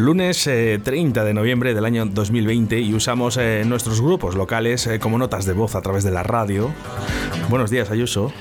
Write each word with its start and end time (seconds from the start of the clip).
Lunes 0.00 0.44
30 0.44 1.20
eh, 1.20 1.24
de 1.24 1.34
noviembre 1.34 1.74
del 1.74 1.84
año 1.84 2.06
2020 2.06 2.80
y 2.80 2.94
usamos 2.94 3.36
eh, 3.36 3.64
nuestros 3.66 4.00
grupos 4.00 4.34
locales 4.34 4.86
eh, 4.86 4.98
como 4.98 5.18
notas 5.18 5.44
de 5.44 5.52
voz 5.52 5.74
a 5.74 5.82
través 5.82 6.04
de 6.04 6.10
la 6.10 6.22
radio. 6.22 6.70
Buenos 7.50 7.70
días, 7.70 7.90
Ayuso. 7.90 8.32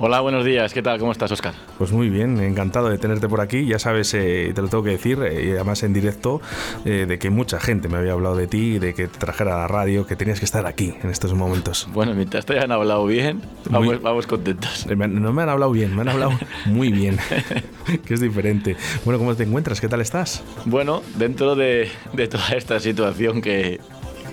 Hola, 0.00 0.20
buenos 0.20 0.44
días. 0.44 0.74
¿Qué 0.74 0.82
tal? 0.82 0.98
¿Cómo 0.98 1.12
estás, 1.12 1.30
Oscar? 1.30 1.54
Pues 1.78 1.92
muy 1.92 2.08
bien, 2.08 2.40
encantado 2.40 2.88
de 2.88 2.98
tenerte 2.98 3.28
por 3.28 3.40
aquí. 3.40 3.64
Ya 3.64 3.78
sabes, 3.78 4.10
te 4.10 4.52
lo 4.56 4.66
tengo 4.66 4.82
que 4.82 4.90
decir, 4.90 5.18
y 5.18 5.52
además 5.52 5.84
en 5.84 5.92
directo, 5.92 6.40
de 6.84 7.18
que 7.18 7.30
mucha 7.30 7.60
gente 7.60 7.88
me 7.88 7.98
había 7.98 8.12
hablado 8.12 8.34
de 8.34 8.48
ti, 8.48 8.80
de 8.80 8.94
que 8.94 9.06
te 9.06 9.18
trajera 9.18 9.54
a 9.54 9.58
la 9.60 9.68
radio, 9.68 10.06
que 10.06 10.16
tenías 10.16 10.40
que 10.40 10.46
estar 10.46 10.66
aquí 10.66 10.94
en 11.00 11.10
estos 11.10 11.32
momentos. 11.34 11.86
Bueno, 11.92 12.12
mientras 12.14 12.44
te 12.44 12.54
hayan 12.54 12.72
hablado 12.72 13.06
bien, 13.06 13.42
vamos, 13.70 14.02
vamos 14.02 14.26
contentos. 14.26 14.86
No 14.88 15.32
me 15.32 15.42
han 15.42 15.48
hablado 15.48 15.70
bien, 15.70 15.94
me 15.94 16.02
han 16.02 16.08
hablado 16.08 16.32
muy 16.66 16.90
bien, 16.90 17.18
que 18.06 18.14
es 18.14 18.20
diferente. 18.20 18.76
Bueno, 19.04 19.18
¿cómo 19.18 19.36
te 19.36 19.44
encuentras? 19.44 19.80
¿Qué 19.80 19.88
tal 19.88 20.00
estás? 20.00 20.42
Bueno, 20.64 21.03
dentro 21.16 21.54
de 21.54 21.90
toda 22.30 22.48
esta 22.56 22.80
situación 22.80 23.40
que, 23.42 23.80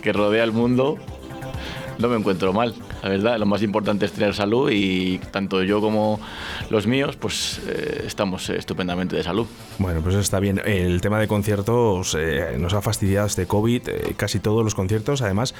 rodea 0.03 0.43
el 0.43 0.51
mundo, 0.51 0.97
no 2.01 2.07
me 2.07 2.15
encuentro 2.17 2.51
mal, 2.51 2.73
la 3.03 3.09
verdad. 3.09 3.37
Lo 3.37 3.45
más 3.45 3.61
importante 3.61 4.05
es 4.05 4.11
tener 4.11 4.33
salud 4.33 4.71
y 4.71 5.19
tanto 5.31 5.63
yo 5.63 5.79
como 5.81 6.19
los 6.69 6.87
míos, 6.87 7.15
pues 7.15 7.61
eh, 7.67 8.03
estamos 8.07 8.49
estupendamente 8.49 9.15
de 9.15 9.23
salud. 9.23 9.45
Bueno, 9.77 10.01
pues 10.01 10.15
está 10.15 10.39
bien. 10.39 10.61
El 10.65 10.99
tema 11.01 11.19
de 11.19 11.27
conciertos 11.27 12.15
eh, 12.19 12.55
nos 12.57 12.73
ha 12.73 12.81
fastidiado 12.81 13.27
este 13.27 13.45
COVID, 13.45 13.87
eh, 13.87 14.13
casi 14.17 14.39
todos 14.39 14.63
los 14.63 14.73
conciertos. 14.73 15.21
Además, 15.21 15.53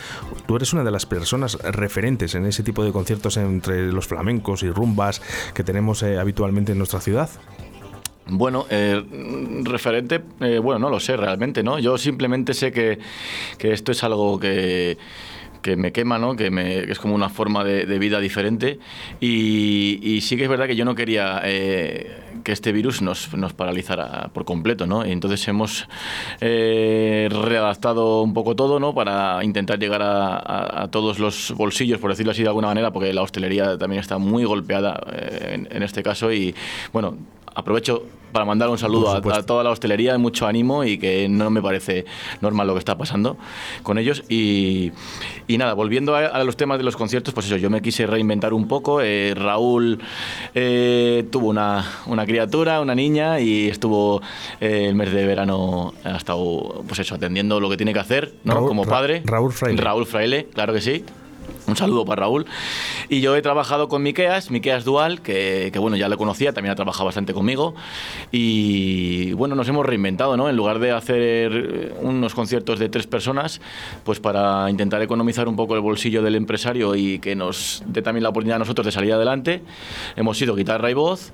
tú 0.47 0.56
eres 0.56 0.74
una 0.74 0.84
de 0.84 0.91
las 0.91 1.06
personas 1.06 1.56
referentes 1.62 2.34
en 2.36 2.46
ese 2.46 2.63
tipo 2.63 2.84
de 2.84 2.91
conciertos 2.91 3.38
entre 3.38 3.91
los 3.91 4.07
flamencos 4.07 4.63
y 4.63 4.69
rumbas 4.72 5.22
que 5.53 5.63
tenemos 5.63 6.03
habitualmente 6.03 6.72
en 6.72 6.80
nuestra 6.80 7.02
ciudad. 7.02 7.30
Bueno, 8.28 8.66
eh, 8.70 9.04
referente, 9.64 10.22
eh, 10.42 10.59
bueno, 10.59 10.80
no 10.80 10.90
lo 10.90 11.00
sé 11.00 11.18
realmente, 11.18 11.64
¿no? 11.64 11.80
Yo 11.80 11.98
simplemente 11.98 12.54
sé 12.54 12.72
que, 12.72 13.00
esto 13.59 13.92
es 13.92 14.04
algo 14.04 14.40
que, 14.40 14.98
me 15.76 15.92
quema, 15.92 16.20
¿no? 16.20 16.36
Que, 16.36 16.52
me, 16.52 16.80
es 16.80 17.00
como 17.00 17.16
una 17.16 17.30
forma 17.30 17.64
de, 17.64 18.00
vida 18.00 18.20
diferente. 18.20 18.80
Y, 19.20 20.20
sí 20.22 20.38
que 20.38 20.44
es 20.44 20.50
verdad 20.50 20.68
que 20.68 20.76
yo 20.76 20.86
no 20.86 20.94
quería 20.94 21.42
eh, 21.44 22.16
que 22.44 22.52
este 22.52 22.72
virus 22.72 23.02
nos, 23.02 23.34
nos, 23.34 23.54
paralizara 23.54 24.30
por 24.34 24.46
completo, 24.46 24.86
¿no? 24.86 25.06
Y 25.06 25.12
entonces 25.12 25.46
hemos 25.48 25.88
readaptado 26.40 28.22
un 28.22 28.36
poco 28.36 28.56
todo, 28.56 28.80
¿no? 28.80 28.94
Para 28.94 29.44
intentar 29.44 29.80
llegar 29.80 30.02
a, 30.04 30.88
todos 30.92 31.18
los 31.18 31.54
bolsillos, 31.58 32.00
por 32.00 32.12
decirlo 32.12 32.34
así 32.34 32.44
de 32.44 32.50
alguna 32.50 32.68
manera, 32.68 32.92
porque 32.92 33.12
la 33.14 33.24
hostelería 33.24 33.80
también 33.80 34.00
está 34.00 34.20
muy 34.20 34.44
golpeada 34.44 35.02
en, 35.42 35.68
en 35.72 35.84
este 35.84 36.04
caso. 36.04 36.31
Y 36.31 36.54
bueno, 36.94 37.18
aprovecho 37.56 38.03
para 38.31 38.45
mandar 38.45 38.69
un 38.69 38.78
saludo 38.78 39.12
a, 39.12 39.44
toda 39.44 39.63
la 39.63 39.72
hostelería, 39.72 40.17
mucho 40.17 40.47
ánimo 40.47 40.84
y 40.84 40.97
que 40.97 41.28
no 41.29 41.50
me 41.50 41.62
parece 41.62 42.06
normal 42.39 42.67
lo 42.67 42.73
que 42.73 42.79
está 42.79 42.97
pasando 42.97 43.38
con 43.84 43.97
ellos. 43.97 44.23
Y, 44.29 44.91
nada, 45.50 45.73
volviendo 45.73 46.16
a, 46.16 46.44
los 46.44 46.56
temas 46.56 46.78
de 46.78 46.84
los 46.84 46.95
conciertos, 46.95 47.34
pues 47.34 47.47
eso, 47.47 47.57
yo 47.57 47.69
me 47.69 47.81
quise 47.81 48.07
reinventar 48.07 48.53
un 48.53 48.67
poco. 48.67 49.01
Eh, 49.01 49.34
Raúl 49.35 50.00
eh, 50.56 51.25
tuvo 51.29 51.50
una, 51.50 51.85
criatura, 52.25 52.81
una 52.81 52.95
niña, 52.95 53.39
y 53.39 53.68
estuvo 53.68 54.22
eh, 54.59 54.88
el 54.88 54.95
mes 54.95 55.12
de 55.12 55.25
verano, 55.25 55.94
ha 56.03 56.16
estado, 56.16 56.83
pues 56.88 57.00
eso, 57.00 57.16
atendiendo 57.16 57.59
lo 57.59 57.69
que 57.69 57.78
tiene 57.78 57.94
que 57.94 58.00
hacer, 58.00 58.33
¿no? 58.44 58.66
Como 58.66 58.85
padre. 58.85 59.22
Raúl 59.25 59.51
Fraile. 59.51 59.81
Raúl 59.81 60.06
Fraile, 60.06 60.47
claro 60.53 60.73
que 60.73 60.81
sí. 60.81 61.03
Un 61.68 61.76
saludo 61.76 62.06
para 62.06 62.22
Raúl. 62.22 62.46
Y 63.08 63.22
yo 63.22 63.36
he 63.36 63.42
trabajado 63.42 63.88
con 63.88 64.04
Miqueas, 64.04 64.52
Miqueas 64.52 64.84
Dual, 64.84 65.22
que, 65.22 65.72
bueno, 65.80 65.96
ya 65.96 66.10
lo 66.10 66.18
conocía, 66.18 66.54
también 66.54 66.72
ha 66.72 66.76
trabajado 66.76 67.06
bastante 67.06 67.34
conmigo. 67.34 67.76
Y 68.32 69.34
bueno, 69.34 69.56
nos 69.56 69.68
hemos 69.70 69.86
reinventado, 69.86 70.36
¿no? 70.38 70.50
En 70.50 70.56
lugar 70.56 70.80
de 70.80 70.92
hacer 70.92 71.96
unos 72.02 72.34
conciertos 72.34 72.80
de 72.80 72.90
tres 72.90 73.08
personas, 73.08 73.62
pues 74.04 74.20
para 74.20 74.70
intentar 74.70 75.02
economizar 75.02 75.48
un 75.48 75.56
poco 75.56 75.76
el 75.76 75.82
bolsillo 75.82 76.22
del 76.22 76.36
empresario 76.36 76.96
y 76.96 77.20
que 77.20 77.36
nos 77.36 77.84
dé 77.86 78.02
también 78.02 78.24
la 78.24 78.30
oportunidad 78.30 78.56
a 78.56 78.60
nosotros 78.60 78.86
de 78.86 78.92
salir 78.92 79.14
adelante, 79.14 79.62
hemos 80.16 80.38
sido 80.38 80.56
guitarra 80.56 80.90
y 80.90 80.94
voz. 80.94 81.32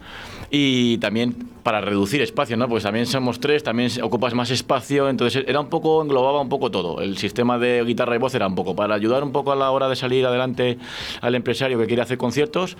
Y 0.50 0.98
también 1.00 1.36
para 1.64 1.82
reducir 1.82 2.22
espacio, 2.22 2.56
¿no? 2.56 2.70
Pues 2.70 2.84
también 2.84 3.06
somos 3.06 3.42
tres, 3.42 3.62
también 3.64 3.92
ocupas 4.02 4.34
más 4.34 4.50
espacio, 4.52 5.10
entonces 5.10 5.44
era 5.46 5.60
un 5.60 5.68
poco, 5.68 6.02
englobaba 6.02 6.40
un 6.40 6.48
poco 6.48 6.72
todo. 6.72 7.02
El 7.02 7.18
sistema 7.18 7.58
de 7.58 7.84
guitarra 7.84 8.16
y 8.16 8.20
voz 8.20 8.34
era 8.36 8.48
un 8.48 8.56
poco 8.56 8.76
para 8.76 8.96
ayudar 8.96 9.24
un 9.24 9.34
poco 9.34 9.52
a 9.52 9.56
la 9.56 9.70
hora 9.72 9.90
de 9.90 9.98
salir 9.98 10.26
adelante 10.26 10.78
al 11.20 11.36
empresario 11.36 11.78
que 11.78 11.86
quiere 11.86 12.02
hacer 12.02 12.18
conciertos, 12.18 12.78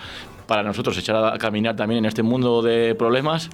para 0.48 0.64
nosotros 0.64 0.98
echar 0.98 1.18
a 1.18 1.38
caminar 1.38 1.76
también 1.76 2.00
en 2.00 2.06
este 2.06 2.24
mundo 2.24 2.62
de 2.62 2.96
problemas 2.96 3.50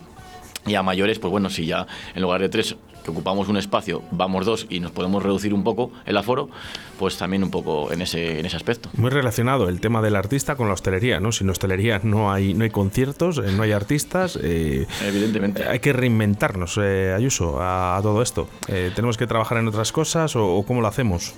y 0.66 0.76
a 0.76 0.84
mayores, 0.84 1.20
pues 1.20 1.32
bueno, 1.32 1.50
si 1.50 1.66
ya 1.66 1.88
en 2.16 2.22
lugar 2.22 2.42
de 2.42 2.50
tres 2.50 2.76
que 3.04 3.12
ocupamos 3.12 3.50
un 3.50 3.58
espacio, 3.58 4.02
vamos 4.12 4.46
dos 4.46 4.66
y 4.70 4.80
nos 4.80 4.92
podemos 4.92 5.22
reducir 5.22 5.54
un 5.54 5.64
poco 5.64 5.92
el 6.06 6.18
aforo, 6.18 6.50
pues 6.98 7.18
también 7.18 7.44
un 7.44 7.52
poco 7.52 7.92
en 7.92 8.02
ese, 8.02 8.40
en 8.40 8.46
ese 8.46 8.56
aspecto. 8.56 8.90
Muy 8.94 9.10
relacionado 9.10 9.70
el 9.70 9.82
tema 9.82 10.02
del 10.02 10.16
artista 10.16 10.56
con 10.56 10.68
la 10.68 10.74
hostelería, 10.74 11.20
¿no? 11.20 11.32
Sin 11.32 11.50
hostelería 11.50 12.00
no 12.04 12.32
hay, 12.32 12.54
no 12.54 12.64
hay 12.64 12.70
conciertos, 12.70 13.40
eh, 13.40 13.52
no 13.56 13.64
hay 13.64 13.74
artistas. 13.74 14.40
Eh, 14.42 14.88
Evidentemente. 15.06 15.68
Hay 15.68 15.80
que 15.80 15.94
reinventarnos, 15.94 16.80
eh, 16.82 17.14
Ayuso, 17.14 17.58
a, 17.60 18.00
todo 18.02 18.22
esto. 18.22 18.48
¿Tenemos 18.68 19.18
que 19.18 19.28
trabajar 19.28 19.58
en 19.58 19.68
otras 19.68 19.92
cosas 19.92 20.36
o 20.36 20.64
cómo 20.66 20.82
lo 20.82 20.88
hacemos? 20.88 21.34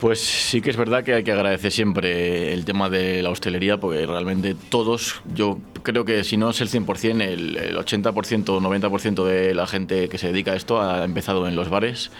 Pues 0.00 0.18
sí 0.20 0.62
que 0.62 0.70
es 0.70 0.78
verdad 0.78 1.04
que 1.04 1.12
hay 1.12 1.24
que 1.24 1.32
agradecer 1.32 1.70
siempre 1.70 2.54
el 2.54 2.64
tema 2.64 2.88
de 2.88 3.22
la 3.22 3.28
hostelería, 3.28 3.78
porque 3.78 4.06
realmente 4.06 4.56
todos, 4.70 5.20
yo 5.34 5.58
creo 5.82 6.06
que 6.06 6.24
si 6.24 6.38
no 6.38 6.50
es 6.50 6.60
el 6.62 6.70
100%, 6.70 7.20
el, 7.20 7.76
80% 7.76 8.48
o 8.48 8.60
90% 8.60 9.24
de 9.24 9.54
la 9.54 9.66
gente 9.66 10.08
que 10.08 10.16
se 10.16 10.28
dedica 10.28 10.52
a 10.52 10.56
esto 10.56 10.80
ha 10.80 11.04
empezado 11.04 11.46
en 11.46 11.54
los 11.54 11.68
bares 11.68 12.10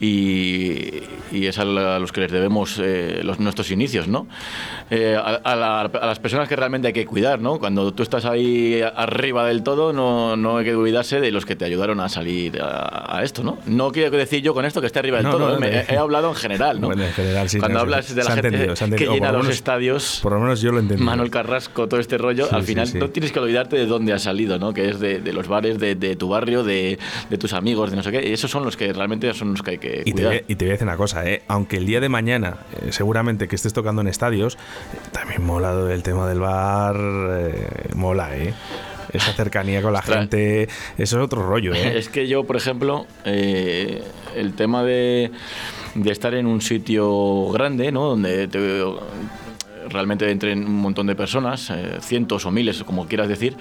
y, 0.00 1.02
es 1.32 1.58
a, 1.58 1.64
los 1.64 2.10
que 2.10 2.22
les 2.22 2.32
debemos 2.32 2.80
eh, 2.82 3.20
los, 3.22 3.38
nuestros 3.38 3.70
inicios, 3.70 4.08
¿no? 4.08 4.26
Eh, 4.90 5.16
a, 5.16 5.88
las 6.02 6.18
personas 6.18 6.48
que 6.48 6.56
realmente 6.56 6.88
hay 6.88 6.94
que 6.94 7.06
cuidar, 7.06 7.40
¿no? 7.40 7.58
Cuando 7.58 7.92
tú 7.94 8.02
estás 8.02 8.24
ahí 8.24 8.82
arriba 8.82 9.46
del 9.46 9.62
todo, 9.62 9.92
no, 9.92 10.36
no 10.36 10.58
hay 10.58 10.64
que 10.64 10.74
olvidarse 10.74 11.20
de 11.20 11.30
los 11.30 11.46
que 11.46 11.54
te 11.54 11.64
ayudaron 11.64 12.00
a 12.00 12.08
salir 12.08 12.60
a, 12.60 13.20
esto, 13.22 13.44
¿no? 13.44 13.58
No 13.66 13.92
quiero 13.92 14.10
decir 14.16 14.42
yo 14.42 14.52
con 14.52 14.64
esto 14.64 14.80
que 14.80 14.88
esté 14.88 14.98
arriba 14.98 15.18
del 15.18 15.30
todo, 15.30 15.62
he, 15.62 15.96
hablado 15.96 16.28
en 16.30 16.34
general, 16.34 16.80
¿no? 16.80 16.90
Cuando 17.58 17.80
hablas 17.80 18.14
de 18.14 18.24
la 18.24 18.30
gente 18.30 18.96
que 18.96 19.06
llena 19.06 19.32
los 19.32 19.48
estadios, 19.48 20.20
por 20.22 20.32
lo 20.32 20.40
menos 20.40 20.60
yo 20.60 20.72
lo 20.72 20.80
entendí. 20.80 21.02
Manuel 21.02 21.30
Carrasco, 21.30 21.88
todo 21.88 22.00
este 22.00 22.18
rollo, 22.18 22.48
al 22.50 22.62
final 22.62 22.88
no 22.94 23.10
tienes 23.10 23.32
que 23.32 23.38
olvidarte 23.40 23.76
de 23.76 23.86
dónde 23.86 24.12
has 24.12 24.22
salido, 24.22 24.58
¿no? 24.58 24.72
Que 24.72 24.90
es 24.90 25.00
de, 25.00 25.20
los 25.32 25.48
bares, 25.48 25.78
de, 25.78 26.16
tu 26.16 26.28
barrio, 26.28 26.62
de, 26.64 26.98
tus 27.38 27.52
amigos, 27.52 27.90
de 27.90 27.96
no 27.96 28.02
sé 28.02 28.10
qué. 28.10 28.28
Y 28.28 28.32
esos 28.32 28.50
son 28.50 28.64
los 28.64 28.76
que 28.76 28.92
realmente 28.92 29.32
son 29.34 29.52
los 29.52 29.62
que 29.62 29.72
hay 29.72 29.78
que 29.78 30.02
y 30.04 30.12
cuidar. 30.12 30.32
Te, 30.32 30.44
y 30.48 30.56
te 30.56 30.64
voy 30.64 30.70
a 30.70 30.72
decir 30.72 30.86
una 30.86 30.96
cosa, 30.96 31.28
¿eh? 31.28 31.42
aunque 31.48 31.76
el 31.76 31.86
día 31.86 32.00
de 32.00 32.08
mañana, 32.08 32.58
eh, 32.80 32.92
seguramente 32.92 33.48
que 33.48 33.56
estés 33.56 33.72
tocando 33.72 34.02
en 34.02 34.08
estadios, 34.08 34.58
también 35.12 35.44
mola 35.44 35.92
el 35.92 36.02
tema 36.02 36.28
del 36.28 36.40
bar, 36.40 36.96
eh, 36.96 37.88
mola, 37.94 38.36
¿eh? 38.36 38.54
Esa 39.18 39.32
cercanía 39.32 39.82
con 39.82 39.92
la 39.92 40.02
gente, 40.02 40.64
eso 40.98 41.18
es 41.18 41.24
otro 41.24 41.42
rollo. 41.46 41.74
¿eh? 41.74 41.98
Es 41.98 42.08
que 42.08 42.26
yo, 42.26 42.44
por 42.44 42.56
ejemplo, 42.56 43.06
eh, 43.24 44.02
el 44.36 44.54
tema 44.54 44.82
de, 44.82 45.30
de, 45.94 46.12
estar 46.12 46.34
en 46.34 46.46
un 46.46 46.60
sitio 46.60 47.48
grande, 47.48 47.92
¿no? 47.92 48.04
donde 48.04 48.48
realmente 49.88 50.30
entren 50.30 50.66
un 50.66 50.80
montón 50.80 51.06
de 51.06 51.14
personas, 51.14 51.70
eh, 51.70 51.98
cientos 52.00 52.46
o 52.46 52.50
miles, 52.50 52.82
como 52.84 53.06
quieras 53.06 53.28
decir, 53.28 53.56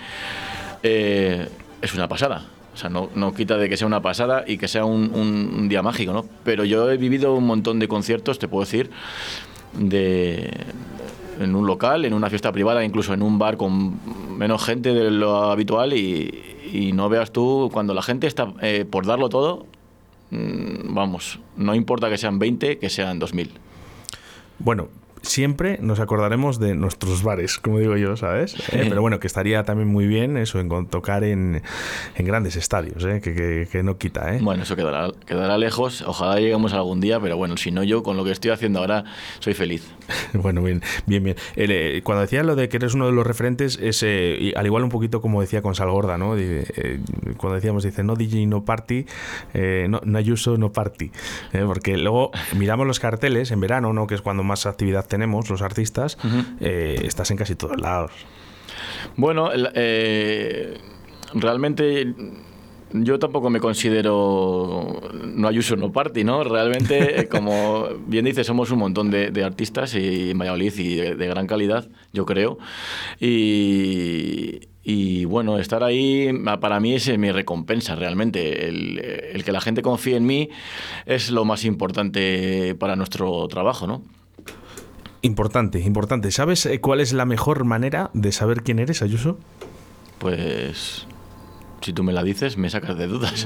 es 0.82 1.94
una 1.94 2.08
pasada. 2.08 2.46
O 2.74 2.78
sea, 2.78 2.90
no, 2.90 3.10
no, 3.14 3.34
quita 3.34 3.58
de 3.58 3.70
que 3.70 3.78
sea 3.78 3.86
una 3.86 4.02
pasada 4.02 4.46
y 4.48 4.58
que 4.58 4.68
sea 4.68 4.84
un, 4.84 5.14
un, 5.14 5.70
día 5.70 5.84
mágico, 5.84 6.12
¿no? 6.12 6.26
Pero 6.44 6.66
yo 6.66 6.90
he 6.90 6.98
vivido 6.98 7.36
un 7.36 7.46
montón 7.46 7.78
de 7.78 7.88
conciertos, 7.88 8.40
te 8.40 8.48
puedo 8.48 8.66
decir, 8.66 8.90
de, 9.74 10.50
en 11.44 11.56
un 11.56 11.68
local, 11.68 12.06
en 12.06 12.14
una 12.14 12.30
fiesta 12.30 12.52
privada, 12.52 12.84
incluso 12.84 13.14
en 13.14 13.22
un 13.22 13.40
bar 13.40 13.58
con 13.58 14.00
menos 14.38 14.64
gente 14.64 14.94
de 14.94 15.12
lo 15.12 15.52
habitual 15.52 15.94
y, 15.94 16.50
no 16.94 17.08
veas 17.08 17.32
tú 17.32 17.70
cuando 17.72 17.94
la 17.94 18.02
gente 18.02 18.26
está 18.26 18.52
eh, 18.62 18.84
por 18.90 19.06
darlo 19.06 19.30
todo, 19.30 19.68
mm, 20.32 20.94
vamos, 20.94 21.40
no 21.56 21.76
importa 21.76 22.10
que 22.10 22.18
sean 22.18 22.40
20, 22.40 22.80
que 22.80 22.90
sean 22.90 23.20
2000. 23.20 23.52
Bueno, 24.58 24.88
siempre 25.24 25.80
nos 25.82 26.00
acordaremos 26.00 26.60
de 26.60 26.76
nuestros 26.76 27.24
bares, 27.24 27.58
como 27.58 27.80
digo 27.80 27.96
yo, 27.98 28.16
¿sabes? 28.18 28.56
Eh, 28.74 28.86
pero 28.90 29.02
bueno, 29.02 29.20
que 29.20 29.28
estaría 29.28 29.64
también 29.64 29.88
muy 29.88 30.06
bien 30.06 30.38
eso, 30.38 30.60
en 30.60 30.70
tocar 30.88 31.24
en, 31.24 31.64
en 32.16 32.26
grandes 32.26 32.56
estadios, 32.56 33.04
¿eh? 33.06 33.22
que, 33.22 33.68
que, 33.72 33.84
no 33.84 33.98
quita. 33.98 34.36
¿eh? 34.36 34.40
Bueno, 34.42 34.64
eso 34.64 34.76
quedará, 34.76 35.12
quedará 35.26 35.58
lejos, 35.58 36.02
ojalá 36.02 36.40
lleguemos 36.40 36.74
algún 36.74 37.00
día, 37.00 37.20
pero 37.20 37.38
bueno, 37.38 37.58
si 37.58 37.72
no 37.72 37.84
yo 37.84 38.04
con 38.04 38.18
lo 38.18 38.26
que 38.26 38.32
estoy 38.32 38.52
haciendo 38.52 38.80
ahora 38.80 39.06
soy 39.40 39.54
feliz. 39.54 39.90
bueno, 40.34 40.62
bien, 40.62 40.82
bien, 41.06 41.24
bien. 41.24 41.38
Eh, 41.56 42.02
cuando 42.04 42.22
decía 42.22 42.44
lo 42.44 42.56
de 42.56 42.68
que 42.68 42.78
eres 42.78 42.94
uno 42.94 43.06
de 43.06 43.14
los 43.14 43.26
referentes, 43.26 43.80
es 43.82 44.04
al 44.04 44.66
igual 44.66 44.84
un 44.84 44.90
poquito 44.90 45.22
como 45.22 45.42
decía 45.42 45.62
con 45.62 45.74
Salgorda, 45.74 46.18
¿no? 46.18 46.36
cuando 47.38 47.56
decíamos, 47.56 47.84
dice, 47.84 48.04
no 48.04 48.16
DJ, 48.16 48.46
no 48.48 48.66
party, 48.66 49.06
no, 49.88 50.02
no 50.04 50.18
Ayuso, 50.24 50.58
no 50.58 50.72
party. 50.72 51.12
porque 51.66 51.98
luego 51.98 52.32
miramos 52.56 52.88
los 52.88 53.00
carteles 53.00 53.52
en 53.52 53.60
verano, 53.60 53.94
¿no? 53.94 54.08
Que 54.08 54.16
es 54.16 54.22
cuando 54.22 54.44
más 54.44 54.66
actividad 54.66 55.06
tenemos, 55.14 55.48
los 55.48 55.62
artistas, 55.62 56.18
eh, 56.60 57.00
estás 57.04 57.30
en 57.30 57.38
casi 57.38 57.54
todos 57.54 57.80
lados. 57.80 58.12
Bueno, 59.16 59.52
eh, 59.54 60.76
realmente 61.36 62.16
yo 62.94 63.20
tampoco 63.20 63.52
me 63.52 63.60
considero 63.60 65.00
no 65.14 65.48
Ayuso 65.48 65.76
no 65.76 65.92
party, 65.92 66.24
¿no? 66.24 66.44
Realmente, 66.44 67.28
como 67.32 67.90
bien 68.08 68.26
dice, 68.26 68.44
somos 68.44 68.72
un 68.72 68.80
montón 68.80 69.12
de, 69.12 69.44
artistas 69.44 69.94
y 69.94 70.32
en 70.32 70.40
Valladolid 70.40 70.74
y 70.80 70.96
de, 70.96 71.28
gran 71.28 71.46
calidad, 71.46 71.88
yo 72.12 72.26
creo. 72.26 72.58
Y, 74.86 75.26
bueno, 75.26 75.60
estar 75.60 75.84
ahí 75.84 76.32
para 76.60 76.80
mí 76.80 76.96
es 76.96 77.16
mi 77.20 77.32
recompensa 77.32 77.94
realmente. 77.94 78.68
El, 78.68 78.98
el, 79.00 79.44
que 79.44 79.52
la 79.52 79.62
gente 79.62 79.84
confíe 79.84 80.16
en 80.16 80.26
mí 80.26 80.50
es 81.06 81.30
lo 81.30 81.46
más 81.46 81.66
importante 81.66 82.74
para 82.80 82.96
nuestro 82.96 83.48
trabajo, 83.48 83.86
¿no? 83.86 84.02
Importante, 85.24 85.80
importante. 85.80 86.32
¿Sabes 86.32 86.66
eh, 86.66 86.82
cuál 86.82 87.00
es 87.00 87.14
la 87.14 87.26
mejor 87.26 87.64
manera 87.64 88.12
de 88.14 88.34
saber 88.34 88.62
quién 88.62 88.80
eres, 88.80 89.02
Ayuso? 89.02 89.38
Pues 90.20 91.08
si 91.80 91.94
tú 91.94 92.04
me 92.04 92.12
la 92.12 92.24
dices, 92.24 92.58
me 92.58 92.70
sacas 92.70 92.98
de 92.98 93.08
dudas. 93.08 93.46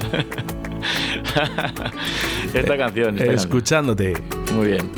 esta 2.52 2.76
canción. 2.76 3.16
Escuchándote. 3.20 4.14
Muy 4.54 4.66
bien. 4.66 4.90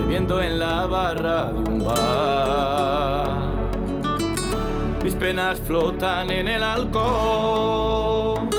Bebiendo 0.00 0.42
en 0.42 0.58
la 0.58 0.86
barra 0.86 1.52
de 1.52 1.58
un 1.60 1.84
bar. 1.84 3.38
Mis 5.04 5.14
penas 5.14 5.60
flotan 5.60 6.28
en 6.32 6.48
el 6.48 6.64
alcohol. 6.64 8.57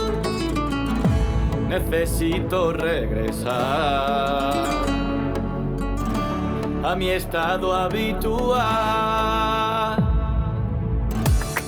Necesito 1.80 2.74
regresar 2.74 3.54
a 6.84 6.96
mi 6.96 7.10
estado 7.10 7.74
habitual. 7.74 8.60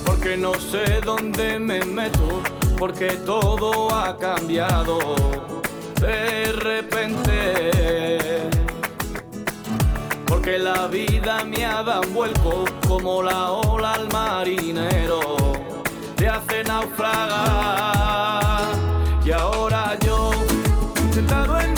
Porque 0.04 0.36
no 0.36 0.52
sé 0.54 1.00
dónde 1.04 1.58
me 1.58 1.80
meto, 1.84 2.42
porque 2.78 3.12
todo 3.24 3.90
ha 3.90 4.16
cambiado 4.18 4.98
de 6.00 6.52
repente. 6.52 8.40
Porque 10.26 10.58
la 10.58 10.88
vida 10.88 11.44
me 11.44 11.64
ha 11.64 11.82
dado 11.82 12.02
un 12.02 12.12
como 12.86 13.22
la 13.22 13.50
ola 13.50 13.94
al 13.94 14.08
marinero, 14.12 15.20
te 16.16 16.28
hace 16.28 16.64
naufragar. 16.64 18.12
Y 19.24 19.30
ahora 19.30 19.71
sentado 21.32 21.60
en 21.60 21.71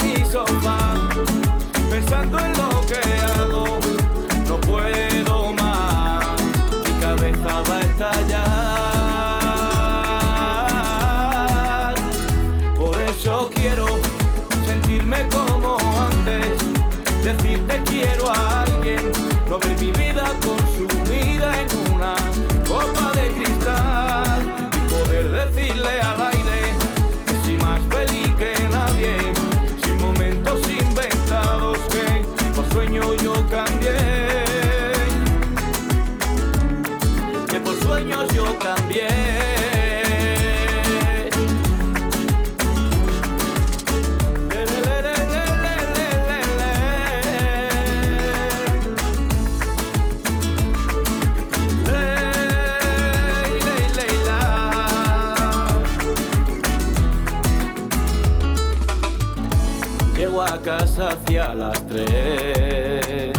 casa 60.65 61.09
hacia 61.09 61.53
las 61.53 61.85
tres. 61.85 63.31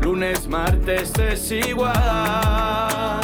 Lunes, 0.00 0.46
martes 0.46 1.12
es 1.18 1.50
igual. 1.50 3.20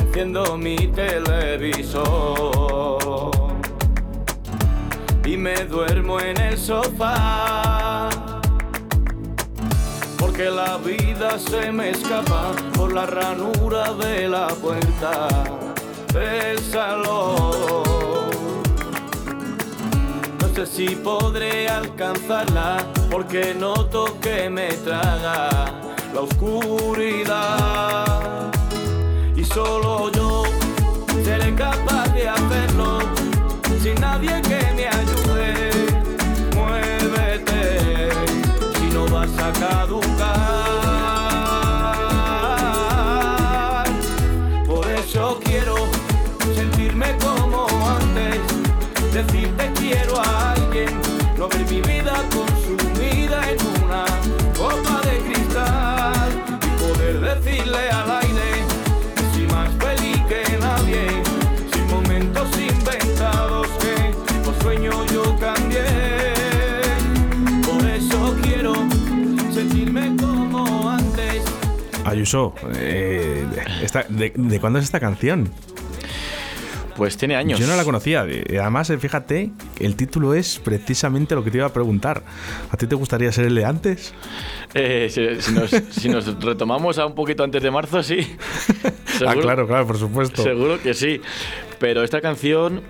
Enciendo 0.00 0.58
mi 0.58 0.88
televisor 0.88 2.00
y 5.24 5.36
me 5.36 5.54
duermo 5.66 6.18
en 6.18 6.40
el 6.40 6.58
sofá. 6.58 8.10
Porque 10.18 10.50
la 10.50 10.76
vida 10.78 11.38
se 11.38 11.70
me 11.70 11.90
escapa 11.90 12.50
por 12.74 12.92
la 12.92 13.06
ranura 13.06 13.92
de 13.94 14.28
la 14.28 14.48
puerta. 14.48 15.28
No 16.12 17.91
si 20.66 20.94
podré 20.96 21.68
alcanzarla 21.68 22.86
porque 23.10 23.54
noto 23.54 24.18
que 24.20 24.48
me 24.48 24.68
traga 24.68 25.72
la 26.14 26.20
oscuridad. 26.20 27.72
Y 29.34 29.44
solo 29.44 30.10
yo 30.12 30.44
seré 31.24 31.54
capaz 31.54 32.08
de 32.14 32.28
hacerlo 32.28 32.98
sin 33.82 33.94
nadie 34.00 34.40
que 34.42 34.60
me 34.76 34.86
ayude. 34.86 35.70
Muévete 36.54 38.10
si 38.78 38.86
no 38.94 39.06
vas 39.08 39.30
a 39.38 39.52
caducar. 39.52 40.01
Ayuso, 72.04 72.54
eh, 72.76 73.46
esta- 73.82 74.04
de, 74.08 74.32
de 74.34 74.60
cuándo 74.60 74.78
es 74.78 74.84
esta 74.84 75.00
canción? 75.00 75.48
Pues 76.96 77.16
tiene 77.16 77.36
años. 77.36 77.58
Yo 77.58 77.66
no 77.66 77.74
la 77.76 77.84
conocía. 77.84 78.26
Eh, 78.28 78.58
Además, 78.60 78.90
eh, 78.90 78.98
fíjate, 78.98 79.50
el 79.80 79.96
título 79.96 80.34
es 80.34 80.58
precisamente 80.62 81.34
lo 81.34 81.42
que 81.42 81.50
te 81.50 81.56
iba 81.56 81.66
a 81.66 81.72
preguntar. 81.72 82.22
¿A 82.70 82.76
ti 82.76 82.86
te 82.86 82.94
gustaría 82.96 83.32
ser 83.32 83.46
el 83.46 83.54
de 83.54 83.64
antes? 83.64 84.12
Eh, 84.74 85.08
si, 85.10 85.40
si 85.40 85.52
nos, 85.54 85.70
si 85.70 86.08
nos 86.10 86.38
retomamos 86.44 86.98
a 86.98 87.06
un 87.06 87.14
poquito 87.14 87.44
antes 87.44 87.62
de 87.62 87.70
marzo, 87.70 88.02
sí. 88.02 88.18
Ah, 89.26 89.34
claro, 89.40 89.68
claro, 89.68 89.86
por 89.86 89.98
supuesto. 89.98 90.42
Seguro 90.42 90.80
que 90.82 90.94
sí. 90.94 91.20
Pero 91.78 92.02
esta 92.02 92.20
canción, 92.20 92.80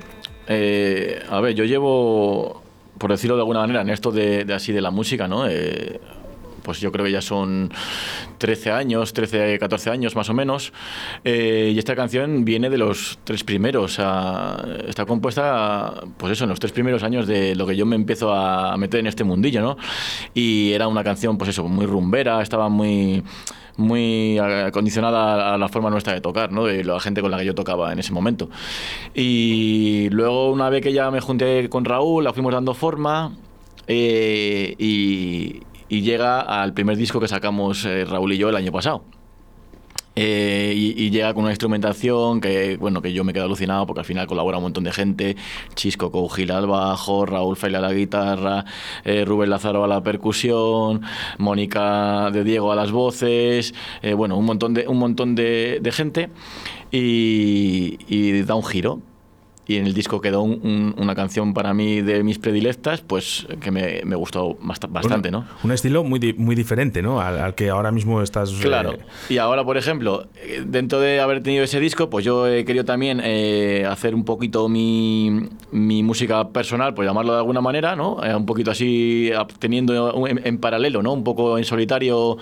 eh, 0.47 1.23
a 1.29 1.41
ver, 1.41 1.55
yo 1.55 1.65
llevo, 1.65 2.63
por 2.97 3.11
decirlo 3.11 3.37
de 3.37 3.43
alguna 3.43 3.61
manera, 3.61 3.83
en 3.83 3.91
esto 3.91 4.11
de, 4.11 4.45
de 4.47 4.55
así 4.55 4.73
de 4.73 4.81
la 4.81 4.91
música, 4.91 5.29
¿no? 5.29 5.47
Pues 6.63 6.81
yo 6.81 6.93
creo 6.93 7.05
que 7.05 7.13
ya 7.13 7.21
son 7.21 7.71
13 8.39 8.71
años, 8.73 9.13
13, 9.13 9.59
14 9.59 9.91
años 9.91 10.17
más 10.17 10.29
o 10.31 10.35
menos. 10.35 10.73
Eh, 11.25 11.73
y 11.75 11.79
esta 11.79 11.95
canción 11.97 12.45
viene 12.45 12.71
de 12.71 12.79
los 12.79 13.19
tres 13.25 13.45
primeros. 13.45 13.95
sea, 13.95 14.57
está 14.89 15.05
compuesta, 15.07 16.03
pues 16.17 16.33
eso, 16.33 16.45
en 16.45 16.51
los 16.51 16.61
tres 16.61 16.73
primeros 16.73 17.03
años 17.03 17.27
de 17.27 17.55
lo 17.55 17.67
que 17.67 17.77
yo 17.77 17.87
me 17.87 17.97
empiezo 17.97 18.33
a 18.33 18.77
meter 18.77 19.01
en 19.01 19.07
este 19.07 19.25
mundillo, 19.25 19.61
¿no? 19.63 19.77
Y 20.35 20.73
era 20.73 20.89
una 20.89 21.05
canción, 21.05 21.39
pues 21.39 21.51
eso, 21.51 21.65
muy 21.65 21.87
rumbera, 21.87 22.43
estaba 22.43 22.69
muy 22.69 23.23
muy 23.77 24.39
acondicionada 24.39 25.55
a 25.55 25.59
la 25.59 25.69
forma 25.69 25.91
nuestra 25.91 26.13
de 26.13 26.21
tocar, 26.21 26.53
¿no? 26.53 26.65
De 26.65 26.85
la 26.85 27.01
gente 27.01 27.21
con 27.21 27.31
la 27.31 27.39
que 27.39 27.45
yo 27.45 27.55
tocaba 27.55 27.93
en 27.93 27.99
ese 27.99 28.13
momento. 28.13 28.51
Y 29.15 30.09
luego, 30.11 30.51
una 30.51 30.69
vez 30.71 30.83
que 30.83 30.93
ya 30.93 31.11
me 31.11 31.21
junté 31.21 31.69
con 31.69 31.85
Raúl, 31.85 32.25
la 32.25 32.33
fuimos 32.33 32.53
dando 32.53 32.75
forma 32.75 33.33
eh, 33.87 34.75
y, 34.79 35.61
y 35.93 36.01
llega 36.01 36.41
al 36.41 36.73
primer 36.73 36.97
disco 36.97 37.21
que 37.21 37.29
sacamos 37.29 37.85
eh, 37.85 38.07
Raúl 38.07 38.33
y 38.33 38.39
yo 38.39 38.49
el 38.49 38.57
año 38.57 38.73
pasado. 38.73 39.05
Eh, 40.17 40.73
y, 40.75 41.11
llega 41.11 41.35
con 41.35 41.45
una 41.45 41.53
instrumentación 41.53 42.41
que, 42.41 42.79
bueno, 42.79 43.03
que 43.03 43.13
yo 43.13 43.25
me 43.25 43.35
quedo 43.35 43.45
alucinado 43.45 43.87
porque 43.87 44.01
al 44.01 44.07
final 44.07 44.27
colabora 44.27 44.57
un 44.57 44.65
montón 44.65 44.85
de 44.85 44.93
gente. 44.93 45.37
Chisco 45.75 46.11
Cougil 46.11 46.51
al 46.51 46.67
bajo, 46.67 47.27
Raúl 47.27 47.57
Feila 47.57 47.79
a 47.79 47.83
la 47.83 47.93
guitarra, 47.93 48.65
eh, 49.05 49.27
Rubén 49.27 49.51
Lázaro 49.51 49.85
a 49.85 49.87
la 49.87 50.03
percusión, 50.03 51.03
Mónica 51.37 52.31
de 52.31 52.43
Diego 52.43 52.73
a 52.73 52.77
las 52.77 52.91
voces, 52.91 53.75
eh, 54.01 54.15
bueno, 54.15 54.39
un 54.39 54.47
montón 54.47 54.73
de, 54.73 54.89
un 54.89 54.99
montón 54.99 55.35
de, 55.35 55.93
gente 55.93 56.31
y 56.91 58.43
da 58.43 58.55
un 58.55 58.65
giro 58.65 59.01
y 59.73 59.77
en 59.79 59.87
el 59.87 59.95
disco 59.95 60.21
quedó 60.21 60.43
una 60.43 61.15
canción 61.15 61.55
para 61.55 61.73
mí 61.73 62.03
de 62.03 62.23
mis 62.23 62.39
predilectas, 62.39 63.01
pues 63.01 63.47
que 63.61 63.71
me, 63.71 64.03
me 64.05 64.17
gustó 64.17 64.57
bastante, 64.61 65.31
¿no? 65.31 65.47
Un 65.63 65.73
estilo 65.73 66.05
muy, 66.05 66.35
muy 66.35 66.55
diferente, 66.55 67.03
¿no? 67.03 67.21
Al, 67.21 67.55
que 67.55 67.71
ahora 67.71 67.91
mismo 67.91 68.23
estás... 68.23 68.53
Claro. 68.53 68.93
Eh, 68.93 68.99
y 69.31 69.39
ahora, 69.39 69.65
por 69.65 69.77
ejemplo, 69.77 70.27
dentro 70.67 71.01
de 71.01 71.21
haber 71.21 71.43
tenido 71.43 71.65
ese 71.65 71.81
disco, 71.81 72.11
pues 72.11 72.25
yo 72.25 72.47
he 72.47 72.65
querido 72.65 72.85
también 72.85 73.21
eh, 73.25 73.87
hacer 73.89 74.15
un 74.15 74.25
poquito 74.25 74.69
mi, 74.69 75.49
mi, 75.71 76.03
música 76.03 76.49
personal, 76.49 76.93
por 76.93 77.05
llamarlo 77.05 77.33
de 77.33 77.39
alguna 77.39 77.61
manera, 77.61 77.97
¿no? 77.97 78.23
Eh, 78.23 78.35
un 78.35 78.47
poquito 78.47 78.71
así, 78.71 79.31
teniendo 79.59 80.27
en, 80.27 80.59
paralelo, 80.59 81.03
¿no? 81.03 81.13
Un 81.13 81.25
poco 81.25 81.57
en 81.57 81.65
solitario, 81.65 82.37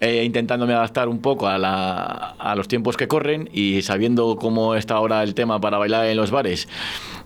intentándome 0.00 0.72
adaptar 0.72 1.08
un 1.08 1.18
poco 1.18 1.46
a, 1.46 1.58
la, 1.58 2.34
a 2.38 2.54
los 2.54 2.66
tiempos 2.66 2.96
que 2.96 3.08
corren 3.08 3.50
y 3.52 3.82
sabiendo 3.82 4.36
cómo 4.36 4.74
está 4.74 4.94
ahora 4.94 5.22
el 5.22 5.34
tema 5.34 5.60
para 5.60 5.78
bailar 5.78 6.06
en 6.06 6.16
los 6.16 6.30
bares 6.30 6.61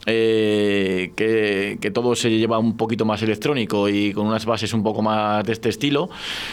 eh, 0.06 1.12
que, 1.16 1.90
todo 1.90 2.14
se 2.14 2.30
lleva 2.30 2.58
un 2.58 2.76
poquito 2.76 3.04
más 3.04 3.22
electrónico 3.22 3.88
y 3.88 4.12
con 4.12 4.26
unas 4.26 4.44
bases 4.46 4.72
un 4.72 4.82
poco 4.82 5.02
más 5.02 5.44
de 5.44 5.52
este 5.52 5.68
estilo, 5.68 6.08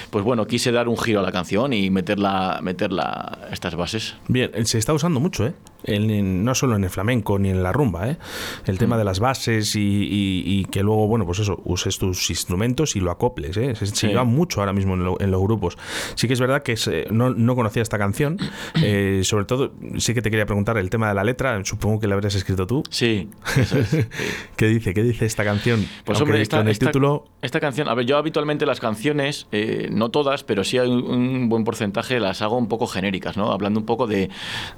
pues 0.09 0.23
bueno, 0.23 0.47
quise 0.47 0.71
dar 0.71 0.87
un 0.87 0.97
giro 0.97 1.19
a 1.19 1.23
la 1.23 1.31
canción 1.31 1.73
y 1.73 1.89
meterla, 1.89 2.59
meterla 2.61 3.49
estas 3.51 3.75
bases. 3.75 4.15
Bien, 4.27 4.51
se 4.65 4.77
está 4.77 4.93
usando 4.93 5.19
mucho, 5.19 5.45
¿eh? 5.45 5.53
No 5.85 6.55
solo 6.55 6.75
en 6.75 6.83
el 6.83 6.89
flamenco 6.89 7.39
ni 7.39 7.49
en 7.49 7.63
la 7.63 7.71
rumba, 7.71 8.09
¿eh? 8.09 8.17
el 8.65 8.77
tema 8.77 8.95
mm. 8.95 8.99
de 8.99 9.05
las 9.05 9.19
bases 9.19 9.73
y, 9.75 10.65
que 10.71 10.81
luego, 10.81 11.07
bueno, 11.07 11.25
pues 11.25 11.39
eso, 11.39 11.61
uses 11.65 11.97
tus 11.97 12.29
instrumentos 12.29 12.95
y 12.95 12.99
lo 12.99 13.11
acoples. 13.11 13.57
¿eh? 13.57 13.75
Se, 13.75 14.07
lleva 14.07 14.23
mucho 14.23 14.61
ahora 14.61 14.73
mismo 14.73 14.93
en, 15.19 15.31
los 15.31 15.41
grupos. 15.41 15.77
Sí 16.15 16.27
que 16.27 16.33
es 16.33 16.39
verdad 16.39 16.63
que 16.63 17.07
no, 17.11 17.55
conocía 17.55 17.81
esta 17.81 17.97
canción, 17.97 18.37
eh, 18.81 19.21
sobre 19.23 19.45
todo 19.45 19.73
sí 19.97 20.13
que 20.13 20.21
te 20.21 20.29
quería 20.29 20.45
preguntar 20.45 20.77
el 20.77 20.89
tema 20.89 21.09
de 21.09 21.15
la 21.15 21.23
letra, 21.23 21.63
supongo 21.65 21.99
que 21.99 22.07
la 22.07 22.15
habrías 22.15 22.35
escrito 22.35 22.67
tú. 22.67 22.83
Sí, 22.89 23.29
¿Qué 24.55 24.67
dice? 24.67 24.93
¿Qué 24.93 25.03
dice 25.03 25.25
esta 25.25 25.43
canción? 25.43 25.85
Pues 26.05 26.19
hombre, 26.21 26.41
esta, 26.41 26.61
el 26.61 26.79
título... 26.79 27.25
esta 27.41 27.59
canción, 27.59 27.87
a 27.87 27.93
ver, 27.93 28.05
yo 28.05 28.17
habitualmente 28.17 28.65
las 28.65 28.79
canciones, 28.79 29.47
eh, 29.51 29.89
no 29.91 30.09
todas, 30.09 30.43
pero 30.43 30.63
sí 30.63 30.77
hay 30.77 30.89
un, 30.89 31.49
buen 31.49 31.63
porcentaje, 31.63 32.19
las 32.19 32.41
hago 32.41 32.57
un 32.57 32.67
poco 32.67 32.87
genéricas, 32.87 33.37
¿no? 33.37 33.51
Hablando 33.51 33.79
un 33.79 33.85
poco 33.85 34.07
de, 34.07 34.29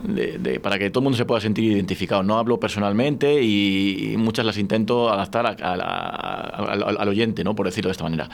de 0.04 0.60
para 0.60 0.80
que 0.80 0.90
todo 0.96 1.02
el 1.02 1.04
mundo 1.04 1.18
se 1.18 1.26
pueda 1.26 1.42
sentir 1.42 1.70
identificado. 1.74 2.24
No 2.24 2.38
hablo 2.38 2.58
personalmente 2.58 3.44
y, 3.44 4.16
muchas 4.18 4.46
las 4.46 4.58
intento 4.58 5.10
adaptar 5.10 5.58
al 5.62 7.08
oyente, 7.10 7.44
¿no? 7.44 7.54
por 7.54 7.66
decirlo 7.66 7.90
de 7.90 7.92
esta 7.92 8.06
manera. 8.06 8.30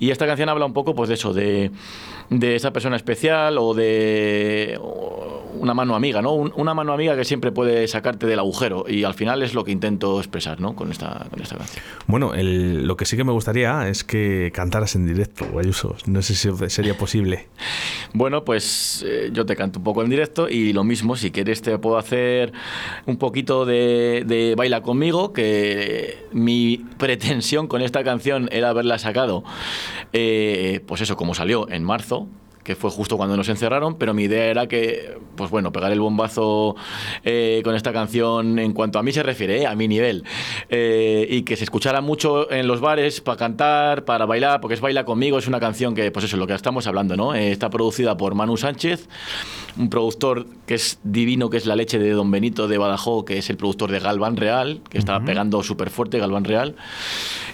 Y 0.00 0.10
esta 0.10 0.26
canción 0.26 0.48
habla 0.48 0.66
un 0.66 0.72
poco 0.72 0.96
pues, 0.96 1.08
de 1.08 1.14
eso, 1.14 1.32
de, 1.32 1.70
de 2.28 2.56
esa 2.56 2.72
persona 2.72 2.96
especial 2.96 3.56
o 3.56 3.72
de 3.72 4.76
una 5.54 5.74
mano 5.74 5.94
amiga, 5.94 6.22
¿no? 6.22 6.32
una 6.32 6.74
mano 6.74 6.92
amiga 6.92 7.14
que 7.14 7.24
siempre 7.24 7.52
puede 7.52 7.86
sacarte 7.86 8.26
del 8.26 8.40
agujero 8.40 8.84
y 8.88 9.04
al 9.04 9.14
final 9.14 9.42
es 9.42 9.54
lo 9.54 9.62
que 9.62 9.70
intento 9.70 10.18
expresar 10.18 10.60
¿no? 10.60 10.74
con, 10.74 10.90
esta, 10.90 11.26
con 11.30 11.40
esta 11.40 11.56
canción. 11.56 11.84
Bueno, 12.08 12.32
lo 12.34 12.96
que 12.96 13.04
sí 13.04 13.16
que 13.16 13.22
me 13.22 13.32
gustaría 13.32 13.88
es 13.88 14.02
que 14.02 14.50
cantaras 14.52 14.96
en 14.96 15.06
directo, 15.06 15.46
Ayuso. 15.56 15.94
No 16.06 16.20
sé 16.22 16.34
si 16.34 16.48
sería 16.68 16.96
posible. 16.96 17.46
bueno, 18.12 18.44
pues 18.44 19.04
eh, 19.06 19.30
yo 19.32 19.46
te 19.46 19.54
canto 19.54 19.78
un 19.78 19.84
poco 19.84 20.02
en 20.02 20.10
directo 20.10 20.48
y 20.48 20.72
lo 20.72 20.82
mismo, 20.82 21.14
si 21.14 21.30
quieres 21.30 21.62
te 21.62 21.78
puedo 21.78 21.91
hacer 21.98 22.52
un 23.06 23.16
poquito 23.16 23.64
de, 23.64 24.54
baila 24.56 24.82
conmigo, 24.82 25.32
que 25.32 26.26
mi 26.32 26.78
pretensión 26.98 27.66
con 27.66 27.82
esta 27.82 28.04
canción 28.04 28.48
era 28.52 28.70
haberla 28.70 28.98
sacado, 28.98 29.44
eh, 30.12 30.80
pues 30.86 31.00
eso, 31.00 31.16
como 31.16 31.34
salió 31.34 31.68
en 31.70 31.84
marzo, 31.84 32.28
que 32.62 32.76
fue 32.76 32.90
justo 32.90 33.16
cuando 33.16 33.36
nos 33.36 33.48
encerraron, 33.48 33.96
pero 33.96 34.14
mi 34.14 34.24
idea 34.24 34.46
era 34.46 34.66
que, 34.68 35.18
pues 35.36 35.50
bueno, 35.50 35.72
pegar 35.72 35.90
el 35.92 36.00
bombazo 36.00 36.76
eh, 37.24 37.60
con 37.64 37.74
esta 37.74 37.92
canción 37.92 38.58
en 38.58 38.72
cuanto 38.72 38.98
a 38.98 39.02
mí 39.02 39.12
se 39.12 39.22
refiere, 39.22 39.62
eh, 39.62 39.66
a 39.66 39.74
mi 39.74 39.88
nivel, 39.88 40.24
eh, 40.68 41.26
y 41.28 41.42
que 41.42 41.56
se 41.56 41.64
escuchara 41.64 42.00
mucho 42.00 42.50
en 42.52 42.66
los 42.66 42.80
bares 42.80 43.20
para 43.20 43.36
cantar, 43.36 44.04
para 44.04 44.26
bailar, 44.26 44.60
porque 44.60 44.74
es 44.74 44.80
Baila 44.80 45.04
conmigo, 45.04 45.38
es 45.38 45.48
una 45.48 45.60
canción 45.60 45.94
que, 45.94 46.10
pues 46.10 46.24
eso, 46.24 46.36
es 46.36 46.40
lo 46.40 46.46
que 46.46 46.54
estamos 46.54 46.86
hablando, 46.86 47.16
¿no? 47.16 47.34
está 47.34 47.70
producida 47.70 48.16
por 48.16 48.34
Manu 48.34 48.56
Sánchez, 48.56 49.08
un 49.76 49.90
productor 49.90 50.46
que 50.66 50.74
es 50.74 50.98
divino, 51.02 51.50
que 51.50 51.56
es 51.56 51.66
la 51.66 51.76
leche 51.76 51.98
de 51.98 52.10
Don 52.10 52.30
Benito 52.30 52.68
de 52.68 52.78
Badajoz, 52.78 53.24
que 53.24 53.38
es 53.38 53.50
el 53.50 53.56
productor 53.56 53.90
de 53.90 53.98
Galván 53.98 54.36
Real, 54.36 54.80
que 54.88 54.98
estaba 54.98 55.24
pegando 55.24 55.62
súper 55.62 55.90
fuerte 55.90 56.18
Galván 56.18 56.44
Real, 56.44 56.76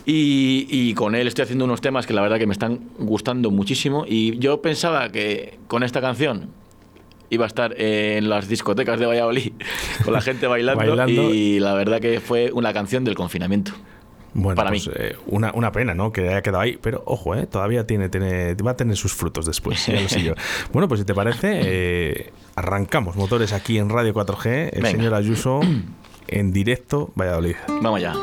y, 0.05 0.67
y 0.71 0.95
con 0.95 1.15
él 1.15 1.27
estoy 1.29 1.45
haciendo 1.45 1.65
unos 1.65 1.81
temas 1.81 2.07
que 2.07 2.13
la 2.13 2.23
verdad 2.23 2.39
que 2.39 2.47
me 2.47 2.53
están 2.53 2.81
gustando 2.99 3.51
muchísimo, 3.51 4.05
y 4.07 4.39
yo 4.39 4.61
pensaba 4.61 4.98
que 5.11 5.59
con 5.69 5.83
esta 5.83 6.01
canción 6.01 6.51
iba 7.31 7.45
a 7.45 7.49
estar 7.49 7.75
en 7.81 8.29
las 8.29 8.49
discotecas 8.49 8.99
de 8.99 9.07
Valladolid 9.07 9.53
con 10.05 10.13
la 10.13 10.21
gente 10.21 10.47
bailando, 10.47 11.33
y 11.33 11.61
la 11.61 11.75
verdad 11.75 12.01
que 12.01 12.21
fue 12.21 12.51
una 12.53 12.73
canción 12.73 13.05
del 13.05 13.15
confinamiento. 13.15 13.73
Bueno, 14.35 14.57
para 14.57 14.71
pues, 14.71 14.87
mí. 14.87 14.93
Eh, 14.97 15.17
una, 15.27 15.53
una, 15.55 15.73
pena, 15.73 15.95
¿no? 15.95 16.13
Que 16.13 16.29
haya 16.29 16.43
quedado 16.43 16.61
ahí, 16.61 16.79
pero 16.81 17.03
ojo, 17.07 17.35
¿eh? 17.35 17.47
todavía 17.47 17.87
tiene, 17.87 18.09
tiene, 18.09 18.55
va 18.55 18.73
a 18.73 18.77
tener 18.77 18.97
sus 18.97 19.15
frutos 19.15 19.47
después. 19.47 19.87
bueno, 20.73 20.87
pues 20.87 21.01
si 21.01 21.07
te 21.07 21.15
parece, 21.15 21.61
eh, 21.65 22.33
arrancamos 22.55 23.17
motores 23.17 23.53
aquí 23.53 23.79
en 23.79 23.89
Radio 23.89 24.15
4G, 24.15 24.71
el 24.73 24.87
señor 24.87 25.15
Ayuso 25.15 25.61
en 26.29 26.53
directo, 26.53 27.11
Valladolid. 27.17 27.57
Vamos 27.69 27.99
allá. 27.99 28.15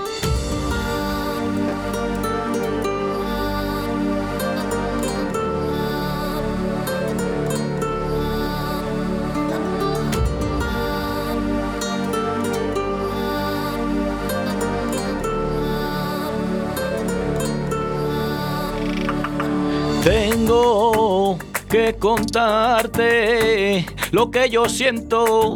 Que 21.69 21.95
contarte 21.95 23.85
lo 24.11 24.31
que 24.31 24.49
yo 24.49 24.69
siento 24.69 25.55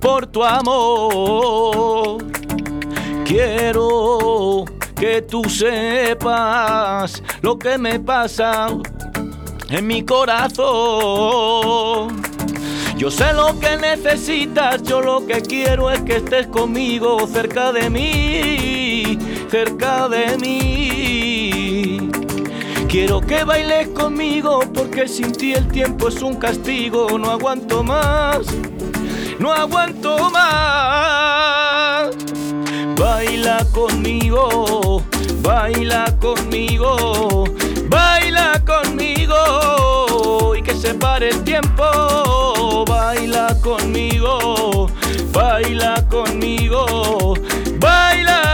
por 0.00 0.26
tu 0.26 0.42
amor. 0.44 2.18
Quiero 3.24 4.64
que 4.96 5.22
tú 5.22 5.44
sepas 5.44 7.22
lo 7.40 7.58
que 7.58 7.78
me 7.78 7.98
pasa 7.98 8.68
en 9.68 9.86
mi 9.86 10.04
corazón. 10.04 10.62
Yo 12.96 13.10
sé 13.10 13.32
lo 13.32 13.58
que 13.58 13.76
necesitas, 13.76 14.82
yo 14.82 15.00
lo 15.00 15.26
que 15.26 15.42
quiero 15.42 15.90
es 15.90 16.00
que 16.02 16.16
estés 16.16 16.46
conmigo 16.46 17.26
cerca 17.26 17.72
de 17.72 17.90
mí, 17.90 19.18
cerca 19.50 20.08
de 20.08 20.38
mí. 20.38 21.31
Quiero 22.92 23.22
que 23.22 23.42
bailes 23.42 23.88
conmigo 23.88 24.60
porque 24.74 25.08
sin 25.08 25.32
ti 25.32 25.54
el 25.54 25.66
tiempo 25.68 26.08
es 26.08 26.20
un 26.20 26.34
castigo. 26.34 27.18
No 27.18 27.30
aguanto 27.30 27.82
más, 27.82 28.40
no 29.38 29.50
aguanto 29.50 30.28
más. 30.28 32.14
Baila 32.94 33.64
conmigo, 33.72 35.02
baila 35.40 36.14
conmigo, 36.20 37.44
baila 37.88 38.62
conmigo 38.66 40.54
y 40.54 40.60
que 40.60 40.74
se 40.74 40.92
pare 40.92 41.30
el 41.30 41.42
tiempo. 41.44 42.84
Baila 42.86 43.56
conmigo, 43.62 44.90
baila 45.32 46.06
conmigo, 46.10 47.38
baila. 47.78 48.51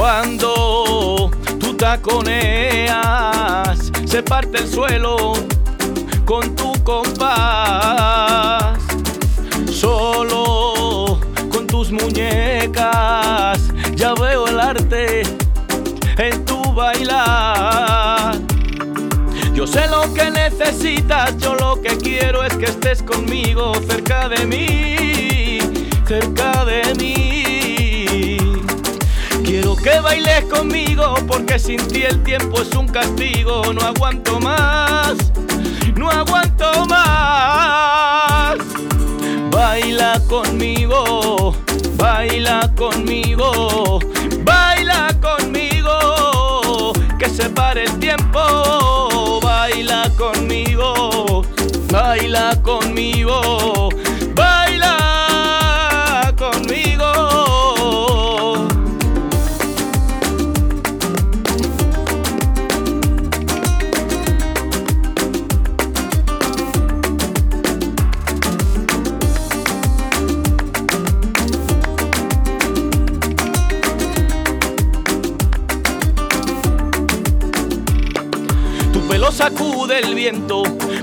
Cuando 0.00 1.30
tú 1.60 1.76
taconeas, 1.76 2.96
se 4.06 4.22
parte 4.22 4.56
el 4.56 4.66
suelo 4.66 5.34
con 6.24 6.56
tu 6.56 6.72
compás. 6.84 8.80
Solo 9.70 11.20
con 11.50 11.66
tus 11.66 11.92
muñecas 11.92 13.60
ya 13.94 14.14
veo 14.14 14.46
el 14.46 14.54
imitarte 14.54 15.22
en 16.16 16.46
tu 16.46 16.62
bailar. 16.72 18.38
Yo 19.52 19.66
sé 19.66 19.86
lo 19.88 20.14
que 20.14 20.30
necesitas, 20.30 21.36
yo 21.36 21.54
lo 21.56 21.78
que 21.82 21.98
quiero 21.98 22.42
es 22.42 22.56
que 22.56 22.64
estés 22.64 23.02
conmigo, 23.02 23.74
cerca 23.86 24.30
de 24.30 24.46
mí, 24.46 25.58
cerca 26.06 26.64
de 26.64 26.94
mí. 26.94 27.29
Que 29.76 29.98
bailes 30.00 30.44
conmigo 30.44 31.14
porque 31.26 31.58
sin 31.58 31.78
ti 31.88 32.02
el 32.02 32.22
tiempo 32.22 32.60
es 32.60 32.74
un 32.74 32.86
castigo, 32.88 33.72
no 33.72 33.80
aguanto 33.80 34.38
más, 34.40 35.14
no 35.96 36.10
aguanto 36.10 36.84
más. 36.86 38.58
Baila 39.50 40.20
conmigo, 40.28 41.54
baila 41.96 42.70
conmigo, 42.76 44.00
baila 44.44 45.08
conmigo, 45.20 46.92
que 47.18 47.28
se 47.28 47.48
pare 47.48 47.84
el 47.84 47.98
tiempo, 47.98 49.40
baila 49.42 50.10
conmigo, 50.18 51.42
baila 51.90 52.56
conmigo, 52.62 53.89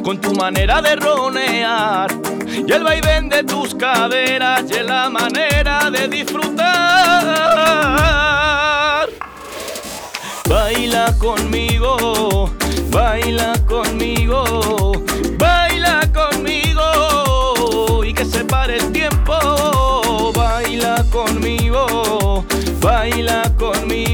con 0.03 0.21
tu 0.21 0.31
manera 0.35 0.79
de 0.79 0.95
ronear. 0.95 2.07
Y 2.45 2.71
el 2.71 2.83
vaivén 2.83 3.29
de 3.29 3.43
tus 3.43 3.73
caderas 3.73 4.63
y 4.69 4.83
la 4.83 5.09
manera 5.09 5.89
de 5.89 6.07
disfrutar. 6.07 6.67
Baila 10.47 11.15
conmigo, 11.17 12.51
baila 12.91 13.53
conmigo, 13.67 14.91
baila 15.39 16.07
conmigo 16.13 18.03
y 18.05 18.13
que 18.13 18.23
se 18.23 18.45
pare 18.45 18.77
el 18.77 18.91
tiempo. 18.91 20.31
Baila 20.35 21.03
conmigo, 21.11 22.45
baila 22.79 23.51
conmigo, 23.57 24.06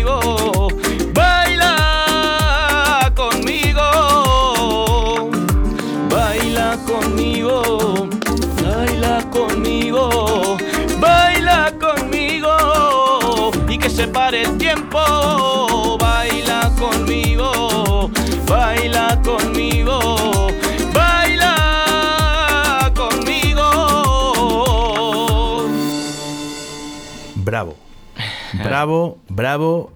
y 14.04 14.08
que 14.08 14.08
se 14.08 14.08
pare 14.08 14.42
el 14.44 14.58
tiempo. 14.58 15.98
Baila 16.00 16.72
conmigo, 16.80 18.10
baila 18.48 19.20
conmigo, 19.24 20.48
baila 20.94 22.92
conmigo. 22.96 23.70
Bravo. 27.36 27.76
Bravo, 28.54 29.18
bravo. 29.30 29.92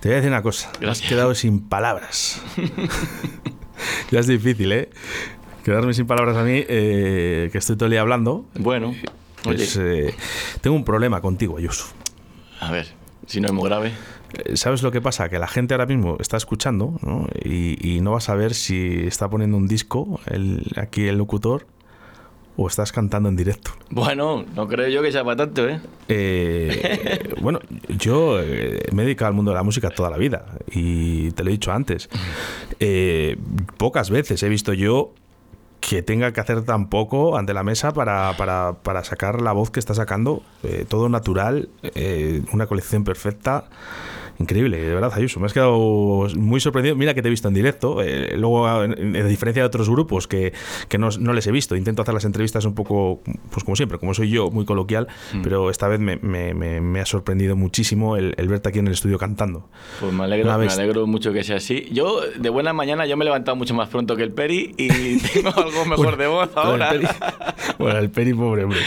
Te 0.00 0.08
voy 0.08 0.12
a 0.14 0.16
decir 0.16 0.30
una 0.30 0.42
cosa. 0.42 0.70
Te 0.72 0.76
has 0.76 0.80
Gracias. 0.80 1.08
quedado 1.08 1.34
sin 1.34 1.60
palabras. 1.60 2.40
ya 4.10 4.20
es 4.20 4.26
difícil, 4.26 4.70
¿eh? 4.72 4.90
Quedarme 5.64 5.92
sin 5.92 6.06
palabras 6.06 6.36
a 6.36 6.44
mí, 6.44 6.64
eh, 6.68 7.48
que 7.52 7.58
estoy 7.58 7.76
todo 7.76 7.86
el 7.86 7.90
día 7.92 8.00
hablando. 8.00 8.46
Bueno, 8.54 8.94
oye, 9.44 9.64
Es, 9.64 9.76
eh, 9.76 10.14
tengo 10.60 10.76
un 10.76 10.84
problema 10.84 11.20
contigo, 11.20 11.58
Ayuso. 11.58 11.86
a 12.60 12.70
ver, 12.70 12.86
si 13.28 13.40
no 13.40 13.46
es 13.46 13.52
muy 13.52 13.68
grave. 13.68 13.92
Eh, 14.32 14.56
¿Sabes 14.56 14.82
lo 14.82 14.90
que 14.90 15.00
pasa? 15.00 15.28
Que 15.28 15.38
la 15.38 15.46
gente 15.46 15.74
ahora 15.74 15.86
mismo 15.86 16.16
está 16.18 16.36
escuchando 16.36 16.98
¿no? 17.02 17.28
Y, 17.44 17.96
y 17.96 18.00
no 18.00 18.10
va 18.12 18.18
a 18.18 18.20
saber 18.20 18.54
si 18.54 19.06
está 19.06 19.30
poniendo 19.30 19.56
un 19.56 19.68
disco 19.68 20.20
el, 20.26 20.72
aquí 20.76 21.06
el 21.06 21.16
locutor 21.16 21.66
o 22.60 22.66
estás 22.66 22.90
cantando 22.90 23.28
en 23.28 23.36
directo. 23.36 23.70
Bueno, 23.88 24.44
no 24.56 24.66
creo 24.66 24.88
yo 24.88 25.00
que 25.00 25.12
sea 25.12 25.22
para 25.22 25.36
tanto, 25.36 25.68
¿eh? 25.68 25.80
Eh, 26.08 27.34
bueno, 27.40 27.60
yo 27.88 28.40
eh, 28.40 28.80
me 28.92 29.02
he 29.02 29.04
dedicado 29.06 29.28
al 29.28 29.34
mundo 29.34 29.52
de 29.52 29.54
la 29.54 29.62
música 29.62 29.90
toda 29.90 30.10
la 30.10 30.16
vida 30.16 30.44
y 30.72 31.30
te 31.30 31.44
lo 31.44 31.50
he 31.50 31.52
dicho 31.52 31.70
antes. 31.70 32.08
Eh, 32.80 33.38
pocas 33.76 34.10
veces 34.10 34.42
he 34.42 34.48
visto 34.48 34.72
yo 34.72 35.14
que 35.88 36.02
tenga 36.02 36.32
que 36.32 36.40
hacer 36.40 36.62
tan 36.64 36.88
poco 36.90 37.38
ante 37.38 37.54
la 37.54 37.62
mesa 37.62 37.92
para, 37.92 38.36
para- 38.36 38.74
para 38.82 39.02
sacar 39.04 39.40
la 39.40 39.52
voz 39.52 39.70
que 39.70 39.80
está 39.80 39.94
sacando, 39.94 40.42
eh, 40.62 40.84
todo 40.86 41.08
natural, 41.08 41.70
eh, 41.82 42.42
una 42.52 42.66
colección 42.66 43.04
perfecta. 43.04 43.64
Increíble, 44.40 44.78
de 44.80 44.94
verdad, 44.94 45.12
Ayuso. 45.14 45.40
Me 45.40 45.46
has 45.46 45.52
quedado 45.52 46.28
muy 46.36 46.60
sorprendido. 46.60 46.94
Mira 46.94 47.12
que 47.12 47.22
te 47.22 47.28
he 47.28 47.30
visto 47.30 47.48
en 47.48 47.54
directo. 47.54 48.02
eh, 48.02 48.36
luego, 48.36 48.66
a, 48.68 48.84
en- 48.84 49.16
a 49.16 49.24
diferencia 49.24 49.62
de 49.62 49.66
otros 49.66 49.90
grupos 49.90 50.28
que, 50.28 50.52
que 50.88 50.96
no, 50.98 51.08
no 51.18 51.32
les 51.32 51.46
he 51.48 51.52
visto, 51.52 51.74
intento 51.74 52.02
hacer 52.02 52.14
las 52.14 52.24
entrevistas 52.24 52.64
un 52.64 52.74
poco, 52.74 53.20
pues 53.50 53.64
como 53.64 53.74
siempre, 53.74 53.98
como 53.98 54.14
soy 54.14 54.30
yo, 54.30 54.50
muy 54.50 54.64
coloquial, 54.64 55.08
pero 55.42 55.70
esta 55.70 55.88
vez 55.88 55.98
me, 55.98 56.16
me- 56.18 56.54
me- 56.54 56.80
me 56.80 57.00
ha 57.00 57.06
sorprendido 57.06 57.56
muchísimo 57.56 58.16
el, 58.16 58.34
el 58.36 58.48
verte 58.48 58.68
aquí 58.68 58.78
en 58.78 58.86
el 58.86 58.92
estudio 58.92 59.18
cantando. 59.18 59.68
Pues 60.00 60.12
me 60.12 60.24
alegro, 60.24 60.46
me 60.58 60.66
alegro 60.82 61.06
mucho 61.08 61.32
que 61.32 61.42
sea 61.42 61.56
así. 61.56 61.88
Yo, 61.90 62.20
de 62.38 62.48
buena 62.50 62.72
mañana, 62.72 63.06
yo 63.06 63.16
me 63.16 63.24
he 63.24 63.26
levantado 63.26 63.56
mucho 63.56 63.74
más 63.74 63.88
pronto 63.88 64.14
que 64.16 64.22
el 64.22 64.32
Peri 64.32 64.72
y 64.76 65.18
tengo 65.32 65.48
algo 65.56 65.84
mejor 65.84 66.16
de 66.16 66.26
voz 66.28 66.50
ahora. 66.54 66.90
el 66.90 67.00
Peri, 67.00 67.08
bueno, 67.78 67.98
el 67.98 68.10
Peri, 68.10 68.34
pobre 68.34 68.64
hombre. 68.64 68.80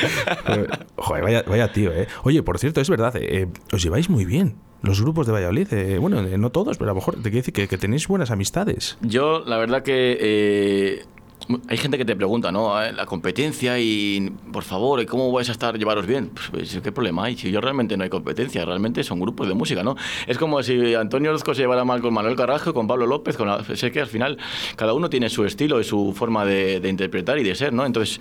Joder, 0.96 1.24
vaya, 1.24 1.44
vaya 1.48 1.72
tío, 1.72 1.92
¿eh? 1.92 2.08
Oye, 2.24 2.42
por 2.44 2.58
cierto, 2.60 2.80
es 2.82 2.90
verdad, 2.90 3.14
eh, 3.18 3.48
os 3.74 3.82
lleváis 3.84 4.10
muy 4.10 4.24
bien. 4.26 4.56
Los 4.82 5.02
grupos 5.02 5.28
de 5.28 5.34
Valladolid, 5.34 5.72
eh, 5.74 5.98
bueno, 6.00 6.20
eh, 6.22 6.38
no 6.38 6.50
todos, 6.50 6.78
pero 6.78 6.92
a 6.92 6.94
lo 6.94 6.96
mejor 6.96 7.16
te 7.16 7.30
quiero 7.30 7.38
decir 7.46 7.54
que, 7.54 7.78
tenéis 7.78 8.08
buenas 8.08 8.32
amistades. 8.32 8.98
Yo, 9.02 9.44
la 9.46 9.58
verdad 9.58 9.84
que 9.84 10.18
eh, 10.20 11.06
hay 11.68 11.78
gente 11.78 11.98
que 11.98 12.06
te 12.06 12.16
pregunta, 12.16 12.52
¿no? 12.52 12.80
La 12.92 13.06
competencia 13.06 13.80
y, 13.80 14.32
por 14.52 14.64
favor, 14.64 15.06
¿cómo 15.06 15.32
vais 15.32 15.50
a 15.50 15.52
estar 15.52 15.78
llevaros 15.78 16.06
bien? 16.08 16.30
Pues, 16.30 16.50
pues, 16.50 16.80
¿qué 16.84 16.92
problema 16.92 17.26
hay? 17.26 17.38
Si 17.38 17.52
yo 17.52 17.62
realmente 17.62 17.98
no 17.98 18.04
hay 18.04 18.10
competencia, 18.10 18.66
realmente 18.66 19.04
son 19.04 19.20
grupos 19.20 19.48
de 19.48 19.54
música, 19.54 19.84
¿no? 19.84 19.96
Es 20.28 20.38
como 20.38 20.62
si 20.64 20.96
Antonio 20.96 21.30
Orozco 21.30 21.54
se 21.54 21.62
llevara 21.62 21.84
mal 21.84 22.02
con 22.02 22.14
Manuel 22.14 22.36
Carrasco, 22.36 22.74
con 22.74 22.88
Pablo 22.88 23.06
López, 23.06 23.38
con 23.38 23.48
la- 23.48 23.64
sé 23.64 23.92
que 23.92 24.02
al 24.02 24.08
final 24.08 24.38
cada 24.76 24.94
uno 24.94 25.10
tiene 25.10 25.30
su 25.30 25.46
estilo 25.46 25.80
y 25.80 25.84
su 25.84 26.14
forma 26.16 26.46
de, 26.46 26.82
interpretar 26.88 27.38
y 27.38 27.44
de 27.44 27.56
ser, 27.56 27.72
¿no? 27.74 27.86
Entonces, 27.86 28.20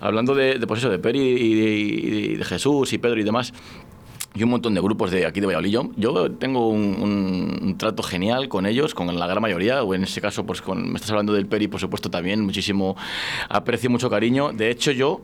hablando 0.00 0.34
de, 0.34 0.58
de, 0.58 0.66
pues 0.66 0.80
eso, 0.80 0.90
de 0.90 0.98
Peri 0.98 1.20
y 1.20 2.36
de 2.36 2.44
Jesús 2.44 2.92
y 2.92 2.98
Pedro 2.98 3.18
y 3.20 3.24
demás, 3.24 3.52
y 4.34 4.42
un 4.42 4.50
montón 4.50 4.74
de 4.74 4.80
grupos 4.80 5.10
de 5.10 5.26
aquí 5.26 5.40
de 5.40 5.46
Valladolid. 5.46 5.90
Yo, 5.96 6.32
tengo 6.32 6.68
un, 6.68 7.76
trato 7.78 8.02
genial 8.02 8.48
con 8.48 8.66
ellos, 8.66 8.94
con 8.94 9.14
la 9.18 9.26
gran 9.26 9.42
mayoría, 9.42 9.82
o 9.82 9.94
en 9.94 10.04
este 10.04 10.20
caso, 10.20 10.44
pues 10.44 10.62
con, 10.62 10.90
me 10.90 10.96
estás 10.96 11.10
hablando 11.10 11.32
del 11.32 11.46
Peri, 11.46 11.68
por 11.68 11.80
supuesto, 11.80 12.10
también, 12.10 12.40
muchísimo 12.40 12.96
aprecio, 13.48 13.90
mucho 13.90 14.08
cariño. 14.08 14.52
De 14.52 14.70
hecho, 14.70 14.90
yo, 14.90 15.20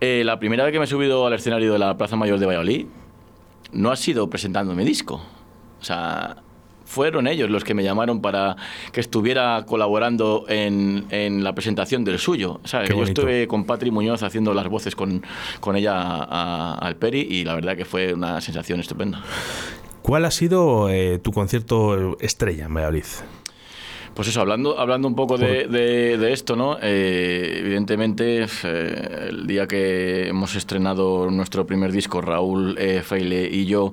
eh, 0.00 0.22
la 0.24 0.38
primera 0.38 0.64
vez 0.64 0.72
que 0.72 0.78
me 0.78 0.84
he 0.84 0.88
subido 0.88 1.26
al 1.26 1.34
escenario 1.34 1.72
de 1.72 1.78
la 1.78 1.96
Plaza 1.96 2.16
Mayor 2.16 2.38
de 2.38 2.46
Valladolid, 2.46 2.86
no 3.72 3.90
ha 3.90 3.96
sido 3.96 4.28
presentando 4.30 4.74
mi 4.74 4.84
disco. 4.84 5.20
O 5.80 5.84
sea, 5.84 6.36
fueron 6.86 7.26
ellos 7.26 7.50
los 7.50 7.62
que 7.64 7.74
me 7.74 7.82
llamaron 7.84 8.22
para 8.22 8.56
que 8.92 9.00
estuviera 9.00 9.64
colaborando 9.66 10.46
en, 10.48 11.04
en 11.10 11.44
la 11.44 11.52
presentación 11.54 12.04
del 12.04 12.18
suyo. 12.18 12.60
Que 12.62 12.94
yo 12.94 13.02
estuve 13.02 13.46
con 13.46 13.64
Patri 13.66 13.90
Muñoz 13.90 14.22
haciendo 14.22 14.54
las 14.54 14.68
voces 14.68 14.94
con, 14.96 15.22
con 15.60 15.76
ella 15.76 15.92
a- 15.96 16.78
al 16.80 16.96
Peri 16.96 17.20
y 17.20 17.44
la 17.44 17.54
verdad 17.54 17.76
que 17.76 17.84
fue 17.84 18.14
una 18.14 18.40
sensación 18.40 18.80
estupenda. 18.80 19.22
¿Cuál 20.00 20.24
ha 20.24 20.30
sido 20.30 20.88
eh, 20.88 21.18
tu 21.18 21.32
concierto 21.32 22.16
estrella 22.20 22.66
en 22.66 22.74
Valladolid? 22.74 23.04
Pues 24.14 24.28
eso, 24.28 24.40
hablando, 24.40 24.78
hablando 24.80 25.08
un 25.08 25.14
poco 25.14 25.36
de, 25.36 25.66
de- 25.66 26.16
de 26.16 26.32
esto, 26.32 26.56
¿no? 26.56 26.78
Eh, 26.80 27.56
evidentemente, 27.58 28.46
eh, 28.64 29.26
el 29.28 29.46
día 29.46 29.66
que 29.66 30.28
hemos 30.28 30.54
estrenado 30.54 31.30
nuestro 31.30 31.66
primer 31.66 31.92
disco, 31.92 32.22
Raúl 32.22 32.76
eh, 32.78 33.02
Feile 33.04 33.46
y 33.52 33.66
yo, 33.66 33.92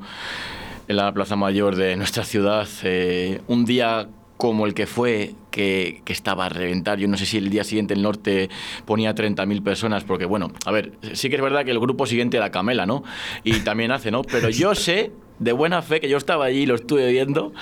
en 0.88 0.96
la 0.96 1.13
Plaza 1.13 1.36
Mayor 1.36 1.76
de 1.76 1.96
nuestra 1.96 2.24
ciudad, 2.24 2.67
eh, 2.84 3.41
un 3.48 3.65
día 3.65 4.08
como 4.38 4.65
el 4.65 4.74
que 4.74 4.88
fue, 4.88 5.36
que, 5.52 6.02
que 6.04 6.12
estaba 6.12 6.48
a 6.48 6.50
reventar. 6.50 7.00
Yo 7.00 7.08
no 7.08 7.17
sé 7.17 7.26
si 7.26 7.38
el 7.38 7.50
día 7.50 7.63
siguiente 7.63 7.93
el 7.93 8.02
norte 8.02 8.50
ponía 8.86 9.15
30.000 9.15 9.63
personas, 9.63 10.04
porque 10.04 10.26
bueno, 10.26 10.52
a 10.65 10.72
ver, 10.72 10.91
sí 11.13 11.30
que 11.30 11.38
es 11.38 11.41
verdad 11.41 11.63
que 11.63 11.72
el 11.72 11.80
grupo 11.80 12.06
siguiente 12.06 12.38
era 12.38 12.52
Camela, 12.52 12.86
¿no? 12.86 13.04
Y 13.43 13.62
también 13.62 13.91
hace, 13.91 14.12
¿no? 14.12 14.22
Pero 14.24 14.50
yo 14.50 14.76
sé, 14.76 15.12
de 15.39 15.52
buena 15.54 15.82
fe, 15.82 16.02
que 16.02 16.10
yo 16.10 16.17
estaba 16.17 16.46
allí 16.46 16.63
y 16.63 16.65
lo 16.65 16.76
estuve 16.76 17.10
viendo, 17.12 17.54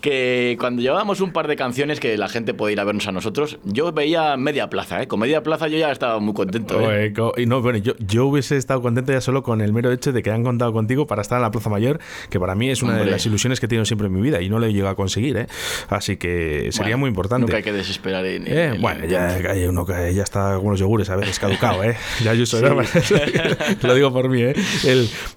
que 0.00 0.56
cuando 0.58 0.82
llevábamos 0.82 1.20
un 1.20 1.32
par 1.32 1.48
de 1.48 1.56
canciones 1.56 2.00
que 2.00 2.16
la 2.16 2.28
gente 2.28 2.54
puede 2.54 2.72
ir 2.72 2.80
a 2.80 2.84
vernos 2.84 3.06
a 3.06 3.12
nosotros, 3.12 3.58
yo 3.64 3.92
veía 3.92 4.36
media 4.36 4.68
plaza, 4.68 5.02
¿eh? 5.02 5.08
Con 5.08 5.20
media 5.20 5.42
plaza 5.42 5.68
yo 5.68 5.78
ya 5.78 5.90
estaba 5.90 6.18
muy 6.18 6.34
contento. 6.34 6.90
¿eh? 6.90 7.12
Y 7.36 7.46
no, 7.46 7.62
bueno, 7.62 7.78
yo, 7.78 7.94
yo 7.98 8.26
hubiese 8.26 8.56
estado 8.56 8.82
contento 8.82 9.12
ya 9.12 9.20
solo 9.20 9.42
con 9.42 9.60
el 9.60 9.72
mero 9.72 9.92
hecho 9.92 10.12
de 10.12 10.22
que 10.22 10.30
han 10.30 10.42
contado 10.42 10.72
contigo 10.72 11.06
para 11.06 11.22
estar 11.22 11.36
en 11.36 11.42
la 11.42 11.50
Plaza 11.50 11.70
Mayor, 11.70 12.00
que 12.30 12.40
para 12.40 12.54
mí 12.54 12.70
es 12.70 12.82
una 12.82 12.96
de 12.96 13.10
las 13.10 13.24
ilusiones 13.26 13.60
que 13.60 13.66
he 13.66 13.68
tenido 13.68 13.84
siempre 13.84 14.06
en 14.08 14.14
mi 14.14 14.20
vida 14.20 14.40
y 14.40 14.48
no 14.48 14.58
lo 14.58 14.66
he 14.66 14.72
llegado 14.72 14.90
a 14.90 14.96
conseguir, 14.96 15.36
¿eh? 15.36 15.46
Así 15.88 16.16
que 16.16 16.68
sería 16.72 16.96
muy 16.96 17.08
importante. 17.08 17.42
Nunca 17.42 17.56
hay 17.56 17.62
que 17.62 17.72
desesperar 17.72 18.24
en, 18.26 18.44
eh, 18.46 18.76
Bueno, 18.80 19.04
ya, 19.06 19.28
hay 19.34 19.64
uno 19.64 19.84
que 19.84 20.14
ya 20.14 20.22
está 20.22 20.58
con 20.58 20.70
los 20.70 20.80
yogures 20.80 21.10
a 21.10 21.16
veces 21.16 21.38
caducado, 21.38 21.84
¿eh? 21.84 21.96
Ya 22.24 22.34
yo 22.34 22.46
soy, 22.46 22.62
lo 23.82 23.94
digo 23.94 24.12
por 24.12 24.28
mí, 24.28 24.42
¿eh? 24.42 24.54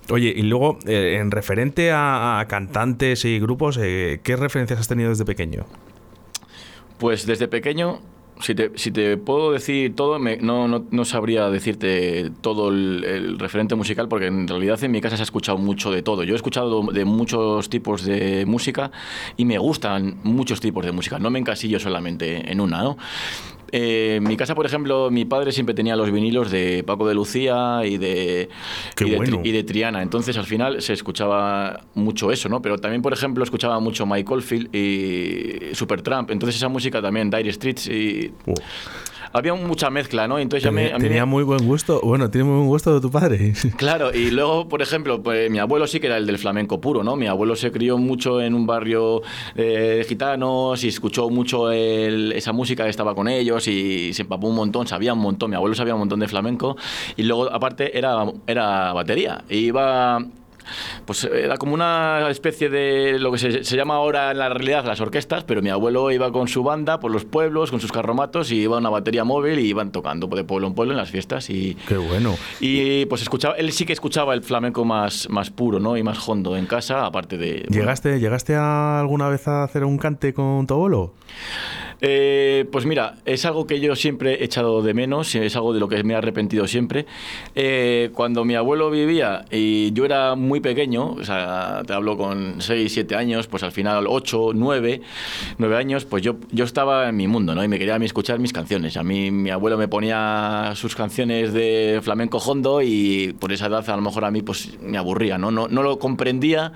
oye, 0.09 0.33
y 0.35 0.41
luego, 0.43 0.79
eh, 0.85 1.17
en 1.19 1.31
referente 1.31 1.91
a, 1.91 2.45
cantantes 2.47 3.25
y 3.25 3.39
grupos, 3.39 3.77
eh, 3.81 4.19
¿qué 4.23 4.35
referencias 4.53 4.79
has 4.79 4.87
tenido 4.87 5.09
desde 5.09 5.25
pequeño? 5.25 5.65
Pues 6.99 7.25
desde 7.25 7.47
pequeño 7.47 8.01
si 8.39 8.55
te, 8.55 9.17
puedo 9.17 9.51
decir 9.51 9.95
todo, 9.95 10.19
no, 10.19 10.67
no, 10.67 10.85
no, 10.89 11.05
sabría 11.05 11.49
decirte 11.49 12.31
todo 12.41 12.69
el, 12.69 13.37
referente 13.39 13.75
musical, 13.75 14.07
porque 14.07 14.27
en 14.27 14.47
realidad 14.47 14.83
en 14.83 14.91
mi 14.91 15.01
casa 15.01 15.15
se 15.15 15.21
ha 15.21 15.23
escuchado 15.23 15.57
mucho 15.57 15.91
de 15.91 16.01
todo. 16.01 16.23
Yo 16.23 16.33
he 16.33 16.35
escuchado 16.35 16.81
de 16.91 17.05
muchos 17.05 17.69
tipos 17.69 18.03
de 18.03 18.45
música 18.45 18.91
y 19.37 19.45
me 19.45 19.57
gustan 19.57 20.19
muchos 20.23 20.59
tipos 20.59 20.85
de 20.85 20.91
música. 20.91 21.19
No 21.19 21.29
me 21.29 21.39
encasillo 21.39 21.79
solamente 21.79 22.51
en 22.51 22.59
una, 22.59 22.83
¿no? 22.83 22.97
Eh, 23.75 24.17
en 24.17 24.23
mi 24.23 24.37
casa, 24.37 24.53
por 24.53 24.67
ejemplo, 24.67 25.09
mi 25.09 25.25
padre 25.25 25.51
siempre 25.51 25.73
tenía 25.73 25.95
los 25.95 26.11
vinilos 26.11 26.51
de 26.51 26.83
Paco 26.83 27.07
de 27.07 27.15
Lucía 27.15 27.81
y 27.83 27.97
de, 27.97 28.47
y, 28.99 29.51
de 29.51 29.63
Triana. 29.63 30.03
Entonces, 30.03 30.37
al 30.37 30.45
final 30.45 30.79
se 30.83 30.93
escuchaba 30.93 31.81
mucho 31.95 32.31
eso, 32.31 32.49
¿no? 32.49 32.61
Pero 32.61 32.77
también, 32.77 33.01
por 33.01 33.13
ejemplo, 33.13 33.43
escuchaba 33.43 33.79
mucho 33.79 34.05
Michael 34.05 34.43
Field 34.43 34.75
y 34.75 35.73
Supertramp. 35.73 36.29
Entonces, 36.29 36.57
esa 36.57 36.69
música 36.69 37.01
también, 37.01 37.31
Dire 37.31 37.51
Streets 37.51 37.87
y 37.87 38.31
había 39.33 39.53
mucha 39.55 39.89
mezcla, 39.89 40.27
¿no? 40.27 40.39
Entonces 40.39 40.71
tenía, 40.99 41.25
muy 41.25 41.43
buen 41.43 41.65
gusto, 41.65 41.99
bueno, 42.03 42.29
tiene 42.29 42.45
muy 42.45 42.57
buen 42.57 42.67
gusto 42.67 42.93
de 42.93 43.01
tu 43.01 43.11
padre. 43.11 43.53
Claro, 43.77 44.13
y 44.13 44.29
luego, 44.31 44.69
por 44.69 44.81
ejemplo, 44.81 45.21
pues, 45.21 45.49
mi 45.49 45.59
abuelo 45.59 45.87
sí 45.87 45.99
que 45.99 46.07
era 46.07 46.17
el 46.17 46.25
del 46.25 46.37
flamenco 46.37 46.79
puro, 46.79 47.03
¿no? 47.03 47.15
Mi 47.15 47.27
abuelo 47.27 47.55
se 47.55 47.71
crió 47.71 47.97
mucho 47.97 48.39
en 48.39 48.53
un 48.53 48.65
barrio 48.65 49.21
eh, 49.55 49.97
de 49.97 50.05
gitanos 50.07 50.83
y 50.83 50.89
escuchó 50.89 51.29
mucho 51.29 51.71
esa 51.71 52.53
música 52.53 52.83
que 52.83 52.89
estaba 52.89 53.15
con 53.15 53.27
ellos 53.27 53.67
y 53.67 54.13
se 54.13 54.21
empapó 54.21 54.47
un 54.47 54.55
montón, 54.55 54.87
sabía 54.87 55.13
un 55.13 55.19
montón, 55.19 55.49
mi 55.49 55.55
abuelo 55.55 55.75
sabía 55.75 55.95
un 55.95 56.01
montón 56.01 56.19
de 56.19 56.27
flamenco 56.27 56.77
y 57.17 57.23
luego, 57.23 57.51
aparte, 57.51 57.97
era, 57.97 58.25
era 58.47 58.93
batería. 58.93 59.43
Iba 59.49 60.19
pues 61.05 61.23
era 61.23 61.57
como 61.57 61.73
una 61.73 62.29
especie 62.29 62.69
de 62.69 63.19
lo 63.19 63.31
que 63.31 63.37
se, 63.37 63.75
llama 63.75 63.95
ahora 63.95 64.31
en 64.31 64.37
la 64.37 64.49
realidad 64.49 64.85
las 64.85 65.01
orquestas, 65.01 65.43
pero 65.43 65.61
mi 65.61 65.69
abuelo 65.69 66.11
iba 66.11 66.31
con 66.31 66.47
su 66.47 66.63
banda 66.63 66.99
por 66.99 67.11
los 67.11 67.25
pueblos, 67.25 67.71
con 67.71 67.79
sus 67.79 67.91
carromatos, 67.91 68.51
y 68.51 68.61
iba 68.61 68.75
a 68.75 68.79
una 68.79 68.89
batería 68.89 69.23
móvil 69.23 69.59
y 69.59 69.67
iban 69.67 69.91
tocando 69.91 70.27
de 70.27 70.43
pueblo 70.43 70.67
en 70.67 70.73
pueblo 70.73 70.93
en 70.93 70.97
las 70.97 71.09
fiestas. 71.09 71.49
Y, 71.49 71.75
Qué 71.87 71.97
bueno. 71.97 72.35
Y 72.59 73.05
pues 73.05 73.21
escuchaba, 73.21 73.55
él 73.55 73.71
sí 73.71 73.85
que 73.85 73.93
escuchaba 73.93 74.33
el 74.33 74.43
flamenco 74.43 74.85
más, 74.85 75.29
más 75.29 75.49
puro, 75.49 75.79
¿no? 75.79 75.97
Y 75.97 76.03
más 76.03 76.27
hondo 76.27 76.55
en 76.55 76.65
casa, 76.65 77.05
aparte 77.05 77.37
de... 77.37 77.65
¿Llegaste, 77.69 78.19
¿Llegaste 78.19 78.55
alguna 78.55 79.29
vez 79.29 79.47
a 79.47 79.63
hacer 79.63 79.83
un 79.83 79.97
cante 79.97 80.33
con 80.33 80.67
tu 80.67 80.73
abuelo? 80.73 81.13
Eh, 82.01 82.65
pues 82.71 82.85
mira, 82.85 83.15
es 83.25 83.45
algo 83.45 83.67
que 83.67 83.79
yo 83.79 83.95
siempre 83.95 84.41
he 84.41 84.43
echado 84.43 84.81
de 84.81 84.93
menos, 84.93 85.35
es 85.35 85.55
algo 85.55 85.73
de 85.73 85.79
lo 85.79 85.87
que 85.87 86.03
me 86.03 86.13
he 86.13 86.17
arrepentido 86.17 86.67
siempre. 86.67 87.05
Eh, 87.55 88.09
cuando 88.13 88.45
mi 88.45 88.55
abuelo 88.55 88.89
vivía 88.89 89.45
y 89.51 89.91
yo 89.93 90.05
era 90.05 90.35
muy 90.35 90.59
pequeño, 90.59 91.11
o 91.11 91.23
sea, 91.23 91.83
te 91.85 91.93
hablo 91.93 92.17
con 92.17 92.61
6, 92.61 92.91
7 92.91 93.15
años, 93.15 93.47
pues 93.47 93.63
al 93.63 93.71
final 93.71 94.05
8, 94.07 94.51
9, 94.53 95.01
9 95.57 95.77
años, 95.77 96.05
pues 96.05 96.23
yo, 96.23 96.35
yo 96.51 96.65
estaba 96.65 97.09
en 97.09 97.15
mi 97.15 97.27
mundo, 97.27 97.55
¿no? 97.55 97.63
Y 97.63 97.67
me 97.67 97.79
quería 97.79 97.95
a 97.95 97.99
mí 97.99 98.05
escuchar 98.05 98.39
mis 98.39 98.53
canciones. 98.53 98.97
A 98.97 99.03
mí 99.03 99.31
mi 99.31 99.49
abuelo 99.49 99.77
me 99.77 99.87
ponía 99.87 100.73
sus 100.75 100.95
canciones 100.95 101.53
de 101.53 101.99
flamenco 102.03 102.37
hondo 102.37 102.81
y 102.81 103.35
por 103.39 103.51
esa 103.51 103.67
edad 103.67 103.89
a 103.89 103.95
lo 103.95 104.01
mejor 104.01 104.25
a 104.25 104.31
mí 104.31 104.41
pues 104.41 104.79
me 104.81 104.97
aburría, 104.97 105.37
¿no? 105.37 105.51
No, 105.51 105.67
no 105.67 105.83
lo 105.83 105.99
comprendía 105.99 106.73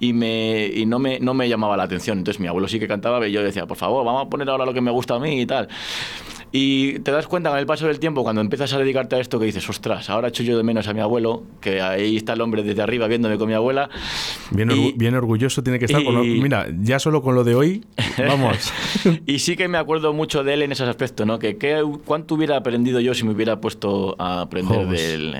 y, 0.00 0.12
me, 0.12 0.66
y 0.66 0.86
no, 0.86 0.98
me, 0.98 1.20
no 1.20 1.34
me 1.34 1.48
llamaba 1.48 1.76
la 1.76 1.84
atención. 1.84 2.18
Entonces 2.18 2.40
mi 2.40 2.48
abuelo 2.48 2.68
sí 2.68 2.78
que 2.78 2.88
cantaba 2.88 3.26
y 3.26 3.32
yo 3.32 3.42
decía, 3.42 3.66
por 3.66 3.76
favor, 3.76 4.04
vamos 4.04 4.26
a 4.26 4.30
poner 4.30 4.48
ahora 4.54 4.66
lo 4.66 4.74
que 4.74 4.80
me 4.80 4.90
gusta 4.90 5.14
a 5.14 5.18
mí 5.18 5.42
y 5.42 5.46
tal. 5.46 5.68
Y 6.56 7.00
te 7.00 7.10
das 7.10 7.26
cuenta 7.26 7.50
con 7.50 7.58
el 7.58 7.66
paso 7.66 7.88
del 7.88 7.98
tiempo, 7.98 8.22
cuando 8.22 8.40
empiezas 8.40 8.72
a 8.74 8.78
dedicarte 8.78 9.16
a 9.16 9.18
esto, 9.18 9.40
que 9.40 9.46
dices, 9.46 9.68
ostras, 9.68 10.08
ahora 10.08 10.28
echo 10.28 10.44
yo 10.44 10.56
de 10.56 10.62
menos 10.62 10.86
a 10.86 10.94
mi 10.94 11.00
abuelo, 11.00 11.42
que 11.60 11.80
ahí 11.80 12.16
está 12.16 12.34
el 12.34 12.40
hombre 12.42 12.62
desde 12.62 12.80
arriba 12.80 13.08
viéndome 13.08 13.38
con 13.38 13.48
mi 13.48 13.54
abuela. 13.54 13.90
Bien, 14.52 14.68
bien 14.94 15.16
orgulloso 15.16 15.64
tiene 15.64 15.80
que 15.80 15.86
estar. 15.86 16.04
con 16.04 16.22
mira, 16.22 16.68
ya 16.80 17.00
solo 17.00 17.22
con 17.22 17.34
lo 17.34 17.42
de 17.42 17.56
hoy, 17.56 17.84
vamos. 18.16 18.72
y 19.26 19.40
sí 19.40 19.56
que 19.56 19.66
me 19.66 19.78
acuerdo 19.78 20.12
mucho 20.12 20.44
de 20.44 20.54
él 20.54 20.62
en 20.62 20.70
ese 20.70 20.84
aspecto, 20.84 21.26
¿no? 21.26 21.40
Que, 21.40 21.58
cuánto 22.04 22.36
hubiera 22.36 22.56
aprendido 22.56 23.00
yo 23.00 23.14
si 23.14 23.24
me 23.24 23.32
hubiera 23.32 23.60
puesto 23.60 24.14
a 24.20 24.42
aprender 24.42 24.86
de 24.86 25.14
él. 25.14 25.36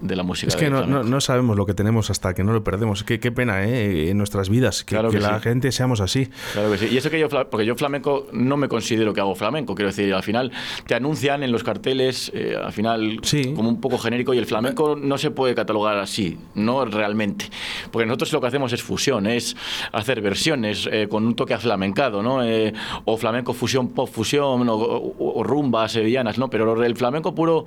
De 0.00 0.14
la 0.14 0.22
música. 0.22 0.48
Es 0.48 0.56
que 0.56 0.68
no, 0.68 0.84
no, 0.84 1.20
sabemos 1.20 1.56
lo 1.56 1.64
que 1.64 1.74
tenemos 1.74 2.10
hasta 2.10 2.34
que 2.34 2.44
no 2.44 2.52
lo 2.52 2.62
perdemos. 2.62 3.02
Qué, 3.04 3.18
qué 3.18 3.32
pena, 3.32 3.64
¿eh? 3.64 4.10
En 4.10 4.18
nuestras 4.18 4.48
vidas, 4.48 4.84
que, 4.84 4.96
que, 5.10 5.20
la 5.20 5.40
gente 5.40 5.72
seamos 5.72 6.00
así. 6.00 6.28
Claro 6.52 6.70
que 6.70 6.78
sí. 6.78 6.88
Y 6.90 6.96
eso 6.98 7.10
que 7.10 7.18
yo, 7.18 7.28
porque 7.50 7.64
yo 7.64 7.74
flamenco 7.76 8.26
no 8.32 8.56
me 8.56 8.68
considero 8.68 9.14
que 9.14 9.20
hago 9.20 9.34
flamenco, 9.34 9.74
quiero 9.74 9.90
decir, 9.90 10.12
al 10.12 10.22
final 10.22 10.52
te 10.86 10.94
anuncian 10.94 11.42
en 11.42 11.52
los 11.52 11.64
carteles, 11.64 12.30
eh, 12.34 12.56
al 12.62 12.72
final 12.72 13.20
como 13.54 13.68
un 13.68 13.80
poco 13.80 13.98
genérico, 13.98 14.34
y 14.34 14.38
el 14.38 14.46
flamenco 14.46 14.96
no 14.96 15.18
se 15.18 15.30
puede 15.30 15.54
catalogar 15.54 15.98
así, 15.98 16.38
no 16.54 16.84
realmente. 16.84 17.46
Porque 17.90 18.06
nosotros 18.06 18.32
lo 18.32 18.40
que 18.40 18.46
hacemos 18.48 18.72
es 18.72 18.82
fusión, 18.82 19.26
es 19.26 19.56
hacer 19.92 20.20
versiones 20.20 20.88
eh, 20.90 21.08
con 21.08 21.26
un 21.26 21.34
toque 21.34 21.54
aflamencado, 21.54 22.22
¿no? 22.22 22.42
Eh, 22.44 22.72
o 23.04 23.16
flamenco 23.16 23.54
fusión, 23.54 23.88
pop 23.88 24.08
fusión, 24.10 24.68
o, 24.68 24.74
o, 24.74 25.40
o 25.40 25.42
rumbas 25.42 25.92
sevillanas, 25.92 26.38
¿no? 26.38 26.50
Pero 26.50 26.82
el 26.82 26.96
flamenco 26.96 27.34
puro 27.34 27.66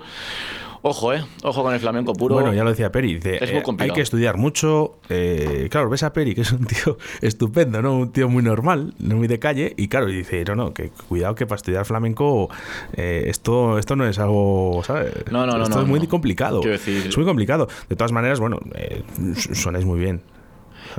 Ojo, 0.82 1.14
¿eh? 1.14 1.24
Ojo 1.44 1.64
con 1.64 1.74
el 1.74 1.80
flamenco 1.80 2.14
puro. 2.14 2.36
Bueno, 2.36 2.54
ya 2.54 2.64
lo 2.64 2.70
decía 2.70 2.92
Peri. 2.92 3.16
Dice, 3.16 3.44
es 3.44 3.52
muy 3.52 3.60
eh, 3.60 3.76
hay 3.80 3.92
que 3.92 4.02
estudiar 4.02 4.38
mucho. 4.38 4.98
Eh, 5.10 5.68
claro, 5.70 5.90
ves 5.90 6.04
a 6.04 6.14
Peri, 6.14 6.36
que 6.36 6.42
es 6.42 6.52
un 6.52 6.66
tío 6.66 6.98
estupendo, 7.22 7.82
¿no? 7.82 7.98
Un 7.98 8.12
tío 8.12 8.30
muy 8.30 8.44
normal, 8.44 8.94
muy 9.00 9.28
de 9.28 9.40
calle. 9.40 9.74
Y 9.76 9.90
claro, 9.90 10.06
dice, 10.08 10.44
no, 10.46 10.56
no, 10.56 10.74
que 10.74 10.92
cuidado 11.08 11.36
que 11.36 11.46
para 11.46 11.58
estudiar 11.58 11.86
flamenco 11.86 12.50
eh, 12.94 13.26
esto, 13.28 13.78
esto 13.78 13.96
no 13.96 14.08
es 14.08 14.20
algo, 14.20 14.82
¿sabes? 14.86 15.14
No, 15.32 15.46
no, 15.46 15.58
no. 15.58 15.64
Esto 15.64 15.82
es 15.82 15.88
muy 15.88 16.06
complicado. 16.08 16.62
Es 16.64 17.18
muy 17.18 17.26
complicado. 17.26 17.68
De 17.90 17.96
todas 17.96 18.12
maneras, 18.12 18.40
bueno, 18.40 18.60
eh, 18.76 19.04
sonáis 19.36 19.86
muy 19.86 20.00
bien. 20.00 20.22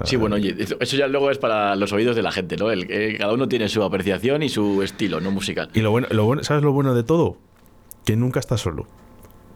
Sí, 0.04 0.16
bueno, 0.16 0.36
oye, 0.36 0.54
eso 0.58 0.96
ya 0.96 1.08
luego 1.08 1.30
es 1.30 1.38
para 1.38 1.74
los 1.74 1.92
oídos 1.92 2.14
de 2.14 2.22
la 2.22 2.30
gente, 2.30 2.56
¿no? 2.56 2.70
El, 2.70 2.86
cada 3.18 3.32
uno 3.32 3.48
tiene 3.48 3.68
su 3.68 3.82
apreciación 3.82 4.42
y 4.42 4.48
su 4.48 4.82
estilo, 4.82 5.20
¿no? 5.20 5.30
Musical. 5.30 5.70
Y 5.74 5.80
lo 5.80 5.90
bueno, 5.90 6.06
lo 6.10 6.24
bueno, 6.24 6.44
¿sabes 6.44 6.62
lo 6.62 6.72
bueno 6.72 6.94
de 6.94 7.02
todo? 7.02 7.36
Que 8.04 8.14
nunca 8.14 8.40
estás 8.40 8.60
solo. 8.60 8.86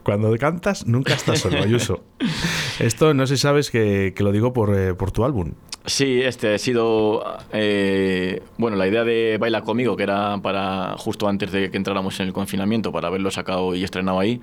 Cuando 0.05 0.37
cantas, 0.37 0.87
nunca 0.87 1.15
estás 1.15 1.41
solo, 1.41 1.63
Ayuso. 1.63 2.05
Esto 2.79 3.15
no 3.15 3.27
sé 3.27 3.37
si 3.37 3.43
sabes 3.43 3.71
que, 3.71 4.15
lo 4.19 4.33
digo 4.33 4.53
por, 4.53 4.79
eh, 4.79 4.95
por, 4.95 5.11
tu 5.11 5.25
álbum. 5.25 5.53
Sí, 5.87 6.21
este 6.23 6.55
ha 6.55 6.59
sido. 6.59 7.25
Eh, 7.53 8.43
bueno, 8.59 8.77
la 8.77 8.87
idea 8.87 9.03
de 9.03 9.39
Baila 9.39 9.63
conmigo, 9.63 9.97
que 9.97 10.03
era 10.03 10.39
para 10.43 10.95
justo 10.99 11.27
antes 11.27 11.51
de 11.53 11.71
que 11.71 11.77
entráramos 11.79 12.21
en 12.21 12.27
el 12.27 12.33
confinamiento, 12.35 12.93
para 12.93 13.09
haberlo 13.09 13.31
sacado 13.31 13.75
y 13.75 13.83
estrenado 13.83 14.21
ahí. 14.21 14.43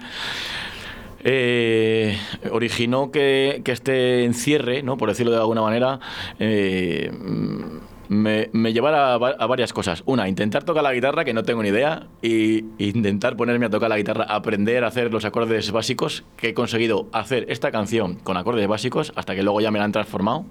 Eh, 1.23 2.17
originó 2.51 3.11
que, 3.11 3.61
que, 3.63 3.71
este 3.71 4.23
encierre, 4.23 4.81
¿no? 4.81 4.97
por 4.97 5.09
decirlo 5.09 5.31
de 5.31 5.37
alguna 5.37 5.61
manera, 5.61 5.99
me, 8.11 8.49
me 8.51 8.73
llevara 8.73 9.13
a, 9.13 9.17
varias 9.47 9.71
cosas. 9.71 10.03
Una, 10.05 10.27
intentar 10.27 10.65
tocar 10.65 10.83
la 10.83 10.93
guitarra, 10.93 11.23
que 11.23 11.33
no 11.33 11.43
tengo 11.43 11.63
ni 11.63 11.69
idea, 11.69 12.07
y 12.21 12.65
intentar 12.77 13.37
ponerme 13.37 13.67
a 13.67 13.69
tocar 13.69 13.89
la 13.89 13.97
guitarra, 13.97 14.25
aprender 14.25 14.83
a 14.83 14.87
hacer 14.87 15.13
los 15.13 15.23
acordes 15.23 15.71
básicos, 15.71 16.25
que 16.35 16.49
he 16.49 16.53
conseguido 16.53 17.07
hacer 17.13 17.45
esta 17.47 17.71
canción 17.71 18.15
con 18.15 18.35
acordes 18.35 18.67
básicos, 18.67 19.13
hasta 19.15 19.33
que 19.33 19.43
luego 19.43 19.61
ya 19.61 19.71
me 19.71 19.79
la 19.79 19.85
han 19.85 19.93
transformado. 19.93 20.45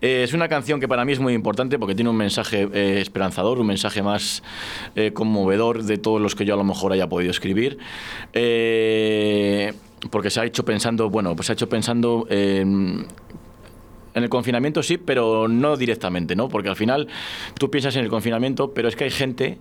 Eh, 0.00 0.22
es 0.22 0.32
una 0.32 0.48
canción 0.48 0.78
que 0.78 0.86
para 0.86 1.04
mí 1.04 1.10
es 1.10 1.18
muy 1.18 1.34
importante 1.34 1.76
porque 1.76 1.96
tiene 1.96 2.10
un 2.10 2.16
mensaje 2.16 2.68
eh, 2.72 3.00
esperanzador, 3.00 3.58
un 3.58 3.66
mensaje 3.66 4.00
más 4.00 4.44
eh, 4.94 5.10
conmovedor 5.12 5.82
de 5.82 5.98
todos 5.98 6.20
los 6.20 6.36
que 6.36 6.44
yo 6.44 6.54
a 6.54 6.56
lo 6.56 6.64
mejor 6.64 6.92
haya 6.92 7.08
podido 7.08 7.32
escribir. 7.32 7.78
porque 10.10 10.30
se 10.30 10.38
ha 10.40 10.44
hecho 10.44 10.64
pensando, 10.64 11.10
bueno, 11.10 11.34
pues 11.34 11.46
se 11.46 11.52
ha 11.52 11.54
hecho 11.54 11.68
pensando 11.68 12.28
en 14.16 14.22
el 14.22 14.30
confinamiento 14.30 14.82
sí, 14.82 14.96
pero 14.96 15.46
no 15.46 15.76
directamente, 15.76 16.34
¿no? 16.34 16.48
Porque 16.48 16.70
al 16.70 16.76
final 16.76 17.06
tú 17.58 17.70
piensas 17.70 17.96
en 17.96 18.04
el 18.04 18.10
confinamiento, 18.10 18.72
pero 18.72 18.88
es 18.88 18.96
que 18.96 19.04
hay 19.04 19.10
gente 19.10 19.58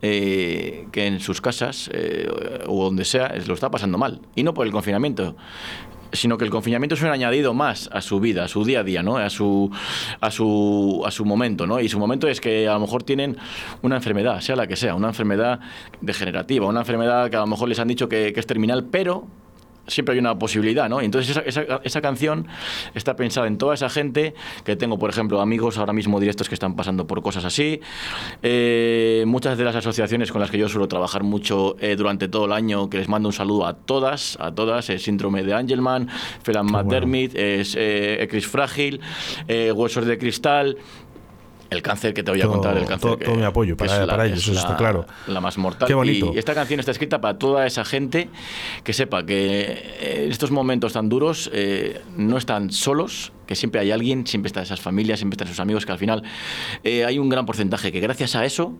eh, 0.00 0.86
que 0.92 1.06
en 1.06 1.18
sus 1.18 1.40
casas 1.40 1.90
eh, 1.92 2.28
o 2.68 2.84
donde 2.84 3.04
sea 3.04 3.34
lo 3.46 3.54
está 3.54 3.68
pasando 3.68 3.98
mal. 3.98 4.20
Y 4.36 4.44
no 4.44 4.54
por 4.54 4.64
el 4.64 4.72
confinamiento 4.72 5.36
sino 6.12 6.38
que 6.38 6.44
el 6.44 6.50
confinamiento 6.50 6.94
es 6.94 7.02
un 7.02 7.08
añadido 7.08 7.52
más 7.52 7.90
a 7.92 8.00
su 8.00 8.20
vida, 8.20 8.44
a 8.44 8.48
su 8.48 8.64
día 8.64 8.80
a 8.80 8.84
día, 8.84 9.02
¿no? 9.02 9.16
A 9.18 9.28
su, 9.28 9.70
a 10.20 10.30
su, 10.30 11.02
a 11.04 11.10
su 11.10 11.24
momento, 11.24 11.66
¿no? 11.66 11.80
Y 11.80 11.88
su 11.88 11.98
momento 11.98 12.28
es 12.28 12.40
que 12.40 12.68
a 12.68 12.74
lo 12.74 12.80
mejor 12.80 13.02
tienen 13.02 13.36
una 13.82 13.96
enfermedad, 13.96 14.40
sea 14.40 14.54
la 14.54 14.68
que 14.68 14.76
sea, 14.76 14.94
una 14.94 15.08
enfermedad 15.08 15.58
degenerativa, 16.00 16.68
una 16.68 16.80
enfermedad 16.80 17.28
que 17.28 17.36
a 17.36 17.40
lo 17.40 17.48
mejor 17.48 17.68
les 17.68 17.80
han 17.80 17.88
dicho 17.88 18.08
que 18.08 18.32
es 18.34 18.46
terminal, 18.46 18.84
pero 18.84 19.26
siempre 19.86 20.14
hay 20.14 20.18
una 20.18 20.38
posibilidad, 20.38 20.88
¿no? 20.88 21.00
Entonces 21.00 21.40
esa, 21.44 21.80
esa, 21.82 22.00
canción 22.00 22.46
está 22.94 23.16
pensada 23.16 23.46
en 23.46 23.58
toda 23.58 23.74
esa 23.74 23.88
gente 23.88 24.34
que 24.64 24.76
tengo, 24.76 24.98
por 24.98 25.10
ejemplo, 25.10 25.40
amigos 25.40 25.78
ahora 25.78 25.92
mismo 25.92 26.20
directos 26.20 26.48
que 26.48 26.54
están 26.54 26.76
pasando 26.76 27.06
por 27.06 27.22
cosas 27.22 27.44
así. 27.44 27.80
Eh, 28.42 29.24
muchas 29.26 29.58
de 29.58 29.64
las 29.64 29.74
asociaciones 29.76 30.32
con 30.32 30.40
las 30.40 30.50
que 30.50 30.58
yo 30.58 30.68
suelo 30.68 30.88
trabajar 30.88 31.22
mucho 31.22 31.76
eh, 31.80 31.96
durante 31.96 32.28
todo 32.28 32.46
el 32.46 32.52
año, 32.52 32.90
que 32.90 32.98
les 32.98 33.08
mando 33.08 33.28
un 33.28 33.32
saludo 33.32 33.66
a 33.66 33.74
todas, 33.74 34.36
a 34.40 34.54
todas, 34.54 34.90
el 34.90 35.00
síndrome 35.00 35.42
de 35.42 35.54
Angelman, 35.54 36.08
Felan 36.42 36.66
McDermott, 36.66 37.34
es 37.34 37.76
Ecris 37.76 38.46
Frágil, 38.46 39.00
Huesos 39.48 40.06
de 40.06 40.18
Cristal, 40.18 40.76
el 41.70 41.82
cáncer 41.82 42.14
que 42.14 42.22
te 42.22 42.30
voy 42.30 42.40
a 42.40 42.46
contar, 42.46 42.76
el 42.76 42.86
cáncer. 42.86 43.16
Todo, 43.16 43.34
mi 43.34 43.44
apoyo 43.44 43.76
para, 43.76 44.26
ellos, 44.26 44.40
eso 44.40 44.52
está 44.52 44.76
claro. 44.76 45.06
La 45.26 45.40
más 45.40 45.58
mortal. 45.58 45.88
Qué 45.88 45.94
bonito. 45.94 46.32
Y 46.34 46.38
esta 46.38 46.54
canción 46.54 46.80
está 46.80 46.92
escrita 46.92 47.20
para 47.20 47.38
toda 47.38 47.66
esa 47.66 47.84
gente 47.84 48.28
que 48.84 48.92
sepa 48.92 49.24
que 49.24 50.24
en 50.24 50.30
estos 50.30 50.50
momentos 50.50 50.92
tan 50.92 51.08
duros 51.08 51.50
eh, 51.52 52.00
no 52.16 52.36
están 52.36 52.70
solos, 52.70 53.32
que 53.46 53.54
siempre 53.54 53.80
hay 53.80 53.90
alguien, 53.90 54.26
siempre 54.26 54.48
están 54.48 54.62
esas 54.62 54.80
familias, 54.80 55.18
siempre 55.18 55.34
están 55.34 55.48
sus 55.48 55.60
amigos, 55.60 55.86
que 55.86 55.92
al 55.92 55.98
final 55.98 56.22
eh, 56.84 57.04
hay 57.04 57.18
un 57.18 57.28
gran 57.28 57.46
porcentaje 57.46 57.92
que 57.92 58.00
gracias 58.00 58.36
a 58.36 58.44
eso 58.44 58.74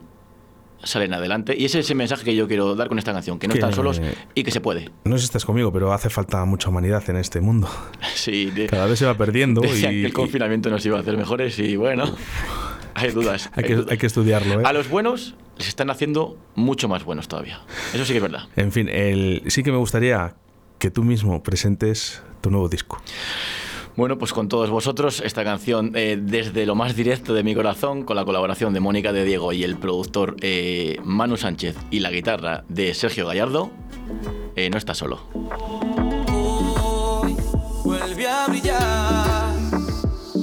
salen 0.82 1.12
adelante. 1.14 1.54
Y 1.58 1.64
ese 1.64 1.80
es 1.80 1.90
el 1.90 1.96
mensaje 1.96 2.24
que 2.24 2.34
yo 2.34 2.46
quiero 2.46 2.74
dar 2.74 2.88
con 2.88 2.98
esta 2.98 3.12
canción, 3.12 3.38
que 3.38 3.48
no 3.48 3.54
están 3.54 3.72
solos 3.72 4.00
y 4.34 4.44
que 4.44 4.50
se 4.50 4.60
puede. 4.60 4.90
No 5.04 5.16
sé 5.16 5.22
si 5.22 5.24
estás 5.26 5.44
conmigo, 5.44 5.72
pero 5.72 5.92
hace 5.92 6.10
falta 6.10 6.44
mucha 6.44 6.68
humanidad 6.68 7.08
en 7.10 7.16
este 7.16 7.40
mundo. 7.40 7.68
Sí. 8.14 8.52
Cada 8.68 8.86
vez 8.86 8.98
se 8.98 9.06
va 9.06 9.16
perdiendo. 9.16 9.62
y, 9.64 9.80
que 9.80 10.06
el 10.06 10.12
confinamiento 10.12 10.70
nos 10.70 10.84
iba 10.84 10.96
a 10.96 11.00
hacer 11.00 11.16
mejores 11.16 11.58
y 11.58 11.76
bueno 11.76 12.04
hay 13.02 13.10
dudas. 13.10 13.50
hay, 13.54 13.64
que, 13.64 13.84
hay, 13.88 13.98
que, 13.98 14.06
estudiarlo. 14.06 14.60
¿eh? 14.60 14.64
A 14.64 14.72
los 14.72 14.88
buenos 14.88 15.34
les 15.58 15.68
están 15.68 15.90
haciendo 15.90 16.36
mucho 16.54 16.88
más 16.88 17.04
buenos 17.04 17.28
todavía. 17.28 17.60
Eso 17.94 18.04
sí 18.04 18.12
que 18.12 18.18
es 18.18 18.22
verdad. 18.22 18.48
En 18.56 18.72
fin, 18.72 18.88
el, 18.88 19.42
sí 19.48 19.62
que 19.62 19.70
me 19.70 19.78
gustaría 19.78 20.34
que 20.78 20.90
tú 20.90 21.02
mismo 21.02 21.42
presentes 21.42 22.22
tu 22.40 22.50
nuevo 22.50 22.68
disco. 22.68 23.00
Bueno, 23.96 24.18
pues 24.18 24.34
con 24.34 24.48
todos 24.48 24.68
vosotros, 24.68 25.22
esta 25.24 25.42
canción 25.42 25.92
eh, 25.94 26.18
desde 26.20 26.66
lo 26.66 26.74
más 26.74 26.94
directo 26.94 27.32
de 27.32 27.42
mi 27.42 27.54
corazón, 27.54 28.02
con 28.02 28.16
la 28.16 28.26
colaboración 28.26 28.74
de 28.74 28.80
Mónica 28.80 29.10
de 29.14 29.24
Diego 29.24 29.54
y 29.54 29.64
el 29.64 29.78
productor 29.78 30.36
eh, 30.42 31.00
Manu 31.02 31.38
Sánchez 31.38 31.76
y 31.90 32.00
la 32.00 32.10
guitarra 32.10 32.64
de 32.68 32.92
Sergio 32.92 33.26
Gallardo, 33.26 33.70
eh, 34.54 34.68
no 34.68 34.76
está 34.76 34.92
solo. 34.92 35.22
vuelve 37.84 38.28
a 38.28 38.46
brillar 38.48 39.54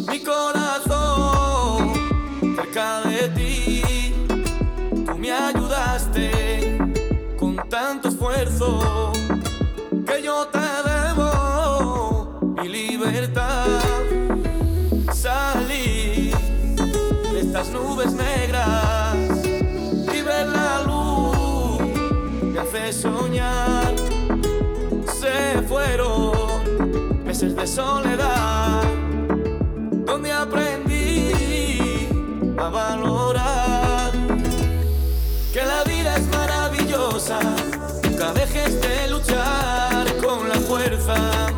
mi 0.10 0.20
corazón 0.20 0.63
de 2.74 3.30
ti. 3.36 3.84
Tú 5.06 5.18
me 5.20 5.32
ayudaste 5.32 6.78
con 7.38 7.56
tanto 7.70 8.10
esfuerzo 8.10 9.12
que 10.08 10.24
yo 10.24 10.48
te 10.48 10.60
Salí 15.14 16.32
de 17.32 17.40
estas 17.40 17.70
nubes 17.70 18.12
negras 18.14 19.16
y 19.46 20.22
ver 20.22 20.48
la 20.48 20.82
luz 20.82 21.78
me 22.42 22.60
hace 22.60 22.92
soñar. 22.92 23.94
Se 25.22 25.62
fueron 25.68 27.24
meses 27.24 27.56
de 27.56 27.68
soledad 27.68 28.84
donde 30.06 30.32
aprendí 30.32 30.73
a 32.64 32.70
valorar 32.70 34.12
que 35.52 35.64
la 35.64 35.84
vida 35.84 36.16
es 36.16 36.26
maravillosa. 36.28 37.40
Nunca 38.04 38.32
dejes 38.32 38.82
de 38.82 39.10
luchar 39.10 40.18
con 40.18 40.48
la 40.48 40.56
fuerza 40.56 41.52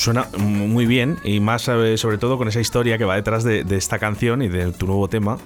Suena 0.00 0.28
muy 0.38 0.86
bien 0.86 1.18
y 1.24 1.40
más 1.40 1.68
eh, 1.68 1.98
sobre 1.98 2.16
todo 2.16 2.38
con 2.38 2.48
esa 2.48 2.58
historia 2.58 2.96
que 2.96 3.04
va 3.04 3.16
detrás 3.16 3.44
de, 3.44 3.66
esta 3.68 3.98
canción 3.98 4.40
y 4.40 4.48
de 4.48 4.72
tu 4.72 4.86
nuevo 4.86 5.08
tema 5.08 5.36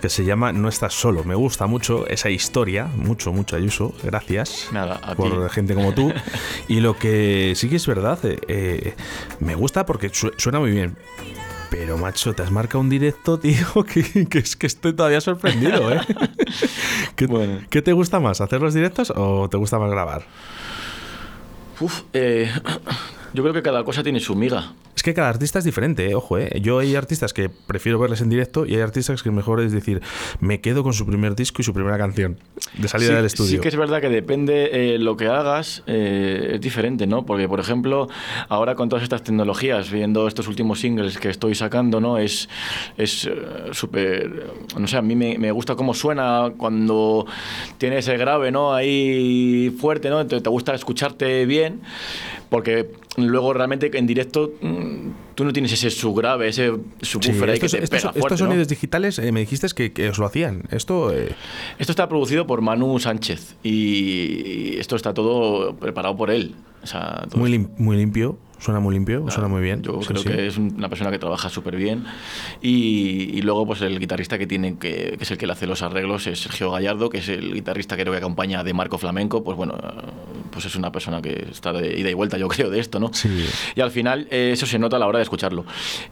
que 0.00 0.08
se 0.08 0.24
llama 0.24 0.50
No 0.50 0.70
estás 0.70 0.94
solo. 0.94 1.24
Me 1.24 1.34
gusta 1.34 1.66
mucho 1.66 2.06
esa 2.06 2.30
historia, 2.30 2.86
mucho, 2.86 3.34
mucho 3.34 3.54
Ayuso. 3.54 3.92
Gracias 4.02 4.70
por 5.14 5.50
gente 5.50 5.74
como 5.74 5.92
tú. 5.92 6.10
y 6.68 6.80
lo 6.80 6.96
que 6.96 7.52
sí 7.54 7.68
que 7.68 7.76
es 7.76 7.86
verdad, 7.86 8.18
eh, 8.24 8.38
eh, 8.48 8.94
me 9.40 9.54
gusta 9.56 9.84
porque 9.84 10.10
suena 10.10 10.58
muy 10.58 10.70
bien. 10.70 10.96
Pero, 11.68 11.98
macho, 11.98 12.32
te 12.32 12.42
has 12.42 12.50
marcado 12.50 12.80
un 12.80 12.88
directo, 12.88 13.38
tío, 13.38 13.84
que, 13.92 14.38
es 14.38 14.56
que 14.56 14.66
estoy 14.66 14.94
todavía 14.94 15.20
sorprendido, 15.20 15.92
¿eh? 15.92 16.00
¿Qué, 17.14 17.28
¿Qué, 17.68 17.82
te 17.82 17.92
gusta 17.92 18.20
más, 18.20 18.40
hacer 18.40 18.62
los 18.62 18.72
directos 18.72 19.12
o 19.14 19.50
te 19.50 19.58
gusta 19.58 19.78
más 19.78 19.90
grabar? 19.90 20.24
Uf, 21.78 22.04
eh, 22.14 22.50
yo 23.32 23.42
creo 23.42 23.54
que 23.54 23.62
cada 23.62 23.84
cosa 23.84 24.02
tiene 24.02 24.20
su 24.20 24.34
miga. 24.34 24.72
Es 24.94 25.02
que 25.02 25.14
cada 25.14 25.28
artista 25.28 25.60
es 25.60 25.64
diferente, 25.64 26.10
eh, 26.10 26.14
ojo, 26.14 26.38
eh. 26.38 26.58
Yo 26.60 26.80
hay 26.80 26.96
artistas 26.96 27.32
que 27.32 27.48
prefiero 27.48 27.98
verles 27.98 28.20
en 28.20 28.28
directo 28.28 28.66
y 28.66 28.74
hay 28.74 28.80
artistas 28.80 29.22
que 29.22 29.30
mejor 29.30 29.60
es 29.60 29.72
decir, 29.72 30.02
me 30.40 30.60
quedo 30.60 30.82
con 30.82 30.92
su 30.92 31.06
primer 31.06 31.36
disco 31.36 31.62
y 31.62 31.64
su 31.64 31.72
primera 31.72 31.96
canción 31.98 32.38
de 32.76 32.88
salida 32.88 33.10
sí, 33.10 33.14
del 33.14 33.24
estudio. 33.24 33.50
Sí 33.50 33.58
que 33.60 33.68
es 33.68 33.76
verdad 33.76 34.00
que 34.00 34.08
depende 34.08 34.94
eh, 34.94 34.98
lo 34.98 35.16
que 35.16 35.28
hagas, 35.28 35.82
eh, 35.86 36.52
es 36.54 36.60
diferente, 36.60 37.06
¿no? 37.06 37.24
Porque, 37.24 37.48
por 37.48 37.60
ejemplo, 37.60 38.08
ahora 38.48 38.74
con 38.74 38.88
todas 38.88 39.02
estas 39.02 39.22
tecnologías, 39.22 39.90
viendo 39.90 40.26
estos 40.26 40.48
últimos 40.48 40.80
singles 40.80 41.18
que 41.18 41.28
estoy 41.28 41.54
sacando, 41.54 42.00
¿no? 42.00 42.18
Es 42.18 42.48
es 42.96 43.26
eh, 43.26 43.32
súper, 43.72 44.52
no 44.78 44.86
sé, 44.86 44.96
a 44.96 45.02
mí 45.02 45.14
me, 45.14 45.38
me 45.38 45.52
gusta 45.52 45.76
cómo 45.76 45.94
suena 45.94 46.52
cuando 46.56 47.26
tiene 47.78 47.98
ese 47.98 48.16
grave, 48.16 48.50
¿no? 48.50 48.74
Ahí 48.74 49.74
fuerte, 49.78 50.10
¿no? 50.10 50.20
Entonces 50.20 50.42
te 50.42 50.50
gusta 50.50 50.74
escucharte 50.74 51.46
bien, 51.46 51.80
porque 52.50 52.90
luego 53.26 53.52
realmente 53.52 53.90
en 53.96 54.06
directo 54.06 54.52
mm, 54.60 55.34
tú 55.34 55.44
no 55.44 55.52
tienes 55.52 55.72
ese 55.72 55.90
subgrave, 55.90 56.48
ese 56.48 56.72
Sí, 57.02 57.06
subwoofer 57.20 57.50
ahí 57.50 57.58
que 57.58 57.68
te 57.68 57.76
estos- 57.78 57.90
pega 57.90 57.96
estos 58.08 58.20
fuerte, 58.20 58.34
¿no? 58.42 58.48
sonidos 58.48 58.68
digitales 58.68 59.18
eh, 59.18 59.32
me 59.32 59.40
dijiste 59.40 59.66
que, 59.74 59.92
que 59.92 60.08
os 60.08 60.18
lo 60.18 60.26
hacían. 60.26 60.62
Esto 60.70 61.12
eh, 61.12 61.34
Esto 61.78 61.92
está 61.92 62.08
producido 62.08 62.46
por 62.46 62.60
Manu 62.60 62.98
Sánchez 62.98 63.56
y 63.62 64.76
esto 64.78 64.96
está 64.96 65.14
todo 65.14 65.74
preparado 65.76 66.16
por 66.16 66.30
él. 66.30 66.54
O 66.82 66.86
sea, 66.86 67.26
todo 67.28 67.38
muy, 67.40 67.50
lim- 67.50 67.70
muy 67.76 67.96
limpio, 67.96 68.38
suena 68.60 68.78
muy 68.78 68.94
limpio, 68.94 69.28
suena 69.30 69.48
muy 69.48 69.60
bien. 69.60 69.82
Yo 69.82 70.00
Sí, 70.00 70.08
creo 70.08 70.22
sí. 70.22 70.28
que 70.28 70.46
es 70.46 70.56
un- 70.56 70.74
una 70.76 70.88
persona 70.88 71.10
que 71.10 71.18
trabaja 71.18 71.48
súper 71.48 71.74
bien. 71.76 72.04
Y, 72.62 73.30
y 73.36 73.42
luego, 73.42 73.66
pues 73.66 73.82
el 73.82 73.98
guitarrista 73.98 74.38
que 74.38 74.46
tiene, 74.46 74.78
que, 74.78 75.14
que 75.18 75.24
es 75.24 75.30
el 75.32 75.38
que 75.38 75.46
le 75.46 75.52
hace 75.54 75.66
los 75.66 75.82
arreglos, 75.82 76.26
es 76.28 76.40
Sergio 76.40 76.70
Gallardo, 76.70 77.10
que 77.10 77.18
es 77.18 77.28
el 77.28 77.52
guitarrista 77.52 77.96
que 77.96 78.02
creo 78.02 78.12
que 78.12 78.18
acompaña 78.18 78.62
de 78.62 78.74
Marco 78.74 78.96
Flamenco. 78.96 79.42
Pues 79.42 79.56
bueno, 79.56 79.74
pues 80.50 80.64
es 80.64 80.74
una 80.76 80.90
persona 80.92 81.20
que 81.22 81.46
está 81.50 81.72
de 81.72 81.98
ida 81.98 82.10
y 82.10 82.14
vuelta, 82.14 82.36
yo 82.38 82.48
creo, 82.48 82.70
de 82.70 82.80
esto, 82.80 82.98
¿no? 83.00 83.12
Sí. 83.12 83.28
Y 83.76 83.80
al 83.80 83.90
final 83.90 84.26
eh, 84.30 84.50
eso 84.52 84.66
se 84.66 84.78
nota 84.78 84.96
a 84.96 84.98
la 84.98 85.06
hora 85.06 85.18
de 85.18 85.22
escucharlo. 85.22 85.64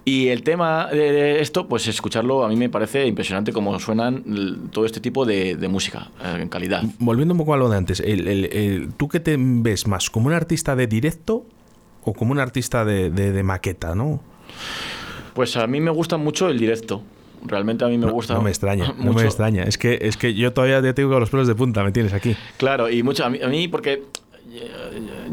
Y 0.05 0.29
el 0.29 0.43
tema 0.43 0.87
de 0.87 1.41
esto, 1.41 1.67
pues 1.69 1.87
escucharlo 1.89 2.45
a 2.45 2.49
mí 2.49 2.57
me 2.57 2.69
parece 2.69 3.07
impresionante 3.07 3.53
cómo 3.53 3.79
suenan 3.81 4.69
todo 4.71 4.87
este 4.87 5.01
tipo 5.01 5.25
de, 5.25 5.57
de 5.57 5.69
música 5.69 6.11
eh, 6.23 6.39
en 6.43 6.49
calidad. 6.49 6.83
Volviendo 6.99 7.35
un 7.35 7.39
poco 7.39 7.55
a 7.55 7.57
lo 7.57 7.69
de 7.69 7.77
antes, 7.77 8.01
el- 8.01 8.29
el- 8.29 8.45
el- 8.47 8.93
¿tú 8.95 9.09
qué 9.09 9.21
te 9.21 9.37
ves 9.39 9.87
más? 9.87 10.11
¿Como 10.11 10.27
un 10.29 10.33
artista 10.33 10.77
de 10.77 10.87
directo 10.87 11.45
o 12.05 12.13
como 12.15 12.33
un 12.33 12.39
artista 12.39 12.85
de, 12.85 13.11
de- 13.11 13.33
de 13.33 13.43
maqueta, 13.43 13.95
no? 13.95 14.21
Pues 15.35 15.57
a 15.57 15.67
mí 15.67 15.81
me 15.81 15.91
gusta 15.91 16.17
mucho 16.17 16.49
el 16.49 16.59
directo. 16.59 17.03
Realmente 17.45 17.85
a 17.85 17.89
mí 17.89 17.99
me 17.99 18.07
No- 18.07 18.13
gusta 18.13 18.35
No 18.35 18.43
me 18.43 18.51
extraña, 18.51 18.89
no 18.99 19.05
mucho. 19.13 19.19
me 19.19 19.25
extraña. 19.25 19.63
Es 19.65 19.77
que, 19.79 19.99
es 20.01 20.17
que 20.17 20.35
yo 20.35 20.53
todavía 20.53 20.81
te 20.95 21.03
con 21.05 21.21
los 21.21 21.31
pelos 21.31 21.47
de 21.47 21.55
punta, 21.55 21.85
me 21.85 21.93
tienes 21.93 22.13
aquí. 22.13 22.35
Claro, 22.57 22.89
y 22.91 23.03
mucho 23.03 23.25
a 23.25 23.31
mí, 23.31 23.39
a 23.43 23.49
mí 23.49 23.69
porque 23.69 24.03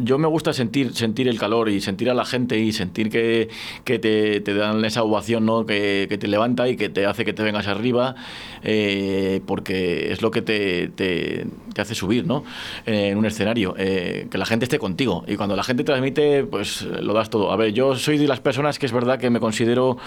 yo 0.03 0.17
me 0.17 0.27
gusta 0.27 0.53
sentir 0.53 0.93
sentir 0.95 1.27
el 1.27 1.39
calor 1.39 1.69
y 1.69 1.81
sentir 1.81 2.09
a 2.09 2.13
la 2.13 2.25
gente 2.25 2.57
y 2.59 2.71
sentir 2.71 3.09
que, 3.09 3.49
que 3.83 3.99
te, 3.99 4.41
te 4.41 4.53
dan 4.53 4.83
esa 4.85 5.03
ovación 5.03 5.45
¿no? 5.45 5.65
que, 5.65 6.07
que 6.09 6.17
te 6.17 6.27
levanta 6.27 6.67
y 6.67 6.75
que 6.75 6.89
te 6.89 7.05
hace 7.05 7.23
que 7.25 7.33
te 7.33 7.43
vengas 7.43 7.67
arriba 7.67 8.15
eh, 8.63 9.41
porque 9.45 10.11
es 10.11 10.21
lo 10.21 10.31
que 10.31 10.41
te, 10.41 10.87
te- 10.89 11.45
te 11.73 11.81
hace 11.81 11.95
subir 11.95 12.25
¿no? 12.25 12.43
en 12.85 13.17
un 13.17 13.25
escenario 13.25 13.75
eh, 13.77 14.27
que 14.29 14.37
la 14.37 14.45
gente 14.45 14.65
esté 14.65 14.79
contigo 14.79 15.23
y 15.27 15.35
cuando 15.35 15.55
la 15.55 15.63
gente 15.63 15.83
transmite 15.83 16.43
pues 16.43 16.81
lo 16.81 17.13
das 17.13 17.29
todo 17.29 17.51
a 17.51 17.55
ver 17.55 17.73
yo 17.73 17.95
soy 17.95 18.17
de 18.17 18.27
las 18.27 18.39
personas 18.39 18.79
que 18.79 18.85
es 18.85 18.91
verdad 18.91 19.19
que 19.19 19.29
me 19.29 19.39
considero 19.39 19.97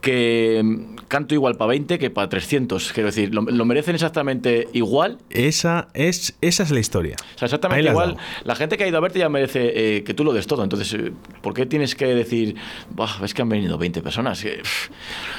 que 0.00 0.62
canto 1.08 1.34
igual 1.34 1.56
para 1.56 1.70
20 1.70 1.98
que 1.98 2.10
para 2.10 2.28
300 2.28 2.92
quiero 2.92 3.06
decir 3.08 3.34
lo, 3.34 3.42
lo 3.42 3.64
merecen 3.64 3.94
exactamente 3.94 4.68
igual 4.72 5.18
Esa 5.30 5.88
es, 5.94 6.34
esa 6.40 6.62
es 6.62 6.70
la 6.70 6.80
historia. 6.80 7.16
o 7.34 7.38
sea, 7.38 7.46
exactamente 7.46 7.82
la 7.84 7.90
igual. 7.90 8.16
La 8.52 8.56
gente 8.56 8.76
que 8.76 8.84
ha 8.84 8.86
ido 8.88 8.98
a 8.98 9.00
verte 9.00 9.18
ya 9.18 9.30
merece 9.30 9.72
eh, 9.96 10.04
que 10.04 10.12
tú 10.12 10.24
lo 10.24 10.34
des 10.34 10.46
todo. 10.46 10.62
Entonces, 10.62 10.92
eh, 10.92 11.10
¿por 11.40 11.54
qué 11.54 11.64
tienes 11.64 11.94
que 11.94 12.04
decir, 12.14 12.54
"Buah, 12.90 13.24
es 13.24 13.32
que 13.32 13.40
han 13.40 13.48
venido 13.48 13.78
20 13.78 14.02
personas? 14.02 14.42
Pff, 14.42 14.90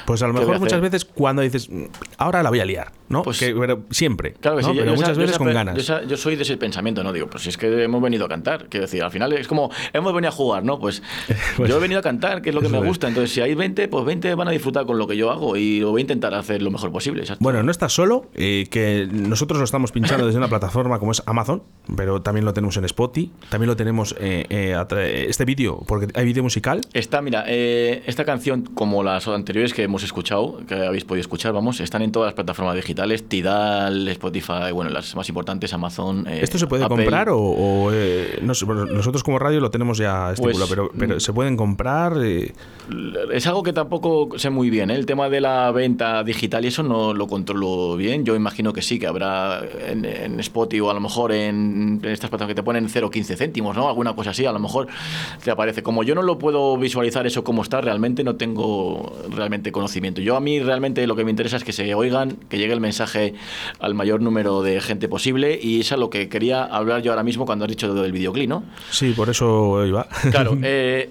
Pues 0.07 0.23
a 0.23 0.27
lo 0.27 0.33
¿Qué 0.33 0.39
voy 0.39 0.47
mejor 0.47 0.59
muchas 0.61 0.81
veces 0.81 1.05
cuando 1.05 1.43
dices, 1.43 1.69
"Mm, 1.69 1.83
ahora 2.17 2.41
la 2.41 2.49
voy 2.49 2.59
a 2.59 2.65
liar, 2.65 2.91
¿no? 3.09 3.21
Pues- 3.21 3.37
Que- 3.39 3.53
pero 3.53 3.83
siempre. 3.91 4.33
Claro 4.41 4.57
que 4.57 4.63
¿no? 4.63 4.69
sí, 4.69 4.73
Pero 4.79 4.85
yo 4.87 4.93
esa- 4.93 5.01
muchas 5.01 5.15
yo 5.17 5.21
veces 5.21 5.35
esa 5.35 5.43
con 5.43 5.53
ganas. 5.53 5.75
Yo, 5.75 5.81
esa- 5.81 6.03
yo 6.03 6.17
soy 6.17 6.35
de 6.35 6.41
ese 6.41 6.57
pensamiento, 6.57 7.03
¿no? 7.03 7.13
Digo, 7.13 7.27
pues 7.29 7.43
si 7.43 7.49
es 7.49 7.57
que 7.57 7.83
hemos 7.83 8.01
venido 8.01 8.25
a 8.25 8.29
cantar. 8.29 8.65
Quiero 8.67 8.85
decir, 8.87 9.03
al 9.03 9.11
final 9.11 9.31
es 9.33 9.47
como, 9.47 9.69
hemos 9.93 10.11
venido 10.13 10.29
a 10.29 10.35
jugar, 10.35 10.63
¿no? 10.63 10.79
Pues 10.79 11.03
Pues- 11.57 11.69
yo 11.69 11.77
he 11.77 11.79
venido 11.79 11.99
a 11.99 12.03
cantar, 12.03 12.41
que 12.41 12.49
es 12.49 12.55
lo 12.55 12.61
que 12.61 12.69
me 12.69 12.79
es. 12.79 12.83
gusta. 12.83 13.07
Entonces, 13.07 13.31
si 13.31 13.41
hay 13.41 13.53
20, 13.53 13.87
pues 13.87 14.03
20 14.05 14.33
van 14.35 14.47
a 14.47 14.51
disfrutar 14.51 14.85
con 14.85 14.97
lo 14.97 15.07
que 15.07 15.15
yo 15.15 15.29
hago 15.29 15.55
y 15.55 15.79
lo 15.81 15.91
voy 15.91 15.99
a 15.99 16.03
intentar 16.03 16.33
hacer 16.33 16.61
lo 16.63 16.71
mejor 16.71 16.91
posible. 16.91 17.21
exacto. 17.21 17.43
Bueno, 17.43 17.61
no 17.61 17.69
estás 17.71 17.93
solo, 17.93 18.29
eh, 18.33 18.65
que 18.71 19.07
nosotros 19.11 19.59
lo 19.59 19.65
estamos 19.65 19.91
pinchando 19.91 20.25
desde 20.25 20.37
una 20.39 20.47
plataforma 20.49 20.97
como 20.99 21.11
es 21.11 21.21
Amazon, 21.27 21.61
pero 21.95 22.21
también 22.21 22.45
lo 22.45 22.53
tenemos 22.53 22.75
en 22.77 22.85
Spotify, 22.93 23.31
también 23.49 23.67
lo 23.67 23.75
tenemos 23.75 24.15
eh, 24.19 24.45
eh, 24.49 25.25
este 25.27 25.45
vídeo, 25.45 25.83
porque 25.87 26.07
hay 26.13 26.25
vídeo 26.25 26.43
musical. 26.43 26.81
Está, 26.93 27.21
mira, 27.21 27.43
eh, 27.47 28.03
esta 28.05 28.23
canción, 28.23 28.63
como 28.63 29.03
las 29.03 29.27
anteriores 29.27 29.73
que 29.73 29.83
hemos 29.83 30.03
escuchado, 30.03 30.61
que 30.67 30.75
habéis 30.75 31.03
podido 31.03 31.21
escuchar, 31.21 31.53
vamos, 31.53 31.79
están 31.79 32.01
en 32.01 32.11
todas 32.11 32.27
las 32.27 32.33
plataformas 32.35 32.75
digitales, 32.75 33.27
Tidal, 33.27 34.07
Spotify, 34.09 34.71
bueno, 34.73 34.89
las 34.91 35.15
más 35.15 35.27
importantes, 35.29 35.73
Amazon. 35.73 36.27
¿Esto 36.27 36.57
se 36.57 36.67
puede 36.67 36.83
Apple. 36.83 36.97
comprar 36.97 37.29
o, 37.29 37.39
o, 37.39 37.91
no 38.41 38.53
sé, 38.53 38.65
bueno, 38.65 38.85
nosotros 38.85 39.23
como 39.23 39.39
radio 39.39 39.59
lo 39.59 39.71
tenemos 39.71 39.97
ya 39.97 40.31
estipulado, 40.31 40.67
Pues, 40.67 40.69
pero, 40.69 40.91
pero 40.97 41.15
mm. 41.17 41.19
se 41.19 41.33
pueden 41.33 41.57
comprar? 41.57 42.17
Es 42.23 43.47
algo 43.47 43.63
que 43.63 43.73
tampoco 43.73 44.37
sé 44.37 44.49
muy 44.49 44.69
bien, 44.69 44.91
el 44.91 45.05
tema 45.05 45.29
de 45.29 45.41
la 45.41 45.71
venta 45.71 46.23
digital 46.23 46.65
y 46.65 46.67
eso 46.67 46.83
no 46.83 47.13
lo 47.13 47.27
controlo 47.27 47.95
bien. 47.95 48.25
Yo 48.25 48.35
imagino 48.35 48.73
que 48.73 48.81
sí, 48.81 48.99
que 48.99 49.07
habrá 49.07 49.61
en, 49.87 50.05
en 50.05 50.39
Spotify 50.39 50.81
o 50.81 50.89
a 50.89 50.93
lo 50.93 50.99
mejor 50.99 51.31
en, 51.31 51.99
en 52.01 52.09
estas 52.09 52.29
plataformas 52.29 52.51
que 52.51 52.55
te 52.55 52.63
ponen 52.63 52.82
0,15 52.87 53.35
céntimos, 53.35 53.75
¿no? 53.75 53.87
Alguna 53.87 54.15
cosa 54.15 54.31
así, 54.31 54.45
a 54.45 54.51
lo 54.51 54.59
mejor 54.59 54.87
te 55.43 55.51
aparece. 55.51 55.83
Como 55.83 56.03
yo 56.03 56.15
no 56.15 56.21
lo 56.21 56.37
puedo 56.39 56.77
visualizar 56.77 57.25
eso 57.27 57.43
como 57.43 57.61
está, 57.61 57.81
realmente 57.81 58.23
no 58.23 58.35
tengo 58.35 59.13
realmente 59.29 59.71
conocimiento. 59.71 60.21
Yo 60.21 60.35
a 60.35 60.39
mí 60.39 60.59
realmente 60.59 61.05
lo 61.07 61.15
que 61.15 61.23
me 61.23 61.31
interesa 61.31 61.57
es 61.57 61.63
que 61.63 61.71
se 61.73 61.93
oigan, 61.95 62.37
que 62.49 62.57
llegue 62.57 62.73
el 62.73 62.81
mensaje 62.81 63.33
al 63.79 63.93
mayor 63.93 64.21
número 64.21 64.61
de 64.61 64.81
gente 64.81 65.07
posible 65.07 65.59
y 65.61 65.81
eso 65.81 65.95
es 65.95 65.99
lo 65.99 66.09
que 66.09 66.29
quería 66.29 66.63
hablar 66.63 67.01
yo 67.01 67.11
ahora 67.11 67.23
mismo 67.23 67.45
cuando 67.45 67.65
has 67.65 67.69
dicho 67.69 67.93
del 67.93 68.11
videoclip, 68.11 68.49
¿no? 68.49 68.63
sí, 68.89 69.13
por 69.15 69.29
eso 69.29 69.85
iba. 69.85 70.07
Claro, 70.31 70.57
eh, 70.63 71.09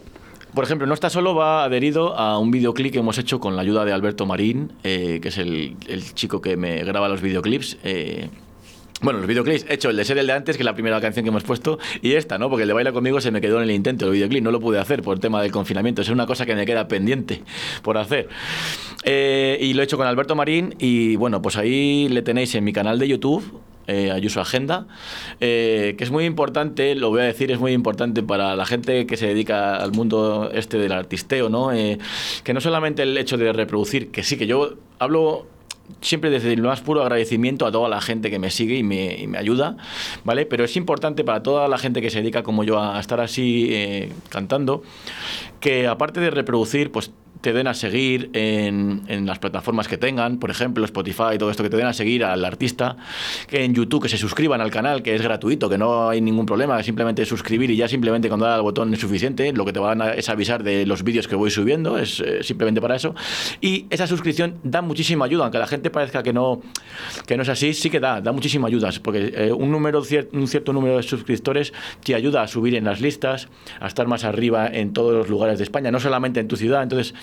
por 0.55 0.65
ejemplo, 0.65 0.87
No 0.87 0.93
está 0.95 1.09
solo 1.09 1.35
va 1.35 1.65
adherido 1.65 2.15
a 2.17 2.39
un 2.39 2.51
videoclip 2.51 2.93
que 2.93 2.99
hemos 2.99 3.17
hecho 3.17 3.41
con 3.41 3.57
la 3.57 3.63
ayuda 3.63 3.85
de 3.87 3.93
Alberto 3.93 4.27
Marín, 4.27 4.73
eh, 4.85 5.19
que 5.23 5.29
es 5.29 5.39
el, 5.39 5.77
el 5.89 6.15
chico 6.15 6.43
que 6.43 6.57
me 6.57 6.85
graba 6.85 7.09
los 7.09 7.23
videoclips. 7.23 7.79
eh, 7.85 8.29
bueno, 9.03 9.19
los 9.19 9.29
videoclips, 9.29 9.67
he 9.69 9.75
hecho 9.75 9.91
el 9.91 9.97
de 9.97 10.05
ser 10.05 10.19
el 10.19 10.27
de 10.27 10.33
antes, 10.33 10.57
que 10.57 10.63
es 10.63 10.65
la 10.65 10.75
primera 10.75 11.01
canción 11.01 11.25
que 11.25 11.31
hemos 11.31 11.45
puesto, 11.45 11.79
y 12.01 12.13
esta, 12.13 12.39
¿no? 12.39 12.49
Porque 12.49 12.63
el 12.63 12.69
de 12.69 12.75
Baila 12.75 12.93
conmigo 12.93 13.21
se 13.21 13.31
me 13.31 13.41
quedó 13.41 13.59
en 13.59 13.65
el 13.65 13.71
intento, 13.71 14.07
el 14.07 14.13
videoclip, 14.13 14.43
no 14.43 14.51
lo 14.51 14.61
pude 14.61 14.79
hacer 14.79 15.03
por 15.03 15.15
el 15.15 15.21
tema 15.21 15.43
del 15.43 15.53
confinamiento, 15.53 16.03
es 16.03 16.09
una 16.09 16.27
cosa 16.27 16.47
que 16.47 16.55
me 16.55 16.67
queda 16.67 16.89
pendiente 16.89 17.43
por 17.83 17.99
hacer. 17.99 18.29
Eh, 19.05 19.59
y 19.61 19.75
lo 19.75 19.83
he 19.83 19.85
hecho 19.85 19.97
con 19.97 20.07
Alberto 20.07 20.35
Marín, 20.35 20.75
y 20.79 21.17
bueno, 21.17 21.43
pues 21.43 21.57
ahí 21.57 22.09
le 22.09 22.23
tenéis 22.23 22.55
en 22.55 22.65
mi 22.65 22.73
canal 22.73 22.99
de 22.99 23.09
YouTube, 23.09 23.61
eh, 23.89 24.13
Ayuso 24.13 24.41
Agenda, 24.41 24.87
eh, 25.41 25.97
que 25.99 26.05
es 26.05 26.11
muy 26.13 26.25
importante, 26.25 26.95
lo 26.95 27.11
voy 27.11 27.23
a 27.23 27.25
decir, 27.25 27.51
es 27.51 27.59
muy 27.59 27.73
importante 27.73 28.23
para 28.23 28.55
la 28.55 28.65
gente 28.65 29.07
que 29.07 29.17
se 29.17 29.27
dedica 29.27 29.77
al 29.77 29.91
mundo 29.91 30.51
este 30.55 30.79
del 30.79 30.93
artisteo, 30.93 31.49
¿no? 31.49 31.73
Eh, 31.73 31.99
que 32.45 32.55
no 32.55 32.61
solamente 32.61 33.03
el 33.03 33.19
hecho 33.19 33.37
de 33.37 33.53
reproducir, 33.53 34.13
que 34.13 34.23
sí, 34.23 34.37
que 34.37 34.47
yo 34.47 34.75
hablo 35.01 35.47
siempre 36.01 36.31
desde 36.31 36.53
el 36.53 36.63
más 36.63 36.81
puro 36.81 37.03
agradecimiento 37.03 37.67
a 37.67 37.73
toda 37.73 37.89
la 37.89 38.01
gente 38.01 38.31
que 38.31 38.39
me 38.39 38.51
sigue 38.51 38.77
y 38.77 38.83
me, 38.83 39.25
me 39.29 39.39
ayuda, 39.39 39.77
¿vale? 40.25 40.47
Pero 40.47 40.65
es 40.65 40.77
importante 40.77 41.25
para 41.25 41.43
toda 41.43 41.69
la 41.69 41.79
gente 41.79 42.01
que 42.01 42.11
se 42.11 42.21
dedica 42.21 42.43
como 42.43 42.65
yo 42.65 42.81
a 42.81 42.99
estar 42.99 43.21
así 43.21 43.69
eh, 43.71 44.13
cantando, 44.29 44.83
que 45.61 45.87
aparte 45.87 46.21
de 46.21 46.31
reproducir, 46.31 46.91
pues 46.91 47.13
te 47.43 47.53
den 47.53 47.67
a 47.67 47.75
seguir 47.75 48.31
en, 48.33 49.03
las 49.27 49.39
plataformas 49.39 49.89
que 49.89 49.99
tengan, 49.99 50.39
por 50.39 50.51
ejemplo, 50.51 50.85
Spotify, 50.85 51.37
todo 51.39 51.51
esto, 51.51 51.63
que 51.63 51.69
te 51.71 51.77
den 51.77 51.87
a 51.87 51.93
seguir 51.93 52.25
al 52.25 52.45
artista, 52.45 52.97
que 53.49 53.65
en 53.65 53.75
YouTube, 53.75 54.03
que 54.03 54.09
se 54.09 54.17
suscriban 54.17 54.61
al 54.61 54.71
canal, 54.71 55.03
que 55.03 55.15
es 55.15 55.21
gratuito, 55.21 55.69
que 55.69 55.77
no 55.77 56.09
hay 56.09 56.21
ningún 56.21 56.47
problema, 56.47 56.83
simplemente 56.83 57.27
suscribir 57.27 57.71
y 57.71 57.77
ya 57.77 57.89
simplemente 57.89 58.29
cuando 58.29 58.47
da 58.47 58.55
al 58.55 58.63
botón 58.63 58.95
es 58.95 59.01
suficiente, 59.01 59.53
lo 59.53 59.65
que 59.65 59.73
te 59.73 59.81
van 59.81 60.01
a 60.01 60.15
es 60.15 60.29
avisar 60.29 60.63
de 60.63 60.87
los 60.87 61.03
vídeos 61.03 61.29
que 61.29 61.35
voy 61.35 61.51
subiendo, 61.51 61.99
es 61.99 62.21
eh, 62.21 62.43
simplemente 62.43 62.81
para 62.81 62.97
eso. 62.97 63.15
Y 63.61 63.87
esa 63.91 64.07
suscripción 64.07 64.55
da 64.63 64.81
muchísima 64.81 65.25
ayuda, 65.25 65.43
aunque 65.45 65.59
la 65.59 65.67
gente 65.67 65.91
parezca 65.91 66.23
que 66.23 66.33
no, 66.33 66.63
que 67.27 67.37
no 67.37 67.43
es 67.43 67.49
así, 67.49 67.75
sí 67.75 67.91
que 67.91 67.99
da, 68.01 68.21
da 68.21 68.33
muchísima 68.33 68.69
ayuda, 68.69 68.91
porque 69.03 69.33
eh, 69.37 69.53
un, 69.53 69.71
número, 69.73 70.03
cier- 70.05 70.29
un 70.33 70.47
cierto 70.47 70.73
número 70.73 70.97
de 70.97 71.03
suscriptores 71.03 71.73
te 72.05 72.15
ayuda 72.15 72.43
a 72.43 72.47
subir 72.47 72.77
en 72.77 72.85
las 72.85 73.01
listas, 73.01 73.49
a 73.81 73.89
estar 73.89 74.07
más 74.07 74.23
arriba 74.25 74.69
en 74.69 74.93
todos 74.93 75.13
los 75.13 75.29
lugares 75.29 75.59
de 75.59 75.65
España, 75.65 75.91
no 75.91 75.99
solamente 75.99 76.39
en 76.39 76.47
tu 76.47 76.57
ciudad, 76.57 76.83
entonces 76.83 77.15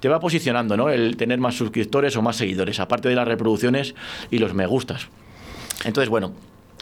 te 0.00 0.08
va 0.08 0.20
posicionando, 0.20 0.76
¿no? 0.76 0.90
El 0.90 1.16
tener 1.16 1.38
más 1.38 1.54
suscriptores 1.56 2.16
o 2.16 2.22
más 2.22 2.36
seguidores, 2.36 2.80
aparte 2.80 3.08
de 3.08 3.14
las 3.14 3.26
reproducciones 3.26 3.94
y 4.30 4.38
los 4.38 4.54
me 4.54 4.66
gustas. 4.66 5.08
Entonces, 5.84 6.08
bueno, 6.08 6.32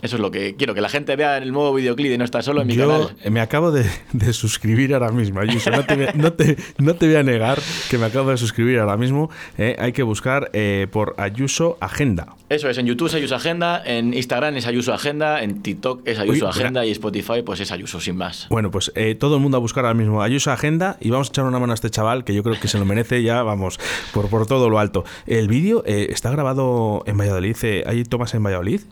Eso 0.04 0.16
es 0.16 0.20
lo 0.20 0.30
que 0.30 0.54
quiero, 0.54 0.74
que 0.74 0.82
la 0.82 0.90
gente 0.90 1.16
vea 1.16 1.38
el 1.38 1.50
nuevo 1.50 1.72
videoclip 1.72 2.10
de 2.10 2.18
No 2.18 2.24
está 2.24 2.42
solo 2.42 2.60
en 2.60 2.66
mi 2.66 2.74
Yo 2.74 2.86
canal. 2.86 3.32
me 3.32 3.40
acabo 3.40 3.72
de, 3.72 3.86
de 4.12 4.32
suscribir 4.34 4.92
ahora 4.92 5.10
mismo, 5.10 5.40
Ayuso. 5.40 5.70
No 5.70 5.82
te, 5.86 5.96
voy 5.96 6.04
a- 6.04 6.12
no, 6.12 6.32
te, 6.34 6.58
no 6.76 6.94
te 6.94 7.06
voy 7.06 7.16
a 7.16 7.22
negar 7.22 7.58
que 7.88 7.96
me 7.96 8.04
acabo 8.04 8.28
de 8.30 8.36
suscribir 8.36 8.78
ahora 8.80 8.98
mismo. 8.98 9.30
Eh, 9.56 9.76
hay 9.78 9.92
que 9.92 10.02
buscar 10.02 10.50
eh, 10.52 10.88
por 10.92 11.14
Ayuso 11.16 11.78
Agenda. 11.80 12.36
Eso 12.50 12.68
es, 12.68 12.76
en 12.76 12.84
YouTube 12.84 13.06
es 13.08 13.14
Ayuso 13.14 13.34
Agenda, 13.34 13.82
en 13.82 14.12
Instagram 14.12 14.54
es 14.56 14.66
Ayuso 14.66 14.92
Agenda, 14.92 15.42
en 15.42 15.62
TikTok 15.62 16.06
es 16.06 16.18
Ayuso 16.18 16.44
Uy, 16.44 16.50
Agenda 16.50 16.84
y 16.84 16.90
Spotify 16.90 17.40
pues 17.42 17.60
es 17.60 17.72
Ayuso 17.72 17.98
sin 17.98 18.16
más. 18.16 18.46
Bueno, 18.50 18.70
pues 18.70 18.92
eh, 18.96 19.14
todo 19.14 19.36
el 19.36 19.40
mundo 19.42 19.56
a 19.56 19.60
buscar 19.60 19.86
ahora 19.86 19.94
mismo 19.94 20.22
Ayuso 20.22 20.52
Agenda 20.52 20.98
y 21.00 21.08
vamos 21.08 21.28
a 21.28 21.30
echar 21.30 21.46
una 21.46 21.58
mano 21.58 21.72
a 21.72 21.74
este 21.76 21.88
chaval 21.88 22.24
que 22.24 22.34
yo 22.34 22.42
creo 22.42 22.60
que 22.60 22.68
se 22.68 22.78
lo 22.78 22.84
merece 22.84 23.22
ya, 23.22 23.42
vamos, 23.42 23.80
por, 24.12 24.28
por 24.28 24.46
todo 24.46 24.68
lo 24.68 24.78
alto. 24.78 25.04
El 25.26 25.48
vídeo 25.48 25.82
está 25.86 26.30
grabado 26.30 27.02
en 27.06 27.16
Valladolid. 27.16 27.56
¿Hay 27.86 28.04
tomas 28.04 28.34
en 28.34 28.42
Valladolid? 28.42 28.82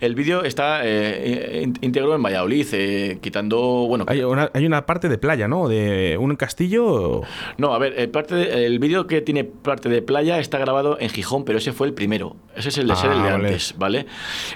El 0.00 0.14
vídeo 0.14 0.44
está 0.44 0.80
eh, 0.84 1.62
íntegro 1.80 2.14
en 2.14 2.22
Valladolid, 2.22 2.66
eh, 2.72 3.18
quitando, 3.20 3.58
bueno, 3.88 4.04
Hay 4.08 4.22
una, 4.22 4.50
hay 4.54 4.66
una 4.66 4.86
parte 4.86 5.08
de 5.08 5.18
playa, 5.18 5.48
¿no? 5.48 5.68
De 5.68 6.16
un 6.20 6.34
castillo. 6.36 7.22
No, 7.58 7.74
a 7.74 7.78
ver, 7.78 7.94
el, 7.98 8.08
parte 8.10 8.34
de- 8.34 8.66
el 8.66 8.78
vídeo 8.78 9.06
que 9.06 9.20
tiene 9.20 9.44
parte 9.44 9.88
de 9.88 10.02
playa 10.02 10.38
está 10.38 10.58
grabado 10.58 10.96
en 11.00 11.08
Gijón, 11.10 11.44
pero 11.44 11.58
ese 11.58 11.72
fue 11.72 11.86
el 11.86 11.94
primero. 11.94 12.36
Ese 12.56 12.68
es 12.70 12.78
el 12.78 12.86
de 12.86 12.92
Ah, 12.92 12.96
ser 12.96 13.10
el 13.12 13.18
de 13.22 13.30
vale. 13.30 13.34
antes, 13.48 13.74
¿vale? 13.78 14.06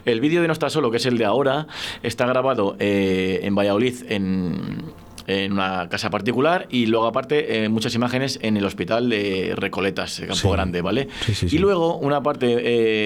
El 0.05 0.21
vídeo 0.21 0.41
de 0.43 0.47
No 0.47 0.53
está 0.53 0.71
solo, 0.71 0.91
que 0.91 0.97
es 0.99 1.07
el 1.07 1.19
de 1.19 1.25
ahora, 1.25 1.67
está 2.03 2.27
grabado 2.27 2.77
eh, 2.79 3.41
en 3.43 3.55
Valladolid 3.55 3.95
en, 4.09 4.83
en 5.27 5.53
una 5.53 5.89
casa 5.89 6.11
particular 6.11 6.67
y 6.71 6.87
luego 6.87 7.07
aparte 7.07 7.65
eh, 7.65 7.69
muchas 7.69 7.95
imágenes 7.95 8.39
en 8.43 8.57
el 8.57 8.65
hospital 8.65 9.09
de 9.11 9.55
Recoletas, 9.57 10.21
Campo 10.21 10.35
Sí. 10.35 10.49
Grande, 10.49 10.83
¿vale? 10.83 11.09
Sí, 11.25 11.35
sí. 11.35 11.49
Y 11.57 11.59
luego 11.59 11.97
una 11.97 12.23
parte 12.23 12.47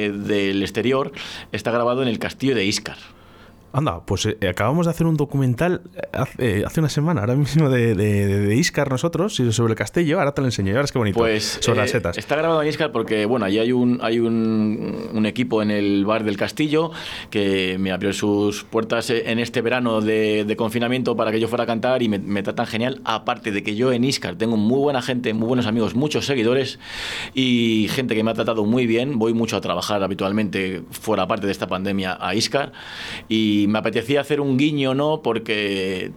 eh, 0.07 0.11
del 0.13 0.63
exterior 0.63 1.13
está 1.53 1.71
grabado 1.71 2.03
en 2.03 2.09
el 2.09 2.19
castillo 2.19 2.55
de 2.55 2.65
Íscar. 2.65 2.97
Anda, 3.73 4.01
pues 4.05 4.27
eh, 4.27 4.37
acabamos 4.49 4.87
de 4.87 4.91
hacer 4.91 5.07
un 5.07 5.17
documental 5.17 5.83
eh, 5.95 6.01
hace, 6.13 6.65
hace 6.65 6.81
una 6.81 6.89
semana, 6.89 7.21
ahora 7.21 7.37
mismo 7.37 7.71
de, 7.71 7.95
de, 7.95 8.27
de- 8.27 8.57
Iscar 8.57 8.91
nosotros, 8.91 9.35
sobre 9.51 9.73
el 9.73 9.77
castillo. 9.77 10.19
Ahora 10.19 10.33
te 10.33 10.41
lo 10.41 10.49
enseño, 10.49 10.73
ahora 10.73 10.85
es 10.85 10.93
que 10.93 10.99
bonito. 10.99 11.19
Pues 11.19 11.59
sobre 11.61 11.79
eh, 11.79 11.83
las 11.83 11.91
setas. 11.91 12.19
está 12.19 12.37
grabado 12.37 12.61
en 12.63 12.69
Iscar 12.69 12.91
porque 12.93 13.27
bueno, 13.27 13.47
allí 13.47 13.59
hay 13.59 13.73
un 13.73 14.01
hay 14.03 14.19
un, 14.19 15.09
un 15.15 15.27
equipo 15.27 15.63
en 15.63 15.71
el 15.71 16.05
bar 16.05 16.25
del 16.25 16.37
Castillo 16.37 16.91
que 17.31 17.77
me 17.79 17.93
abrió 17.93 18.13
sus 18.13 18.65
puertas 18.65 19.09
eh, 19.11 19.31
en 19.31 19.39
este 19.39 19.63
verano 19.63 20.01
de, 20.01 20.45
de 20.45 20.57
confinamiento 20.57 21.17
para 21.17 21.31
que 21.31 21.39
yo 21.41 21.47
fuera 21.49 21.65
a 21.65 21.67
cantar 21.67 22.03
y 22.03 22.09
me, 22.09 22.19
me 22.19 22.43
tratan 22.43 22.67
genial. 22.67 23.01
Aparte 23.05 23.53
de 23.53 23.63
que 23.63 23.77
yo 23.77 23.93
en 23.93 24.05
Iscar 24.05 24.35
tengo 24.37 24.57
muy 24.57 24.79
buena 24.81 25.01
gente, 25.01 25.33
muy 25.33 25.47
buenos 25.47 25.67
amigos, 25.67 25.95
muchos 25.95 26.27
seguidores 26.27 26.79
y 27.35 27.87
gente 27.91 28.15
que 28.15 28.25
me 28.25 28.33
ha 28.33 28.35
tratado 28.35 28.65
muy 28.65 28.87
bien. 28.87 29.19
Voy 29.19 29.33
mucho 29.33 29.57
a 29.57 29.61
trabajar 29.61 30.03
habitualmente 30.03 30.83
fuera 30.91 31.27
parte 31.29 31.47
de 31.47 31.53
esta 31.53 31.67
pandemia 31.69 32.19
a 32.21 32.35
Iscar 32.35 32.73
y 33.29 33.60
me 33.67 33.79
apetecía 33.79 34.21
hacer 34.21 34.41
un 34.41 34.57
guiño, 34.57 34.95
¿no? 34.95 35.21
Porque 35.23 36.13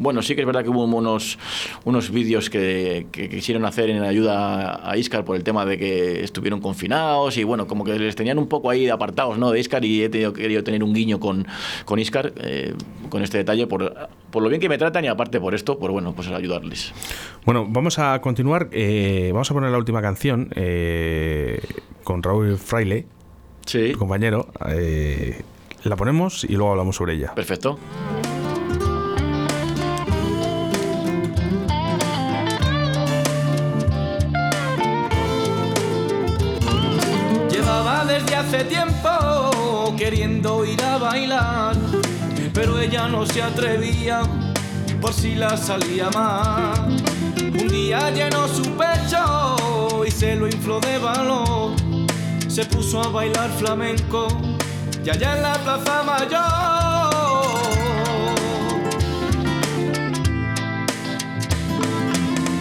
bueno, 0.00 0.22
sí 0.22 0.36
que 0.36 0.42
es 0.42 0.46
verdad 0.46 0.62
que 0.62 0.70
hubo 0.70 0.84
unos, 0.84 1.40
unos 1.84 2.12
vídeos 2.12 2.50
que, 2.50 3.08
que 3.10 3.28
quisieron 3.28 3.64
hacer 3.64 3.90
en 3.90 4.04
ayuda 4.04 4.88
a 4.88 4.96
Iscar 4.96 5.24
por 5.24 5.34
el 5.34 5.42
tema 5.42 5.66
de 5.66 5.76
que 5.76 6.22
estuvieron 6.22 6.60
confinados 6.60 7.36
y 7.36 7.42
bueno, 7.42 7.66
como 7.66 7.82
que 7.82 7.98
les 7.98 8.14
tenían 8.14 8.38
un 8.38 8.46
poco 8.48 8.70
ahí 8.70 8.88
apartados 8.88 9.38
¿no? 9.38 9.50
de 9.50 9.58
Iscar 9.58 9.84
y 9.84 10.04
he 10.04 10.08
tenido, 10.08 10.32
querido 10.32 10.62
tener 10.62 10.84
un 10.84 10.94
guiño 10.94 11.18
con, 11.18 11.48
con 11.84 11.98
Iscar, 11.98 12.32
eh, 12.36 12.74
con 13.08 13.24
este 13.24 13.38
detalle, 13.38 13.66
por, 13.66 14.08
por 14.30 14.40
lo 14.40 14.48
bien 14.48 14.60
que 14.60 14.68
me 14.68 14.78
tratan 14.78 15.04
y 15.04 15.08
aparte 15.08 15.40
por 15.40 15.52
esto, 15.56 15.80
por 15.80 15.90
bueno, 15.90 16.12
pues 16.14 16.28
ayudarles. 16.28 16.92
Bueno, 17.44 17.66
vamos 17.68 17.98
a 17.98 18.20
continuar. 18.20 18.68
eh, 18.70 19.30
vamos 19.32 19.50
a 19.50 19.54
poner 19.54 19.70
la 19.72 19.78
última 19.78 20.00
canción 20.00 20.50
eh, 20.54 21.60
con 22.04 22.22
Raúl 22.22 22.56
Fraile, 22.56 23.06
Sí, 23.66 23.90
tu 23.94 23.98
compañero. 23.98 24.46
La 25.84 25.96
ponemos 25.96 26.44
y 26.44 26.54
luego 26.54 26.72
hablamos 26.72 26.96
sobre 26.96 27.14
ella. 27.14 27.34
perfecto. 27.34 27.78
Llevaba 37.50 38.04
desde 38.04 38.34
hace 38.36 38.64
tiempo 38.64 39.94
queriendo 39.96 40.64
ir 40.64 40.82
a 40.82 40.98
bailar, 40.98 41.76
pero 42.52 42.78
ella 42.78 43.08
no 43.08 43.24
se 43.26 43.42
atrevía 43.42 44.22
por 45.00 45.12
si 45.12 45.34
la 45.34 45.56
salía 45.56 46.10
mal. 46.10 46.96
Un 47.36 47.68
día 47.68 48.10
llenó 48.10 48.48
su 48.48 48.62
pecho 48.76 50.04
y 50.06 50.10
se 50.10 50.34
lo 50.34 50.46
infló 50.46 50.80
de 50.80 50.98
valor. 50.98 51.72
Se 52.48 52.64
puso 52.64 53.00
a 53.00 53.08
bailar 53.08 53.50
flamenco 53.50 54.28
y 55.04 55.10
allá 55.10 55.36
en 55.36 55.42
la 55.42 55.52
plaza 55.54 56.02
mayor. 56.02 57.38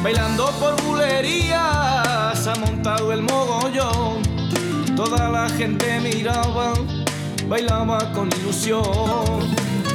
Bailando 0.04 0.46
por 0.60 0.82
bulerías 0.84 2.48
ha 2.48 2.56
montado 2.60 3.12
el 3.12 3.22
mogollón. 3.24 4.22
Toda 4.96 5.30
la 5.30 5.50
gente 5.50 6.00
miraba, 6.00 6.74
bailaba 7.48 8.12
con 8.14 8.30
ilusión. 8.40 8.86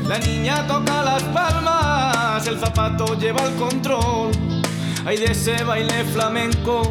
La 0.07 0.18
niña 0.18 0.66
toca 0.66 1.03
las 1.03 1.22
palmas, 1.24 2.47
el 2.47 2.59
zapato 2.59 3.18
lleva 3.18 3.43
el 3.45 3.55
control. 3.55 4.30
Hay 5.07 5.16
de 5.16 5.32
ese 5.32 5.64
baile 5.64 6.05
flamenco 6.05 6.82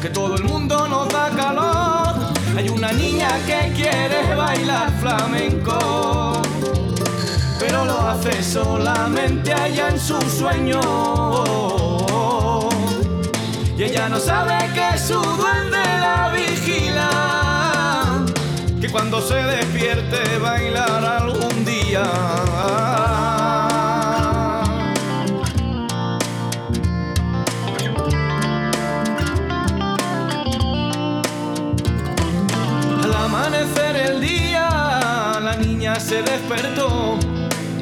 que 0.00 0.08
todo 0.08 0.36
el 0.36 0.44
mundo 0.44 0.88
nos 0.88 1.08
da 1.08 1.30
calor. 1.36 1.99
Hay 2.60 2.68
una 2.68 2.92
niña 2.92 3.30
que 3.46 3.72
quiere 3.72 4.34
bailar 4.34 4.90
flamenco 5.00 6.42
pero 7.58 7.86
lo 7.86 7.98
hace 8.02 8.42
solamente 8.42 9.50
allá 9.50 9.88
en 9.88 9.98
su 9.98 10.20
sueño. 10.20 10.78
Y 13.78 13.82
ella 13.82 14.10
no 14.10 14.20
sabe 14.20 14.58
que 14.74 14.98
su 14.98 15.14
duende 15.14 15.78
la 15.78 16.34
vigila, 16.36 18.26
que 18.78 18.90
cuando 18.90 19.22
se 19.22 19.36
despierte 19.36 20.36
bailar 20.36 21.02
algún 21.02 21.64
día. 21.64 22.02
Amanecer 33.50 33.96
el 33.96 34.20
día, 34.20 35.40
la 35.42 35.56
niña 35.56 35.98
se 35.98 36.22
despertó. 36.22 37.18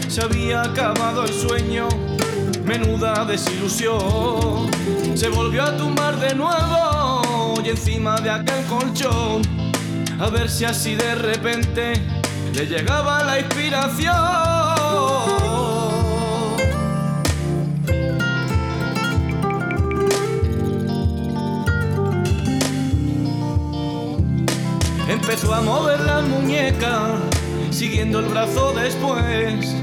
Se 0.09 0.23
había 0.23 0.63
acabado 0.63 1.25
el 1.25 1.33
sueño, 1.33 1.89
menuda 2.65 3.25
desilusión. 3.27 4.71
Se 5.15 5.29
volvió 5.29 5.63
a 5.65 5.77
tumbar 5.77 6.19
de 6.19 6.35
nuevo 6.35 7.55
y 7.63 7.69
encima 7.69 8.19
de 8.21 8.31
aquel 8.31 8.65
colchón, 8.65 9.43
a 10.19 10.31
ver 10.31 10.49
si 10.49 10.65
así 10.65 10.95
de 10.95 11.15
repente 11.15 12.03
le 12.55 12.67
llegaba 12.67 13.25
la 13.25 13.39
inspiración. 13.39 14.58
Empezó 25.09 25.55
a 25.55 25.63
mover 25.63 26.01
las 26.01 26.23
muñecas, 26.29 27.13
siguiendo 27.71 28.19
el 28.19 28.27
brazo 28.27 28.75
después. 28.75 29.75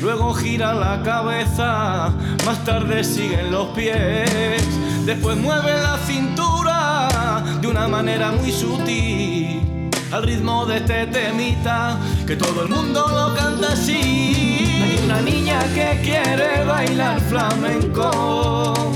Luego 0.00 0.34
gira 0.34 0.74
la 0.74 1.00
cabeza, 1.04 2.12
más 2.44 2.64
tarde 2.64 3.04
siguen 3.04 3.52
los 3.52 3.68
pies. 3.68 4.66
Después 5.06 5.36
mueve 5.36 5.72
la 5.80 5.98
cintura 5.98 7.44
de 7.60 7.68
una 7.68 7.86
manera 7.86 8.32
muy 8.32 8.50
sutil. 8.50 9.90
Al 10.10 10.24
ritmo 10.24 10.66
de 10.66 10.78
este 10.78 11.06
temita, 11.06 11.96
que 12.26 12.34
todo 12.34 12.64
el 12.64 12.68
mundo 12.68 13.06
lo 13.08 13.34
canta 13.36 13.74
así. 13.74 14.98
Una 15.04 15.20
niña 15.20 15.60
que 15.74 16.00
quiere 16.02 16.64
bailar 16.64 17.20
flamenco 17.20 18.92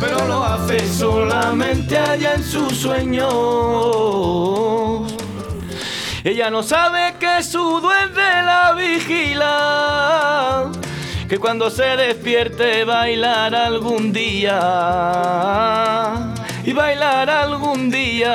pero 0.00 0.26
lo 0.26 0.44
hace 0.44 0.86
solamente 0.86 1.98
allá 1.98 2.34
en 2.34 2.44
sus 2.44 2.76
sueños. 2.76 3.28
Ella 6.28 6.50
no 6.50 6.62
sabe 6.62 7.14
que 7.18 7.42
su 7.42 7.80
duende 7.80 8.20
la 8.20 8.74
vigila, 8.74 10.70
que 11.26 11.38
cuando 11.38 11.70
se 11.70 11.96
despierte 11.96 12.84
bailar 12.84 13.54
algún 13.54 14.12
día 14.12 14.52
y 16.64 16.74
bailar 16.74 17.30
algún 17.30 17.90
día. 17.90 18.28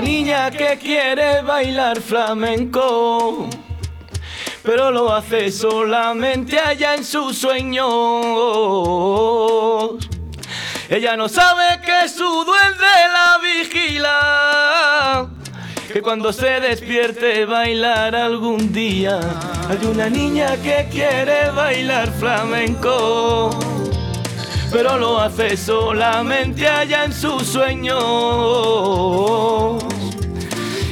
Niña 0.00 0.50
que 0.50 0.78
quiere 0.78 1.42
bailar 1.42 2.00
flamenco, 2.00 3.48
pero 4.62 4.90
lo 4.90 5.14
hace 5.14 5.50
solamente 5.50 6.58
allá 6.58 6.94
en 6.94 7.04
sus 7.04 7.36
sueños. 7.38 7.86
Ella 10.88 11.16
no 11.16 11.28
sabe 11.28 11.80
que 11.84 12.08
su 12.08 12.24
duende 12.24 12.86
la 13.12 13.38
vigila, 13.42 15.28
que 15.92 16.00
cuando 16.00 16.32
se 16.32 16.60
despierte 16.60 17.44
bailar 17.44 18.14
algún 18.14 18.72
día. 18.72 19.20
Hay 19.68 19.84
una 19.86 20.08
niña 20.08 20.56
que 20.62 20.88
quiere 20.90 21.50
bailar 21.50 22.10
flamenco 22.12 23.50
pero 24.70 24.98
lo 24.98 25.18
hace 25.18 25.56
solamente 25.56 26.68
allá 26.68 27.04
en 27.04 27.12
sus 27.12 27.42
sueños. 27.44 27.98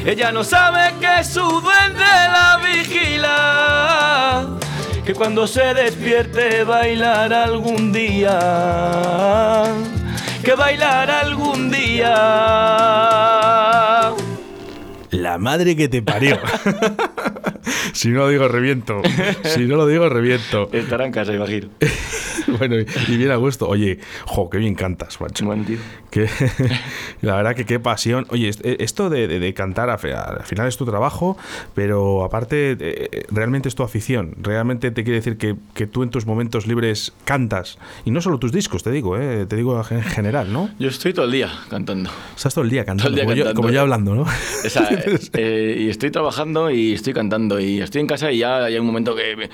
Ella 0.06 0.30
no 0.30 0.44
sabe 0.44 0.94
que 1.00 1.24
su 1.24 1.40
duende 1.40 1.98
la 1.98 2.60
vigila, 2.64 4.56
que 5.04 5.12
cuando 5.14 5.48
se 5.48 5.74
despierte 5.74 6.62
bailar 6.62 7.32
algún 7.32 7.92
día, 7.92 9.64
que 10.44 10.54
bailar 10.54 11.10
algún 11.10 11.72
día. 11.72 12.14
La 15.10 15.38
madre 15.40 15.74
que 15.74 15.88
te 15.88 16.02
parió. 16.02 16.38
si 17.92 18.10
no 18.10 18.20
lo 18.20 18.28
digo, 18.28 18.46
reviento. 18.46 19.02
Si 19.42 19.64
no 19.64 19.74
lo 19.74 19.88
digo, 19.88 20.08
reviento. 20.08 20.70
Estará 20.72 21.04
en 21.04 21.10
casa, 21.10 21.32
imagino. 21.32 21.68
bueno, 22.58 22.76
y 23.08 23.16
bien 23.16 23.30
a 23.30 23.36
gusto. 23.36 23.68
Oye, 23.68 23.98
jo, 24.26 24.48
qué 24.50 24.58
bien 24.58 24.74
cantas, 24.74 25.20
macho. 25.20 25.44
Buen 25.46 25.64
tío. 25.64 25.78
Que, 26.10 26.28
la 27.22 27.36
verdad 27.36 27.54
que 27.54 27.64
qué 27.66 27.78
pasión. 27.80 28.26
Oye, 28.30 28.50
eh, 28.62 28.76
esto 28.80 29.10
de, 29.10 29.26
de- 29.28 29.40
de 29.40 29.54
cantar 29.54 29.90
al 29.90 29.98
final 30.44 30.66
es 30.68 30.76
tu 30.76 30.84
trabajo, 30.84 31.36
pero 31.74 32.24
aparte 32.24 32.76
eh, 32.78 33.26
realmente 33.30 33.68
es 33.68 33.74
tu 33.74 33.82
afición. 33.82 34.34
Realmente 34.40 34.90
te 34.90 35.04
quiere 35.04 35.16
decir 35.18 35.36
que, 35.36 35.56
que 35.74 35.86
tú 35.86 36.02
en 36.02 36.10
tus 36.10 36.26
momentos 36.26 36.66
libres 36.66 37.12
cantas. 37.24 37.78
Y 38.04 38.10
no 38.10 38.20
solo 38.20 38.38
tus 38.38 38.52
discos, 38.52 38.82
te 38.82 38.90
digo, 38.90 39.16
eh, 39.18 39.46
te 39.46 39.56
digo 39.56 39.82
en 39.90 40.02
general, 40.02 40.52
¿no? 40.52 40.70
Yo 40.78 40.88
estoy 40.88 41.12
todo 41.12 41.26
el 41.26 41.32
día 41.32 41.50
cantando. 41.68 42.10
Estás 42.36 42.54
todo 42.54 42.64
el 42.64 42.70
día 42.70 42.84
cantando, 42.84 43.10
Todo 43.10 43.10
el 43.10 43.14
día 43.16 43.24
como, 43.24 43.34
yo, 43.36 43.44
cantando, 43.44 43.60
como 43.62 43.72
yo 43.72 43.78
eh. 43.78 43.82
hablando, 43.82 44.14
¿no? 44.14 44.22
O 44.22 44.68
sea, 44.68 44.88
eh, 45.34 45.76
y 45.80 45.88
estoy 45.90 46.10
trabajando 46.10 46.70
y 46.70 46.92
estoy 46.94 47.12
cantando 47.12 47.60
y 47.60 47.80
estoy 47.80 48.00
en 48.00 48.06
casa 48.06 48.30
y 48.32 48.38
ya 48.38 48.64
hay 48.64 48.78
un 48.78 48.86
momento 48.86 49.14
que... 49.14 49.36
me- 49.36 49.50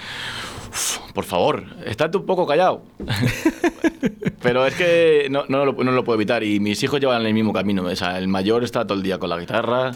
Uf, 0.72 0.98
por 1.12 1.24
favor, 1.24 1.64
estate 1.84 2.16
un 2.16 2.24
poco 2.26 2.46
callado. 2.46 2.82
Pero 4.42 4.66
es 4.66 4.74
que 4.74 5.28
no, 5.30 5.44
no, 5.48 5.64
lo, 5.66 5.72
no 5.84 5.92
lo 5.92 6.02
puedo 6.02 6.16
evitar 6.16 6.42
y 6.42 6.58
mis 6.60 6.82
hijos 6.82 6.98
llevan 6.98 7.24
el 7.24 7.34
mismo 7.34 7.52
camino. 7.52 7.84
O 7.84 7.94
sea, 7.96 8.18
el 8.18 8.26
mayor 8.26 8.64
está 8.64 8.86
todo 8.86 8.96
el 8.98 9.04
día 9.04 9.18
con 9.18 9.28
la 9.30 9.38
guitarra, 9.38 9.92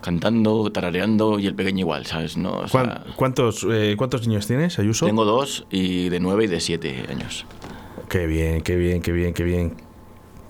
cantando, 0.00 0.70
tarareando 0.72 1.38
y 1.38 1.46
el 1.46 1.54
pequeño 1.54 1.80
igual, 1.80 2.06
¿sabes? 2.06 2.36
No, 2.36 2.58
o 2.60 2.68
sea, 2.68 2.70
¿Cuán- 2.70 3.04
¿Cuántos, 3.16 3.66
eh, 3.70 3.94
¿Cuántos 3.98 4.26
niños 4.26 4.46
tienes, 4.46 4.78
Ayuso? 4.78 5.04
tengo 5.06 5.24
dos 5.24 5.66
y 5.70 6.08
de 6.08 6.20
nueve 6.20 6.44
y 6.44 6.46
de 6.46 6.60
siete 6.60 7.04
años. 7.10 7.44
Qué 8.08 8.26
bien, 8.26 8.62
qué 8.62 8.76
bien, 8.76 9.02
qué 9.02 9.12
bien, 9.12 9.34
qué 9.34 9.42
bien. 9.44 9.74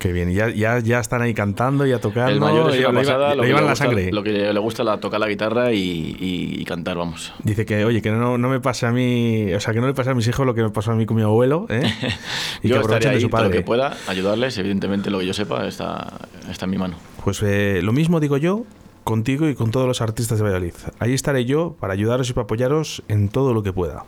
Qué 0.04 0.12
bien. 0.12 0.30
Ya, 0.34 0.50
ya, 0.50 0.80
ya 0.80 1.00
están 1.00 1.22
ahí 1.22 1.32
cantando, 1.32 1.86
ya 1.86 1.98
tocando. 1.98 2.30
el 2.30 2.38
mayor 2.38 2.70
es 2.72 2.78
ya 2.78 2.90
una 2.90 3.00
le 3.00 3.06
iba- 3.06 3.14
pasada, 3.14 3.30
le 3.30 3.36
lo 3.36 3.42
que, 3.42 3.48
llevan 3.48 3.62
le 3.62 3.66
la 3.68 3.72
gusta, 3.72 3.84
sangre. 3.86 4.12
lo 4.12 4.22
que 4.22 4.30
le 4.52 4.58
gusta 4.60 4.84
la, 4.84 5.00
tocar 5.00 5.18
la 5.18 5.28
guitarra 5.28 5.72
y, 5.72 5.78
y- 5.80 6.60
y 6.60 6.64
cantar, 6.66 6.98
vamos. 6.98 7.32
Dice 7.42 7.64
que, 7.64 7.86
oye, 7.86 8.02
que 8.02 8.10
no, 8.10 8.36
no 8.36 8.50
me 8.50 8.60
pase 8.60 8.84
a 8.84 8.90
mí, 8.90 9.50
o 9.54 9.60
sea, 9.60 9.72
que 9.72 9.80
no 9.80 9.86
le 9.86 9.94
pase 9.94 10.10
a 10.10 10.14
mis 10.14 10.28
hijos 10.28 10.44
lo 10.44 10.54
que 10.54 10.62
me 10.62 10.68
pasó 10.68 10.92
a 10.92 10.94
mí 10.94 11.06
con 11.06 11.16
mi 11.16 11.22
abuelo, 11.22 11.64
¿eh? 11.70 11.80
Y 12.62 12.68
yo 12.68 12.74
que 12.74 12.80
aprovechen 12.80 13.12
ahí 13.12 13.14
de 13.16 13.20
su 13.22 13.28
todo 13.30 13.38
lo 13.40 13.44
padre. 13.46 13.58
que 13.60 13.64
pueda, 13.64 13.96
ayudarles, 14.06 14.58
evidentemente 14.58 15.08
lo 15.10 15.20
que 15.20 15.26
yo 15.26 15.32
sepa 15.32 15.66
está, 15.66 16.12
está 16.50 16.66
en 16.66 16.70
mi 16.72 16.76
mano. 16.76 16.96
Pues 17.24 17.42
eh, 17.42 17.80
lo 17.82 17.94
mismo 17.94 18.20
digo 18.20 18.36
yo 18.36 18.64
contigo 19.04 19.48
y 19.48 19.54
con 19.54 19.70
todos 19.70 19.86
los 19.86 20.02
artistas 20.02 20.36
de 20.36 20.44
Valladolid. 20.44 20.74
Ahí 20.98 21.14
estaré 21.14 21.46
yo 21.46 21.76
para 21.80 21.94
ayudaros 21.94 22.28
y 22.28 22.34
para 22.34 22.44
apoyaros 22.44 23.02
en 23.08 23.30
todo 23.30 23.54
lo 23.54 23.62
que 23.62 23.72
pueda. 23.72 24.04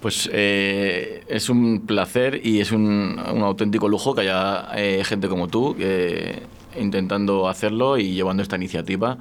Pues 0.00 0.30
eh, 0.32 1.24
es 1.28 1.50
un 1.50 1.84
placer 1.86 2.40
y 2.42 2.60
es 2.60 2.72
un, 2.72 3.20
un 3.32 3.42
auténtico 3.42 3.88
lujo 3.88 4.14
que 4.14 4.22
haya 4.22 4.68
eh, 4.74 5.02
gente 5.04 5.28
como 5.28 5.48
tú 5.48 5.76
eh, 5.78 6.42
intentando 6.78 7.48
hacerlo 7.48 7.98
y 7.98 8.14
llevando 8.14 8.42
esta 8.42 8.56
iniciativa 8.56 9.18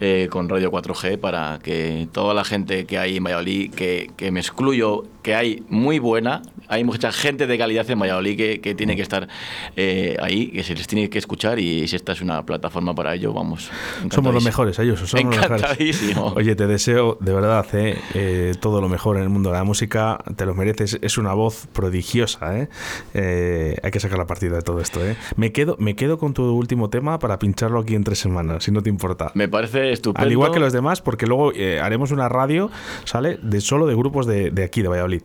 eh, 0.00 0.28
con 0.30 0.48
Radio 0.48 0.70
4G 0.70 1.18
para 1.18 1.58
que 1.62 2.08
toda 2.12 2.34
la 2.34 2.44
gente 2.44 2.84
que 2.84 2.98
hay 2.98 3.16
en 3.16 3.24
Valladolid, 3.24 3.72
que, 3.74 4.10
que 4.16 4.30
me 4.30 4.40
excluyo, 4.40 5.04
que 5.28 5.34
hay 5.34 5.62
muy 5.68 5.98
buena, 5.98 6.40
hay 6.68 6.84
mucha 6.84 7.12
gente 7.12 7.46
de 7.46 7.58
calidad 7.58 7.90
en 7.90 7.98
Valladolid 7.98 8.34
que, 8.34 8.60
que 8.62 8.74
tiene 8.74 8.96
que 8.96 9.02
estar 9.02 9.28
eh, 9.76 10.16
ahí, 10.22 10.46
que 10.46 10.62
se 10.62 10.74
les 10.74 10.86
tiene 10.86 11.10
que 11.10 11.18
escuchar 11.18 11.58
y 11.58 11.86
si 11.86 11.96
esta 11.96 12.12
es 12.12 12.22
una 12.22 12.46
plataforma 12.46 12.94
para 12.94 13.14
ello, 13.14 13.34
vamos. 13.34 13.70
Somos 14.10 14.32
los 14.32 14.42
mejores, 14.42 14.78
Ayuso, 14.78 15.06
somos 15.06 15.26
los 15.26 15.42
mejores. 15.42 15.62
Encantadísimo. 15.64 16.32
Oye, 16.34 16.56
te 16.56 16.66
deseo 16.66 17.18
de 17.20 17.34
verdad 17.34 17.66
eh, 17.74 17.98
eh, 18.14 18.54
todo 18.58 18.80
lo 18.80 18.88
mejor 18.88 19.18
en 19.18 19.24
el 19.24 19.28
mundo 19.28 19.50
de 19.50 19.56
la 19.58 19.64
música. 19.64 20.18
Te 20.34 20.46
lo 20.46 20.54
mereces. 20.54 20.98
Es 21.02 21.18
una 21.18 21.34
voz 21.34 21.66
prodigiosa. 21.74 22.58
¿eh? 22.58 22.70
Eh, 23.12 23.76
hay 23.82 23.90
que 23.90 24.00
sacar 24.00 24.16
la 24.16 24.26
partida 24.26 24.56
de 24.56 24.62
todo 24.62 24.80
esto. 24.80 25.04
¿eh? 25.04 25.14
Me, 25.36 25.52
quedo, 25.52 25.76
me 25.78 25.94
quedo 25.94 26.16
con 26.16 26.32
tu 26.32 26.44
último 26.44 26.88
tema 26.88 27.18
para 27.18 27.38
pincharlo 27.38 27.80
aquí 27.80 27.94
en 27.96 28.04
tres 28.04 28.18
semanas, 28.18 28.64
si 28.64 28.70
no 28.70 28.82
te 28.82 28.88
importa. 28.88 29.30
Me 29.34 29.46
parece 29.46 29.92
estupendo. 29.92 30.24
Al 30.24 30.32
igual 30.32 30.52
que 30.52 30.58
los 30.58 30.72
demás, 30.72 31.02
porque 31.02 31.26
luego 31.26 31.52
haremos 31.82 32.12
una 32.12 32.30
radio, 32.30 32.70
¿sale? 33.04 33.38
De 33.42 33.60
solo 33.60 33.86
de 33.86 33.94
grupos 33.94 34.24
de, 34.26 34.50
de 34.50 34.64
aquí, 34.64 34.80
de 34.80 34.88
Valladolid. 34.88 35.17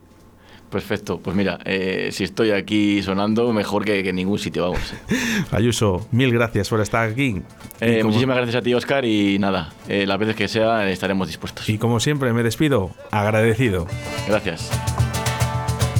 Perfecto, 0.74 1.20
pues 1.20 1.36
mira, 1.36 1.60
eh, 1.64 2.08
si 2.10 2.24
estoy 2.24 2.50
aquí 2.50 3.00
sonando, 3.00 3.52
mejor 3.52 3.84
que, 3.84 4.02
que 4.02 4.08
en 4.08 4.16
ningún 4.16 4.40
sitio, 4.40 4.64
vamos. 4.64 4.92
Ayuso, 5.52 6.04
mil 6.10 6.32
gracias 6.32 6.68
por 6.68 6.80
estar 6.80 7.08
aquí. 7.08 7.40
Eh, 7.80 8.02
muchísimas 8.02 8.34
gracias 8.38 8.56
a 8.56 8.60
ti, 8.60 8.74
Oscar, 8.74 9.04
y 9.04 9.38
nada, 9.38 9.72
eh, 9.86 10.04
las 10.04 10.18
veces 10.18 10.34
que 10.34 10.48
sea 10.48 10.90
estaremos 10.90 11.28
dispuestos. 11.28 11.68
Y 11.68 11.78
como 11.78 12.00
siempre, 12.00 12.32
me 12.32 12.42
despido 12.42 12.90
agradecido. 13.12 13.86
Gracias. 14.26 14.68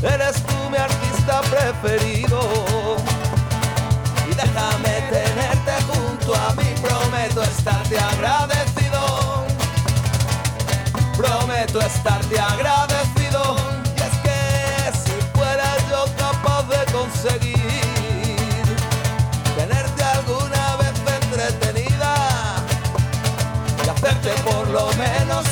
Eres 0.03 0.43
tú 0.43 0.55
mi 0.68 0.77
artista 0.77 1.41
preferido. 1.43 2.41
Y 4.29 4.35
déjame 4.35 5.05
tenerte 5.09 5.85
junto 5.87 6.35
a 6.35 6.53
mí. 6.57 6.64
Prometo 6.83 7.45
estarte 7.45 7.97
agradecido. 7.97 9.47
Prometo 11.16 11.81
estarte 11.81 12.41
agradecido. 12.41 12.93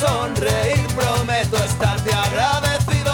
Sonreír, 0.01 0.87
prometo 0.95 1.57
estarte 1.65 2.11
agradecido. 2.13 3.13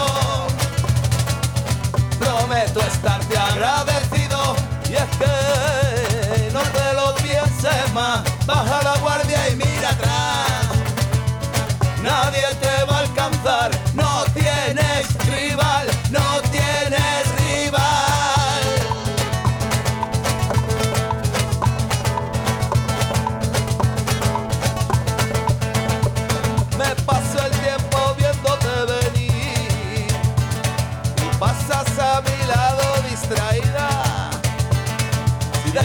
Prometo 2.19 2.79
estarte 2.81 3.37
agradecido 3.37 4.55
y 4.89 4.93
es 4.93 5.09
que 5.17 6.51
no 6.53 6.61
te 6.61 6.93
lo 6.93 7.15
pienses 7.15 7.93
más, 7.93 8.23
baja 8.45 8.81
la 8.83 8.97
guardia 8.97 9.28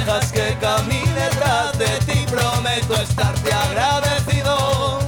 que 0.04 0.54
camine 0.60 1.28
tras 1.30 1.78
de 1.78 1.86
ti, 2.04 2.26
prometo 2.26 2.94
estarte 2.94 3.50
agradecido. 3.50 4.98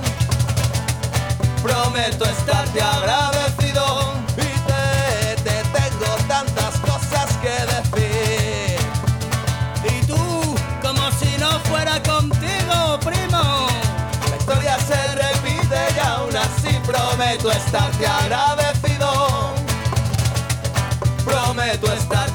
Prometo 1.62 2.24
estarte 2.24 2.80
agradecido 2.80 4.14
y 4.38 4.48
te, 4.66 5.42
te 5.42 5.62
tengo 5.64 6.16
tantas 6.26 6.78
cosas 6.80 7.30
que 7.42 7.56
decir. 7.74 8.78
Y 9.84 10.06
tú, 10.06 10.56
como 10.80 11.10
si 11.12 11.36
no 11.38 11.60
fuera 11.68 12.02
contigo, 12.02 12.98
primo. 13.04 13.66
La 14.30 14.36
historia 14.38 14.78
se 14.78 15.14
repite 15.14 15.78
y 15.94 15.98
aún 16.06 16.34
así 16.34 16.74
prometo 16.86 17.50
estarte 17.50 18.06
agradecido. 18.06 19.52
Prometo 21.22 21.92
estarte 21.92 22.25